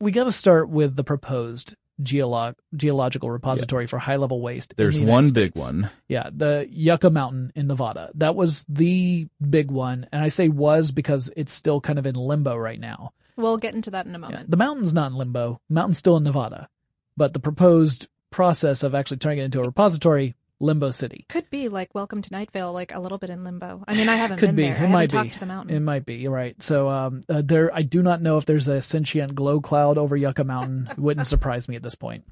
we 0.00 0.10
got 0.12 0.24
to 0.24 0.32
start 0.32 0.68
with 0.68 0.96
the 0.96 1.04
proposed 1.04 1.74
geolog- 2.02 2.56
geological 2.76 3.30
repository 3.30 3.86
for 3.86 3.98
high 3.98 4.16
level 4.16 4.42
waste. 4.42 4.72
in 4.72 4.76
There's 4.76 4.94
the 4.94 5.00
United 5.00 5.12
one 5.12 5.32
big 5.32 5.56
States. 5.56 5.60
one. 5.66 5.90
Yeah, 6.08 6.28
the 6.34 6.66
Yucca 6.70 7.08
Mountain 7.08 7.52
in 7.54 7.66
Nevada. 7.68 8.10
That 8.16 8.34
was 8.36 8.64
the 8.68 9.28
big 9.48 9.70
one, 9.70 10.06
and 10.12 10.22
I 10.22 10.28
say 10.28 10.48
was 10.48 10.90
because 10.92 11.32
it's 11.36 11.52
still 11.52 11.80
kind 11.80 11.98
of 11.98 12.04
in 12.06 12.14
limbo 12.14 12.54
right 12.56 12.78
now. 12.80 13.12
We'll 13.36 13.56
get 13.58 13.74
into 13.74 13.90
that 13.92 14.06
in 14.06 14.14
a 14.14 14.18
moment. 14.18 14.50
The 14.50 14.56
mountain's 14.56 14.92
not 14.92 15.10
in 15.10 15.16
limbo. 15.16 15.60
Mountain's 15.70 15.98
still 15.98 16.16
in 16.18 16.24
Nevada, 16.24 16.68
but 17.16 17.32
the 17.32 17.38
proposed 17.40 18.08
process 18.30 18.82
of 18.82 18.94
actually 18.94 19.18
turning 19.18 19.38
it 19.38 19.44
into 19.44 19.60
a 19.60 19.64
repository, 19.64 20.34
Limbo 20.60 20.90
City. 20.90 21.26
Could 21.28 21.50
be 21.50 21.68
like 21.68 21.94
Welcome 21.94 22.22
to 22.22 22.32
Night 22.32 22.50
Vale, 22.52 22.72
like 22.72 22.94
a 22.94 23.00
little 23.00 23.18
bit 23.18 23.30
in 23.30 23.44
limbo. 23.44 23.84
I 23.86 23.94
mean, 23.94 24.08
I 24.08 24.16
haven't 24.16 24.38
Could 24.38 24.48
been 24.48 24.56
be. 24.56 24.62
there. 24.62 24.76
It 24.84 24.88
I 24.88 24.92
might 24.92 25.10
talked 25.10 25.28
be. 25.28 25.34
to 25.34 25.40
the 25.40 25.46
mountain. 25.46 25.76
It 25.76 25.80
might 25.80 26.06
be. 26.06 26.26
Right. 26.28 26.60
So 26.62 26.88
um, 26.88 27.20
uh, 27.28 27.42
there, 27.44 27.74
I 27.74 27.82
do 27.82 28.02
not 28.02 28.22
know 28.22 28.38
if 28.38 28.46
there's 28.46 28.68
a 28.68 28.80
sentient 28.80 29.34
glow 29.34 29.60
cloud 29.60 29.98
over 29.98 30.16
Yucca 30.16 30.44
Mountain. 30.44 30.88
It 30.92 30.98
wouldn't 30.98 31.26
surprise 31.26 31.68
me 31.68 31.76
at 31.76 31.82
this 31.82 31.94
point. 31.94 32.24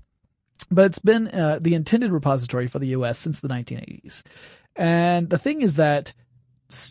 But 0.70 0.86
it's 0.86 0.98
been 1.00 1.28
uh, 1.28 1.58
the 1.60 1.74
intended 1.74 2.12
repository 2.12 2.66
for 2.68 2.78
the 2.78 2.88
U.S. 2.88 3.18
since 3.18 3.40
the 3.40 3.48
1980s, 3.48 4.22
and 4.76 5.28
the 5.28 5.38
thing 5.38 5.62
is 5.62 5.76
that 5.76 6.14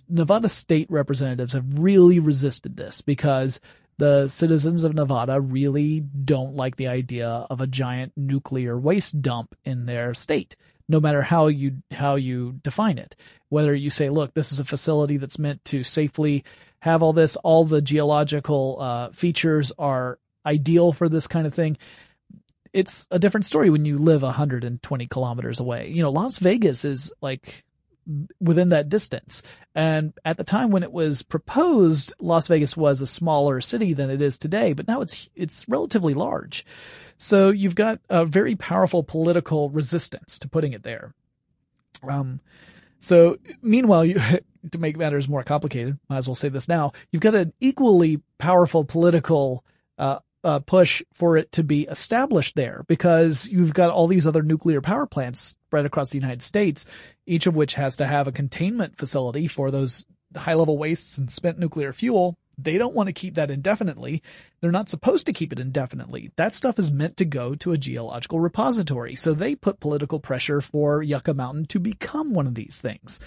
Nevada 0.10 0.50
state 0.50 0.88
representatives 0.91 1.54
have 1.54 1.80
really 1.80 2.19
resisted 2.19 2.78
this 2.78 3.02
because 3.02 3.60
the 3.98 4.28
citizens 4.28 4.84
of 4.84 4.93
Nevada 4.93 5.39
really 5.39 6.02
don't 6.02 6.56
like 6.56 6.76
the 6.76 6.88
idea 6.88 7.28
of 7.28 7.62
a 7.62 7.67
giant 7.67 8.12
nuclear 8.15 8.78
waste 8.78 9.22
dump 9.22 9.56
in 9.65 9.86
their 9.86 10.13
state 10.13 10.56
no 10.88 11.00
matter 11.00 11.22
how 11.22 11.48
you 11.48 11.78
how 11.91 12.15
you 12.15 12.54
define 12.63 12.98
it 12.98 13.15
whether 13.50 13.74
you 13.74 13.89
say 13.89 14.10
look 14.10 14.34
this 14.34 14.52
is 14.52 14.60
a 14.60 14.65
facility 14.65 15.17
that's 15.17 15.39
meant 15.39 15.63
to 15.65 15.84
safely 15.84 16.43
have 16.80 17.02
all 17.02 17.13
this 17.13 17.36
all 17.38 17.65
the 17.65 17.82
geological 17.82 18.78
uh, 18.80 19.10
features 19.12 19.72
are 19.78 20.19
ideal 20.46 20.91
for 20.91 21.08
this 21.08 21.28
kind 21.28 21.48
of 21.48 21.54
thing 21.54 21.78
it's 22.74 23.08
a 23.12 23.19
different 23.19 23.46
story 23.46 23.69
when 23.69 23.86
you 23.86 23.98
live 23.98 24.24
120 24.24 25.08
kilometers 25.08 25.60
away 25.60 25.89
you 25.89 26.02
know 26.02 26.12
las 26.12 26.38
vegas 26.38 26.86
is 26.86 27.12
like 27.22 27.63
within 28.39 28.69
that 28.69 28.89
distance. 28.89 29.41
And 29.76 30.13
at 30.26 30.38
the 30.38 30.43
time 30.43 30.72
when 30.72 30.84
it 30.84 30.91
was 30.91 31.24
proposed, 31.24 32.13
Las 32.19 32.48
Vegas 32.48 32.76
was 32.76 33.02
a 33.02 33.08
smaller 33.08 33.62
city 33.62 33.93
than 33.93 34.10
it 34.10 34.22
is 34.22 34.38
today, 34.38 34.74
but 34.74 34.88
now 34.88 35.02
it's 35.02 35.30
it's 35.36 35.67
relatively 35.67 36.13
large. 36.13 36.65
So 37.24 37.52
you've 37.52 37.74
got 37.74 38.02
a 38.10 38.26
very 38.26 38.56
powerful 38.56 39.02
political 39.02 39.70
resistance 39.70 40.38
to 40.40 40.50
putting 40.50 40.74
it 40.74 40.84
there. 40.84 41.14
Um, 42.06 42.42
so 43.00 43.38
meanwhile, 43.62 44.04
you, 44.04 44.16
to 44.72 44.78
make 44.78 44.98
matters 44.98 45.30
more 45.30 45.42
complicated, 45.42 45.98
might 46.10 46.18
as 46.18 46.28
well 46.28 46.36
say 46.36 46.50
this 46.50 46.68
now. 46.68 46.92
You've 47.12 47.22
got 47.22 47.34
an 47.34 47.54
equally 47.62 48.22
powerful 48.40 48.84
political 48.84 49.64
uh, 49.98 50.20
uh, 50.44 50.60
push 50.60 51.02
for 51.14 51.38
it 51.38 51.50
to 51.54 51.64
be 51.64 51.84
established 51.84 52.58
there 52.58 52.84
because 52.90 53.48
you've 53.48 53.74
got 53.74 53.90
all 53.90 54.08
these 54.08 54.28
other 54.28 54.44
nuclear 54.44 54.82
power 54.82 55.06
plants 55.06 55.56
spread 55.68 55.86
across 55.86 56.10
the 56.10 56.20
United 56.20 56.42
States, 56.42 56.86
each 57.26 57.48
of 57.48 57.56
which 57.56 57.76
has 57.76 57.96
to 57.96 58.06
have 58.06 58.28
a 58.28 58.34
containment 58.34 58.98
facility 58.98 59.48
for 59.48 59.72
those 59.72 60.06
high 60.36 60.56
level 60.56 60.78
wastes 60.78 61.18
and 61.18 61.32
spent 61.32 61.58
nuclear 61.58 61.93
fuel. 61.93 62.38
They 62.58 62.78
don't 62.78 62.93
want 62.93 63.08
to 63.08 63.14
keep 63.14 63.36
that 63.36 63.51
indefinitely. 63.51 64.22
They're 64.62 64.72
not 64.72 64.89
supposed 64.89 65.26
to 65.26 65.34
keep 65.34 65.51
it 65.51 65.60
indefinitely. 65.60 66.32
That 66.36 66.54
stuff 66.54 66.78
is 66.78 66.91
meant 66.91 67.18
to 67.18 67.26
go 67.26 67.56
to 67.56 67.72
a 67.72 67.78
geological 67.78 68.39
repository. 68.39 69.16
So 69.16 69.34
they 69.34 69.56
put 69.56 69.80
political 69.80 70.20
pressure 70.20 70.62
for 70.62 71.01
Yucca 71.01 71.34
Mountain 71.34 71.66
to 71.68 71.80
become 71.80 72.34
one 72.34 72.47
of 72.47 72.56
these 72.56 72.80
things. 72.80 73.20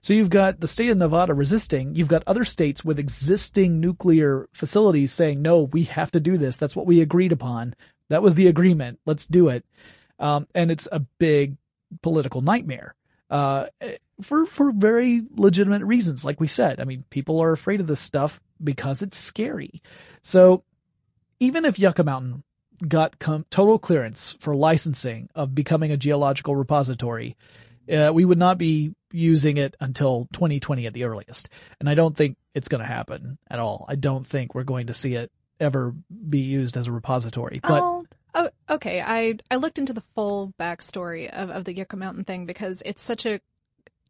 So 0.00 0.12
you've 0.14 0.30
got 0.30 0.58
the 0.58 0.66
state 0.66 0.90
of 0.90 0.98
Nevada 0.98 1.32
resisting. 1.32 1.94
You've 1.94 2.08
got 2.08 2.24
other 2.26 2.44
states 2.44 2.84
with 2.84 2.98
existing 2.98 3.78
nuclear 3.78 4.48
facilities 4.52 5.12
saying, 5.12 5.40
no, 5.40 5.62
we 5.62 5.84
have 5.84 6.10
to 6.10 6.20
do 6.20 6.36
this. 6.36 6.56
That's 6.56 6.74
what 6.74 6.86
we 6.86 7.00
agreed 7.00 7.30
upon. 7.30 7.74
That 8.08 8.22
was 8.22 8.34
the 8.34 8.48
agreement. 8.48 8.98
Let's 9.06 9.26
do 9.26 9.48
it. 9.48 9.64
Um, 10.18 10.48
and 10.56 10.72
it's 10.72 10.88
a 10.90 11.00
big 11.18 11.56
political 12.02 12.42
nightmare. 12.42 12.96
Uh, 13.30 13.66
for, 14.20 14.44
for 14.44 14.72
very 14.72 15.22
legitimate 15.36 15.82
reasons. 15.84 16.24
Like 16.24 16.40
we 16.40 16.46
said, 16.46 16.80
I 16.80 16.84
mean, 16.84 17.04
people 17.08 17.40
are 17.40 17.52
afraid 17.52 17.80
of 17.80 17.86
this 17.86 18.00
stuff 18.00 18.40
because 18.62 19.02
it's 19.02 19.16
scary. 19.16 19.82
So 20.22 20.64
even 21.40 21.64
if 21.64 21.78
Yucca 21.78 22.04
Mountain 22.04 22.44
got 22.86 23.18
com- 23.18 23.46
total 23.50 23.78
clearance 23.78 24.36
for 24.40 24.54
licensing 24.54 25.28
of 25.34 25.54
becoming 25.54 25.90
a 25.90 25.96
geological 25.96 26.56
repository, 26.56 27.36
uh, 27.92 28.10
we 28.12 28.24
would 28.24 28.38
not 28.38 28.58
be 28.58 28.94
using 29.12 29.56
it 29.56 29.76
until 29.80 30.28
2020 30.32 30.86
at 30.86 30.92
the 30.92 31.04
earliest. 31.04 31.48
And 31.80 31.88
I 31.88 31.94
don't 31.94 32.16
think 32.16 32.36
it's 32.54 32.68
going 32.68 32.80
to 32.80 32.86
happen 32.86 33.38
at 33.50 33.58
all. 33.58 33.84
I 33.88 33.96
don't 33.96 34.26
think 34.26 34.54
we're 34.54 34.64
going 34.64 34.86
to 34.88 34.94
see 34.94 35.14
it 35.14 35.30
ever 35.60 35.94
be 36.28 36.40
used 36.40 36.76
as 36.76 36.86
a 36.86 36.92
repository. 36.92 37.60
But 37.62 37.82
Oh, 37.82 38.06
oh, 38.34 38.50
okay. 38.70 39.00
I 39.00 39.34
I 39.50 39.56
looked 39.56 39.78
into 39.78 39.92
the 39.92 40.02
full 40.14 40.52
backstory 40.58 41.30
of, 41.30 41.50
of 41.50 41.64
the 41.64 41.74
Yucca 41.74 41.96
Mountain 41.96 42.24
thing 42.24 42.46
because 42.46 42.82
it's 42.84 43.02
such 43.02 43.26
a 43.26 43.40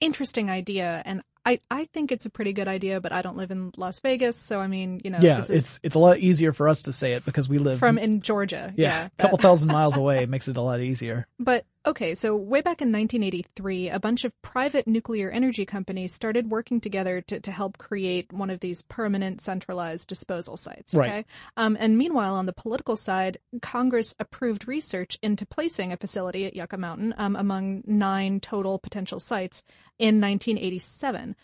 interesting 0.00 0.50
idea, 0.50 1.02
and 1.04 1.22
I 1.44 1.60
I 1.70 1.86
think 1.92 2.12
it's 2.12 2.26
a 2.26 2.30
pretty 2.30 2.52
good 2.52 2.68
idea. 2.68 3.00
But 3.00 3.12
I 3.12 3.22
don't 3.22 3.36
live 3.36 3.50
in 3.50 3.72
Las 3.76 3.98
Vegas, 4.00 4.36
so 4.36 4.60
I 4.60 4.66
mean, 4.66 5.00
you 5.04 5.10
know, 5.10 5.18
yeah, 5.20 5.36
this 5.36 5.50
is 5.50 5.50
it's 5.50 5.80
it's 5.82 5.94
a 5.94 5.98
lot 5.98 6.18
easier 6.18 6.52
for 6.52 6.68
us 6.68 6.82
to 6.82 6.92
say 6.92 7.12
it 7.12 7.24
because 7.24 7.48
we 7.48 7.58
live 7.58 7.78
from 7.78 7.98
in 7.98 8.20
Georgia. 8.20 8.72
yeah, 8.76 8.88
Yeah, 8.88 9.08
a 9.18 9.22
couple 9.22 9.38
thousand 9.38 9.68
miles 9.72 9.96
away. 9.96 10.26
Makes 10.26 10.48
it 10.48 10.56
a 10.56 10.60
lot 10.62 10.80
easier. 10.80 11.26
But 11.38 11.64
okay, 11.84 12.14
so 12.14 12.34
way 12.36 12.60
back 12.60 12.80
in 12.80 12.92
1983, 12.92 13.90
a 13.90 13.98
bunch 13.98 14.24
of 14.24 14.40
private 14.42 14.86
nuclear 14.86 15.30
energy 15.30 15.66
companies 15.66 16.12
started 16.12 16.50
working 16.50 16.80
together 16.80 17.20
to, 17.22 17.40
to 17.40 17.50
help 17.50 17.78
create 17.78 18.32
one 18.32 18.50
of 18.50 18.60
these 18.60 18.82
permanent 18.82 19.40
centralized 19.40 20.08
disposal 20.08 20.56
sites. 20.56 20.94
Right. 20.94 21.08
Okay. 21.08 21.24
Um, 21.56 21.76
and 21.78 21.98
meanwhile, 21.98 22.34
on 22.34 22.46
the 22.46 22.52
political 22.52 22.96
side, 22.96 23.38
Congress 23.60 24.14
approved 24.18 24.68
research 24.68 25.18
into 25.22 25.46
placing 25.46 25.92
a 25.92 25.96
facility 25.96 26.46
at 26.46 26.54
Yucca 26.56 26.76
Mountain 26.78 27.14
um, 27.18 27.36
among 27.36 27.82
nine 27.86 28.40
total 28.40 28.78
potential 28.78 29.20
sites 29.20 29.62
in 29.98 30.20
1987 30.20 31.36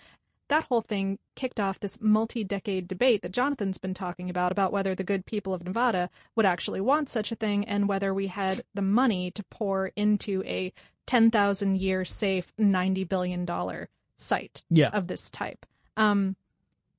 that 0.48 0.64
whole 0.64 0.80
thing 0.82 1.18
kicked 1.36 1.60
off 1.60 1.80
this 1.80 1.98
multi-decade 2.00 2.88
debate 2.88 3.22
that 3.22 3.32
Jonathan's 3.32 3.78
been 3.78 3.94
talking 3.94 4.28
about 4.30 4.50
about 4.52 4.72
whether 4.72 4.94
the 4.94 5.04
good 5.04 5.24
people 5.26 5.54
of 5.54 5.62
Nevada 5.64 6.10
would 6.34 6.46
actually 6.46 6.80
want 6.80 7.08
such 7.08 7.30
a 7.30 7.36
thing 7.36 7.64
and 7.66 7.88
whether 7.88 8.12
we 8.12 8.26
had 8.26 8.64
the 8.74 8.82
money 8.82 9.30
to 9.32 9.42
pour 9.44 9.88
into 9.96 10.42
a 10.44 10.72
10,000 11.06 11.76
year 11.78 12.04
safe 12.04 12.52
90 12.58 13.04
billion 13.04 13.44
dollar 13.44 13.88
site 14.16 14.62
Yeah. 14.68 14.88
of 14.88 15.06
this 15.06 15.30
type. 15.30 15.64
Um 15.96 16.36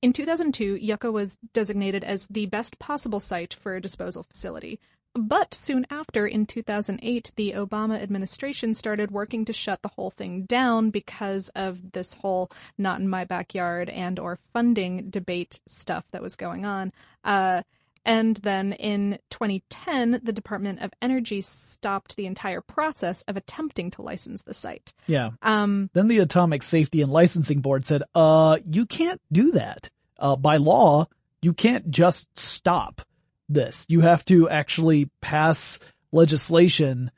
in 0.02 0.14
2002, 0.14 0.76
Yucca 0.76 1.12
was 1.12 1.36
designated 1.52 2.04
as 2.04 2.26
the 2.28 2.46
best 2.46 2.78
possible 2.78 3.20
site 3.20 3.52
for 3.52 3.76
a 3.76 3.82
disposal 3.82 4.22
facility. 4.22 4.80
But 5.14 5.54
soon 5.54 5.86
after, 5.90 6.26
in 6.26 6.46
2008, 6.46 7.32
the 7.34 7.52
Obama 7.52 8.00
administration 8.00 8.74
started 8.74 9.10
working 9.10 9.44
to 9.46 9.52
shut 9.52 9.82
the 9.82 9.88
whole 9.88 10.10
thing 10.10 10.42
down 10.42 10.90
because 10.90 11.48
of 11.56 11.92
this 11.92 12.14
whole 12.14 12.50
not 12.78 13.00
in 13.00 13.08
my 13.08 13.24
backyard 13.24 13.88
and 13.88 14.18
or 14.20 14.38
funding 14.52 15.10
debate 15.10 15.60
stuff 15.66 16.04
that 16.12 16.22
was 16.22 16.36
going 16.36 16.64
on. 16.64 16.92
Uh, 17.24 17.62
and 18.04 18.36
then 18.36 18.72
in 18.74 19.18
2010, 19.30 20.20
the 20.22 20.32
Department 20.32 20.80
of 20.80 20.92
Energy 21.02 21.40
stopped 21.40 22.16
the 22.16 22.26
entire 22.26 22.60
process 22.60 23.22
of 23.22 23.36
attempting 23.36 23.90
to 23.90 24.02
license 24.02 24.42
the 24.42 24.54
site. 24.54 24.94
Yeah. 25.06 25.30
Um, 25.42 25.90
Then 25.92 26.08
the 26.08 26.20
Atomic 26.20 26.62
Safety 26.62 27.02
and 27.02 27.12
Licensing 27.12 27.60
Board 27.60 27.84
said, 27.84 28.04
uh, 28.14 28.58
you 28.64 28.86
can't 28.86 29.20
do 29.30 29.52
that. 29.52 29.90
Uh, 30.18 30.36
by 30.36 30.56
law, 30.56 31.08
you 31.42 31.52
can't 31.52 31.90
just 31.90 32.38
stop 32.38 33.02
this. 33.50 33.84
You 33.88 34.00
have 34.00 34.24
to 34.26 34.48
actually 34.48 35.10
pass 35.20 35.78
legislation 36.12 37.10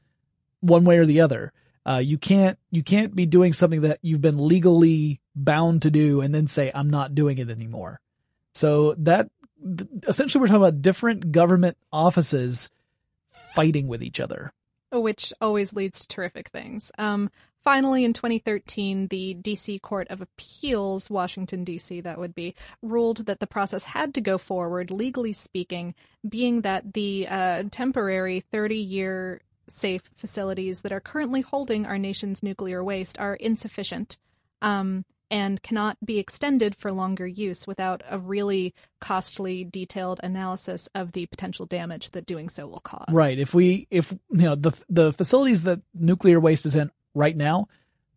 one 0.61 0.85
way 0.85 0.99
or 0.99 1.07
the 1.07 1.21
other. 1.21 1.53
Uh, 1.85 1.99
you 1.99 2.19
can't, 2.19 2.59
you 2.71 2.83
can't 2.83 3.15
be 3.15 3.27
doing 3.27 3.53
something 3.53 3.83
that 3.83 3.99
you've 4.03 4.21
been 4.21 4.47
legally 4.49 5.21
bound 5.35 5.83
to 5.83 5.91
do 5.91 6.21
and 6.21 6.35
then 6.35 6.47
say, 6.47 6.71
I'm 6.75 6.91
not 6.91 7.15
doing 7.15 7.39
it 7.39 7.51
anymore. 7.51 8.01
So 8.55 8.95
that, 8.99 9.31
essentially 10.09 10.41
we're 10.41 10.49
talking 10.49 10.63
about 10.63 10.83
different 10.83 11.31
government 11.33 11.77
offices 11.93 12.69
fighting 13.55 13.89
with 13.89 14.03
each 14.03 14.21
other. 14.21 14.53
which 14.93 15.33
always 15.41 15.73
leads 15.73 16.01
to 16.01 16.09
terrific 16.09 16.49
things. 16.49 16.93
Um, 16.99 17.31
finally, 17.63 18.05
in 18.05 18.13
2013, 18.13 19.09
the 19.09 19.37
DC 19.41 19.81
Court 19.83 20.07
of 20.11 20.21
Appeals, 20.21 21.11
Washington, 21.11 21.65
D.C., 21.65 22.01
that 22.01 22.19
would 22.19 22.35
be, 22.35 22.55
ruled 22.83 23.27
that 23.27 23.41
the 23.41 23.47
process 23.47 23.85
had 23.85 24.15
to 24.15 24.21
go 24.21 24.39
forward, 24.39 24.91
legally 24.91 25.33
speaking, 25.33 25.95
being 26.29 26.63
that 26.63 26.95
the 26.95 27.27
uh, 27.29 27.65
temporary 27.71 28.41
30 28.41 28.77
year 28.77 29.41
safe 29.69 30.03
facilities 30.17 30.83
that 30.83 30.93
are 30.93 31.01
currently 31.01 31.41
holding 31.41 31.87
our 31.87 31.99
nation's 31.99 32.43
nuclear 32.43 32.83
waste 32.83 33.19
are 33.19 33.35
insufficient. 33.35 34.19
Um, 34.61 35.05
and 35.33 35.63
cannot 35.63 35.97
be 36.05 36.19
extended 36.19 36.77
for 36.77 36.93
longer 36.93 37.27
use 37.27 37.67
without 37.67 38.03
a 38.11 38.19
really 38.19 38.75
costly, 39.01 39.65
detailed 39.65 40.21
analysis 40.23 40.91
of 40.95 41.13
the 41.13 41.25
potential 41.25 41.65
damage 41.65 42.11
that 42.11 42.27
doing 42.27 42.51
so 42.51 42.67
will 42.67 42.81
cause. 42.81 43.07
Right. 43.09 43.39
If 43.39 43.55
we, 43.55 43.87
if, 43.91 44.13
you 44.13 44.43
know, 44.43 44.55
the, 44.55 44.73
the 44.91 45.15
facilities 45.15 45.63
that 45.63 45.81
nuclear 45.95 46.39
waste 46.39 46.67
is 46.67 46.75
in 46.75 46.91
right 47.15 47.37
now, 47.37 47.69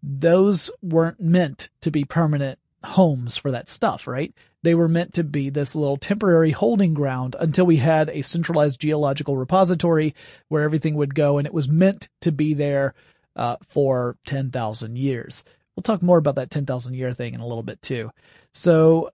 those 0.04 0.70
weren't 0.82 1.20
meant 1.20 1.70
to 1.82 1.92
be 1.92 2.06
permanent 2.06 2.60
homes 2.84 3.38
for 3.38 3.52
that 3.52 3.68
stuff, 3.70 4.08
right? 4.08 4.34
They 4.62 4.76
were 4.76 4.88
meant 4.88 5.14
to 5.16 5.24
be 5.24 5.50
this 5.50 5.76
little 5.76 5.98
temporary 5.98 6.52
holding 6.52 6.94
ground 6.94 7.36
until 7.40 7.66
we 7.66 7.78
had 7.78 8.10
a 8.10 8.22
centralized 8.22 8.80
geological 8.80 9.38
repository 9.38 10.16
where 10.48 10.64
everything 10.64 10.96
would 10.96 11.14
go 11.16 11.38
and 11.38 11.46
it 11.48 11.54
was 11.54 11.70
meant 11.70 12.10
to 12.22 12.32
be 12.32 12.54
there, 12.54 12.94
uh, 13.36 13.58
for 13.68 14.18
10,000 14.26 14.98
years. 14.98 15.44
We'll 15.76 15.84
talk 15.84 16.02
more 16.02 16.18
about 16.18 16.36
that 16.36 16.50
10,000 16.52 16.94
year 16.94 17.14
thing 17.14 17.34
in 17.34 17.42
a 17.42 17.48
little 17.48 17.64
bit 17.64 17.82
too. 17.82 18.12
So, 18.54 19.10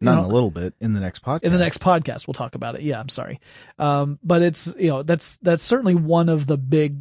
you 0.00 0.06
Not 0.06 0.14
know- 0.14 0.24
in 0.24 0.30
a 0.30 0.34
little 0.34 0.50
bit 0.50 0.74
in 0.80 0.92
the 0.92 1.00
next 1.00 1.22
podcast. 1.22 1.42
in 1.42 1.52
the 1.52 1.58
next 1.58 1.78
podcast 1.80 2.26
we'll 2.26 2.34
talk 2.34 2.54
about 2.54 2.74
it. 2.76 2.82
Yeah, 2.82 2.98
I'm 3.00 3.08
sorry. 3.08 3.40
Um, 3.78 4.18
but 4.22 4.42
it's, 4.42 4.72
you 4.78 4.88
know, 4.88 5.02
that's, 5.02 5.36
that's 5.42 5.62
certainly 5.62 5.94
one 5.94 6.28
of 6.28 6.46
the 6.46 6.56
big 6.58 6.98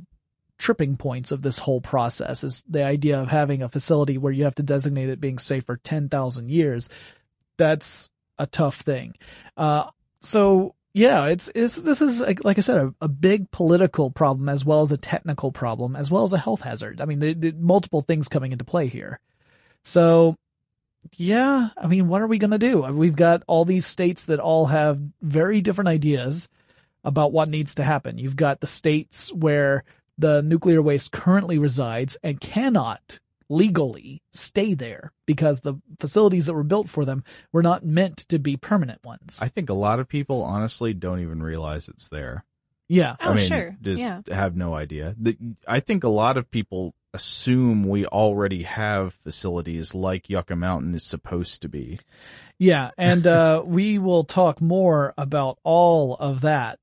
tripping 0.64 0.96
points 0.96 1.34
of 1.34 1.42
this 1.42 1.60
whole 1.60 1.82
process 1.82 2.42
is 2.42 2.64
the 2.70 2.86
idea 2.86 3.20
of 3.20 3.28
having 3.28 3.62
a 3.62 3.68
facility 3.68 4.18
where 4.18 4.32
you 4.32 4.46
have 4.46 4.56
to 4.56 4.64
designate 4.64 5.10
it 5.10 5.20
being 5.20 5.38
safe 5.38 5.66
for 5.66 5.76
10,000 5.76 6.50
years. 6.50 6.88
That's 7.58 8.10
a 8.40 8.48
tough 8.48 8.80
thing. 8.80 9.16
Uh, 9.58 9.90
so 10.22 10.74
yeah, 10.94 11.26
it's, 11.26 11.52
it's, 11.54 11.76
this 11.76 12.02
is, 12.02 12.22
like 12.22 12.58
I 12.58 12.62
said, 12.62 12.78
a, 12.78 12.94
a 13.02 13.10
big 13.10 13.52
political 13.52 14.10
problem 14.10 14.48
as 14.48 14.64
well 14.64 14.80
as 14.80 14.94
a 14.94 14.98
technical 14.98 15.52
problem 15.52 15.98
as 15.98 16.10
well 16.10 16.24
as 16.24 16.32
a 16.32 16.38
health 16.38 16.62
hazard. 16.62 17.02
I 17.02 17.06
mean, 17.06 17.20
the, 17.20 17.34
the 17.34 17.52
multiple 17.52 18.02
things 18.02 18.30
coming 18.30 18.54
into 18.54 18.64
play 18.64 18.88
here. 18.88 19.20
So 19.84 20.38
yeah, 21.18 21.72
I 21.76 21.88
mean, 21.88 22.08
what 22.08 22.22
are 22.22 22.28
we 22.28 22.38
going 22.38 22.52
to 22.52 22.58
do? 22.58 22.84
We've 22.84 23.18
got 23.18 23.44
all 23.48 23.66
these 23.66 23.86
states 23.86 24.28
that 24.28 24.40
all 24.40 24.68
have 24.68 24.98
very 25.22 25.60
different 25.60 25.90
ideas 25.90 26.48
about 27.04 27.34
what 27.34 27.50
needs 27.50 27.76
to 27.76 27.84
happen. 27.84 28.18
You've 28.18 28.38
got 28.38 28.62
the 28.62 28.68
states 28.68 29.34
where 29.34 29.84
the 30.18 30.42
nuclear 30.42 30.82
waste 30.82 31.12
currently 31.12 31.58
resides 31.58 32.18
and 32.24 32.40
cannot 32.40 33.20
legally 33.50 34.22
stay 34.32 34.74
there 34.74 35.12
because 35.26 35.62
the 35.62 35.76
facilities 36.00 36.46
that 36.46 36.54
were 36.54 36.64
built 36.64 36.90
for 36.90 37.06
them 37.06 37.24
were 37.52 37.62
not 37.64 37.86
meant 37.86 38.18
to 38.30 38.40
be 38.40 38.58
permanent 38.58 39.04
ones. 39.04 39.38
I 39.42 39.48
think 39.48 39.70
a 39.70 39.74
lot 39.76 40.00
of 40.00 40.08
people 40.08 40.42
honestly 40.42 40.94
don't 40.94 41.20
even 41.20 41.42
realize 41.44 41.88
it's 41.88 42.10
there. 42.10 42.46
Yeah. 42.88 43.16
Oh, 43.22 43.32
I 43.32 43.34
mean, 43.36 43.48
sure. 43.48 43.76
just 43.82 44.00
Yeah. 44.00 44.22
have 44.30 44.56
no 44.56 44.74
idea. 44.74 45.16
The, 45.20 45.38
I 45.68 45.80
think 45.80 46.04
a 46.04 46.10
lot 46.10 46.38
of 46.38 46.50
people 46.52 46.94
assume 47.14 47.84
we 47.84 48.06
already 48.08 48.64
have 48.64 49.14
facilities 49.14 49.94
like 49.94 50.30
Yucca 50.30 50.56
Mountain 50.56 50.96
is 50.96 51.04
supposed 51.04 51.62
to 51.62 51.70
be. 51.70 52.00
Yeah, 52.58 52.92
and 52.98 53.26
uh, 53.28 53.62
we 53.66 54.00
will 54.00 54.24
talk 54.24 54.62
more 54.62 55.14
about 55.18 55.60
all 55.64 56.16
of 56.16 56.42
that 56.42 56.80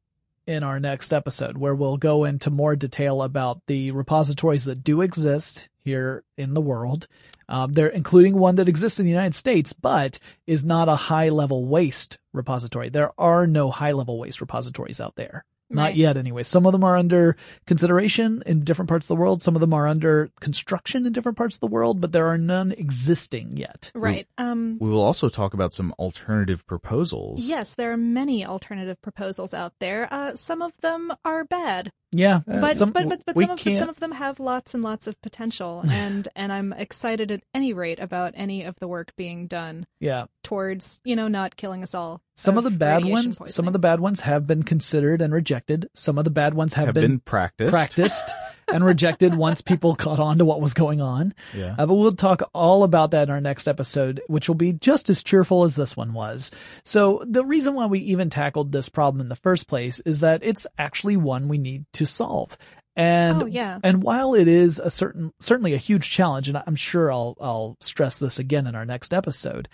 in 0.50 0.64
our 0.64 0.80
next 0.80 1.12
episode, 1.12 1.56
where 1.56 1.76
we'll 1.76 1.96
go 1.96 2.24
into 2.24 2.50
more 2.50 2.74
detail 2.74 3.22
about 3.22 3.62
the 3.68 3.92
repositories 3.92 4.64
that 4.64 4.82
do 4.82 5.00
exist 5.00 5.68
here 5.84 6.24
in 6.36 6.54
the 6.54 6.60
world. 6.60 7.06
Um, 7.48 7.72
they're 7.72 7.86
including 7.86 8.36
one 8.36 8.56
that 8.56 8.68
exists 8.68 8.98
in 8.98 9.06
the 9.06 9.12
United 9.12 9.36
States, 9.36 9.72
but 9.72 10.18
is 10.48 10.64
not 10.64 10.88
a 10.88 10.96
high 10.96 11.28
level 11.28 11.64
waste 11.66 12.18
repository. 12.32 12.88
There 12.88 13.12
are 13.16 13.46
no 13.46 13.70
high 13.70 13.92
level 13.92 14.18
waste 14.18 14.40
repositories 14.40 15.00
out 15.00 15.14
there. 15.14 15.44
Not 15.72 15.82
Right. 15.84 15.96
yet, 15.96 16.16
anyway. 16.16 16.42
Some 16.42 16.66
of 16.66 16.72
them 16.72 16.82
are 16.82 16.96
under 16.96 17.36
consideration 17.66 18.42
in 18.44 18.64
different 18.64 18.88
parts 18.88 19.04
of 19.04 19.08
the 19.16 19.20
world. 19.20 19.40
Some 19.40 19.54
of 19.54 19.60
them 19.60 19.72
are 19.72 19.86
under 19.86 20.28
construction 20.40 21.06
in 21.06 21.12
different 21.12 21.38
parts 21.38 21.56
of 21.56 21.60
the 21.60 21.68
world, 21.68 22.00
but 22.00 22.10
there 22.10 22.26
are 22.26 22.36
none 22.38 22.72
existing 22.72 23.56
yet. 23.56 23.92
Right. 23.94 24.26
Um, 24.36 24.78
We 24.80 24.90
will 24.90 25.00
also 25.02 25.28
talk 25.28 25.54
about 25.54 25.72
some 25.72 25.94
alternative 25.98 26.66
proposals. 26.66 27.40
Yes, 27.40 27.74
there 27.74 27.92
are 27.92 27.96
many 27.96 28.44
alternative 28.44 29.00
proposals 29.00 29.54
out 29.54 29.74
there. 29.78 30.12
Uh, 30.12 30.34
some 30.34 30.60
of 30.60 30.72
them 30.80 31.12
are 31.24 31.44
bad, 31.44 31.92
Yeah, 32.12 32.36
uh, 32.48 32.60
but 32.60 32.76
some- 32.76 32.90
but 32.90 33.08
but, 33.08 33.22
but 33.24 33.36
some 33.36 33.50
of 33.50 33.60
but 33.62 33.78
some 33.78 33.88
of 33.88 34.00
them 34.00 34.12
have 34.12 34.40
lots 34.40 34.74
and 34.74 34.82
lots 34.82 35.06
of 35.06 35.20
potential, 35.22 35.84
and 35.88 36.26
and 36.34 36.52
I'm 36.52 36.72
excited 36.72 37.30
at 37.30 37.42
any 37.54 37.72
rate 37.72 38.00
about 38.00 38.32
any 38.36 38.64
of 38.64 38.76
the 38.80 38.88
work 38.88 39.14
being 39.16 39.46
done 39.46 39.86
yeah. 40.00 40.26
towards 40.42 41.00
you 41.04 41.14
know 41.14 41.28
not 41.28 41.56
killing 41.56 41.82
us 41.82 41.94
all. 41.94 42.20
Some 42.34 42.58
of 42.58 42.64
the 42.64 42.70
bad 42.70 43.02
radiation 43.02 43.34
ones, 43.38 43.54
some 43.54 43.66
of 43.66 43.72
the 43.72 43.78
bad 43.78 44.00
ones 44.00 44.20
have 44.20 44.46
been 44.46 44.62
considered 44.62 45.22
and 45.22 45.32
rejected. 45.32 45.88
Some 45.94 46.18
of 46.18 46.24
the 46.24 46.30
bad 46.30 46.54
ones 46.54 46.74
have, 46.74 46.86
Have 46.86 46.94
been 46.94 47.20
practiced. 47.20 47.70
practiced, 47.70 48.30
and 48.72 48.84
rejected 48.84 49.34
once 49.34 49.60
people 49.60 49.94
caught 49.96 50.18
on 50.20 50.38
to 50.38 50.44
what 50.44 50.60
was 50.60 50.74
going 50.74 51.00
on. 51.00 51.34
Yeah. 51.54 51.74
Uh, 51.78 51.86
but 51.86 51.94
we'll 51.94 52.14
talk 52.14 52.42
all 52.54 52.82
about 52.82 53.10
that 53.12 53.24
in 53.24 53.30
our 53.30 53.40
next 53.40 53.68
episode, 53.68 54.20
which 54.26 54.48
will 54.48 54.54
be 54.56 54.72
just 54.72 55.10
as 55.10 55.22
cheerful 55.22 55.64
as 55.64 55.76
this 55.76 55.96
one 55.96 56.12
was. 56.12 56.50
So 56.84 57.22
the 57.26 57.44
reason 57.44 57.74
why 57.74 57.86
we 57.86 58.00
even 58.00 58.30
tackled 58.30 58.72
this 58.72 58.88
problem 58.88 59.20
in 59.20 59.28
the 59.28 59.36
first 59.36 59.68
place 59.68 60.00
is 60.00 60.20
that 60.20 60.44
it's 60.44 60.66
actually 60.78 61.16
one 61.16 61.48
we 61.48 61.58
need 61.58 61.84
to 61.94 62.06
solve. 62.06 62.56
And 62.96 63.42
Oh, 63.44 63.46
yeah. 63.46 63.78
and 63.84 64.02
while 64.02 64.34
it 64.34 64.48
is 64.48 64.78
a 64.78 64.90
certain 64.90 65.32
certainly 65.40 65.74
a 65.74 65.78
huge 65.78 66.10
challenge, 66.10 66.48
and 66.48 66.60
I'm 66.66 66.74
sure 66.76 67.10
I'll 67.12 67.36
I'll 67.40 67.76
stress 67.80 68.18
this 68.18 68.38
again 68.40 68.66
in 68.66 68.74
our 68.74 68.84
next 68.84 69.14
episode, 69.14 69.68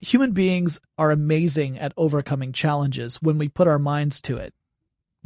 human 0.00 0.32
beings 0.32 0.80
are 0.98 1.10
amazing 1.10 1.78
at 1.78 1.92
overcoming 1.96 2.52
challenges 2.52 3.16
when 3.22 3.38
we 3.38 3.48
put 3.48 3.66
our 3.66 3.78
minds 3.78 4.20
to 4.22 4.36
it. 4.36 4.52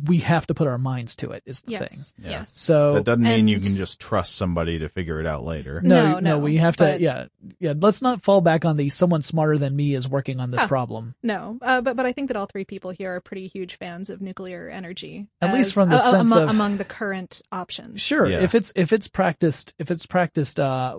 We 0.04 0.18
have 0.18 0.46
to 0.48 0.54
put 0.54 0.66
our 0.66 0.78
minds 0.78 1.14
to 1.16 1.30
it 1.30 1.42
is 1.46 1.60
the 1.62 1.72
Yes. 1.72 1.88
thing. 2.12 2.24
Yeah. 2.24 2.30
Yes. 2.30 2.52
So 2.58 2.94
That 2.94 3.04
doesn't 3.04 3.22
mean 3.22 3.46
you 3.46 3.60
can 3.60 3.76
just 3.76 4.00
trust 4.00 4.34
somebody 4.34 4.80
to 4.80 4.88
figure 4.88 5.20
it 5.20 5.26
out 5.26 5.44
later. 5.44 5.80
no, 5.80 6.04
No, 6.04 6.12
no, 6.14 6.18
no, 6.20 6.38
we 6.38 6.56
have 6.56 6.76
to, 6.76 6.84
but- 6.84 7.00
yeah, 7.00 7.26
yeah. 7.60 7.74
Let's 7.78 8.02
not 8.02 8.22
fall 8.22 8.40
back 8.40 8.64
on 8.64 8.76
the 8.76 8.88
someone 8.90 9.22
smarter 9.22 9.58
than 9.58 9.76
me 9.76 9.94
is 9.94 10.08
working 10.08 10.40
on 10.40 10.50
this 10.50 10.60
Huh. 10.62 10.66
problem. 10.68 11.14
No, 11.22 11.58
uh, 11.62 11.80
but 11.82 11.96
but 11.96 12.04
I 12.06 12.12
think 12.12 12.28
that 12.28 12.36
all 12.36 12.46
three 12.46 12.64
people 12.64 12.90
here 12.90 13.14
are 13.14 13.20
pretty 13.20 13.46
huge 13.46 13.76
fans 13.76 14.10
of 14.10 14.20
nuclear 14.20 14.68
energy. 14.68 15.28
At 15.40 15.54
least 15.54 15.72
from 15.72 15.88
the 15.90 15.96
uh, 15.96 16.10
sense 16.10 16.30
among, 16.30 16.42
of- 16.44 16.48
among 16.50 16.76
the 16.78 16.84
current 16.84 17.40
options. 17.52 18.00
Sure, 18.00 18.26
Yeah. 18.28 18.40
if 18.42 18.54
it's 18.54 18.72
if 18.74 18.92
it's 18.92 19.08
practiced, 19.08 19.74
if 19.78 19.90
it's 19.90 20.06
practiced, 20.06 20.58
uh, 20.58 20.98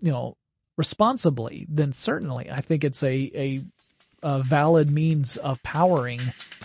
you 0.00 0.10
know, 0.12 0.36
responsibly, 0.76 1.66
then 1.70 1.92
certainly 1.92 2.50
I 2.50 2.60
think 2.60 2.84
it's 2.84 3.02
a 3.02 3.14
a, 3.34 3.62
a 4.22 4.42
valid 4.42 4.90
means 4.90 5.36
of 5.36 5.62
powering 5.62 6.20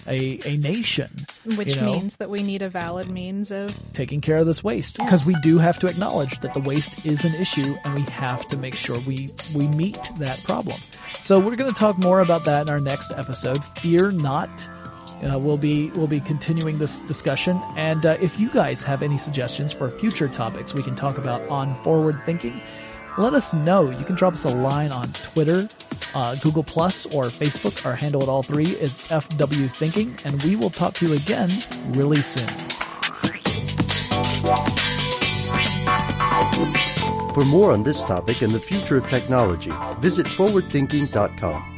a 0.07 0.39
a 0.45 0.57
nation. 0.57 1.09
Which 1.55 1.69
you 1.69 1.75
know? 1.75 1.91
means 1.91 2.17
that 2.17 2.29
we 2.29 2.43
need 2.43 2.61
a 2.61 2.69
valid 2.69 3.09
means 3.09 3.51
of 3.51 3.77
taking 3.93 4.21
care 4.21 4.37
of 4.37 4.45
this 4.45 4.63
waste 4.63 4.97
because 4.97 5.25
we 5.25 5.35
do 5.41 5.57
have 5.57 5.79
to 5.79 5.87
acknowledge 5.87 6.39
that 6.41 6.53
the 6.53 6.59
waste 6.59 7.05
is 7.05 7.25
an 7.25 7.35
issue 7.35 7.75
and 7.83 7.95
we 7.95 8.01
have 8.11 8.47
to 8.49 8.57
make 8.57 8.75
sure 8.75 8.97
we 9.07 9.29
we 9.55 9.67
meet 9.67 9.99
that 10.19 10.43
problem. 10.43 10.79
So 11.21 11.39
we're 11.39 11.55
going 11.55 11.71
to 11.71 11.79
talk 11.79 11.97
more 11.97 12.21
about 12.21 12.45
that 12.45 12.63
in 12.63 12.69
our 12.69 12.79
next 12.79 13.11
episode. 13.11 13.63
Fear 13.79 14.11
not. 14.11 14.49
Uh, 15.23 15.39
we'll 15.39 15.57
be 15.57 15.89
we'll 15.91 16.05
be 16.05 16.19
continuing 16.19 16.77
this 16.77 16.97
discussion, 17.07 17.59
and 17.75 18.05
uh, 18.05 18.17
if 18.21 18.39
you 18.39 18.49
guys 18.51 18.83
have 18.83 19.01
any 19.01 19.17
suggestions 19.17 19.73
for 19.73 19.89
future 19.97 20.27
topics 20.27 20.75
we 20.75 20.83
can 20.83 20.95
talk 20.95 21.17
about 21.17 21.41
on 21.49 21.73
forward 21.81 22.21
thinking, 22.23 22.61
let 23.17 23.33
us 23.33 23.53
know. 23.53 23.89
You 23.89 24.05
can 24.05 24.15
drop 24.15 24.33
us 24.33 24.45
a 24.45 24.49
line 24.49 24.91
on 24.91 25.11
Twitter, 25.13 25.67
uh, 26.13 26.35
Google 26.35 26.63
Plus, 26.63 27.05
or 27.07 27.25
Facebook. 27.25 27.85
Our 27.85 27.95
handle 27.95 28.21
at 28.23 28.29
all 28.29 28.43
three 28.43 28.67
is 28.67 28.99
FW 29.09 29.69
Thinking, 29.71 30.17
and 30.23 30.41
we 30.43 30.55
will 30.55 30.69
talk 30.69 30.93
to 30.95 31.07
you 31.07 31.15
again 31.15 31.49
really 31.89 32.21
soon. 32.21 32.47
For 37.33 37.45
more 37.45 37.71
on 37.71 37.83
this 37.83 38.03
topic 38.03 38.41
and 38.41 38.51
the 38.51 38.59
future 38.59 38.97
of 38.97 39.07
technology, 39.07 39.71
visit 39.99 40.25
forwardthinking.com. 40.25 41.73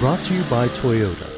Brought 0.00 0.22
to 0.24 0.34
you 0.34 0.44
by 0.44 0.68
Toyota. 0.68 1.37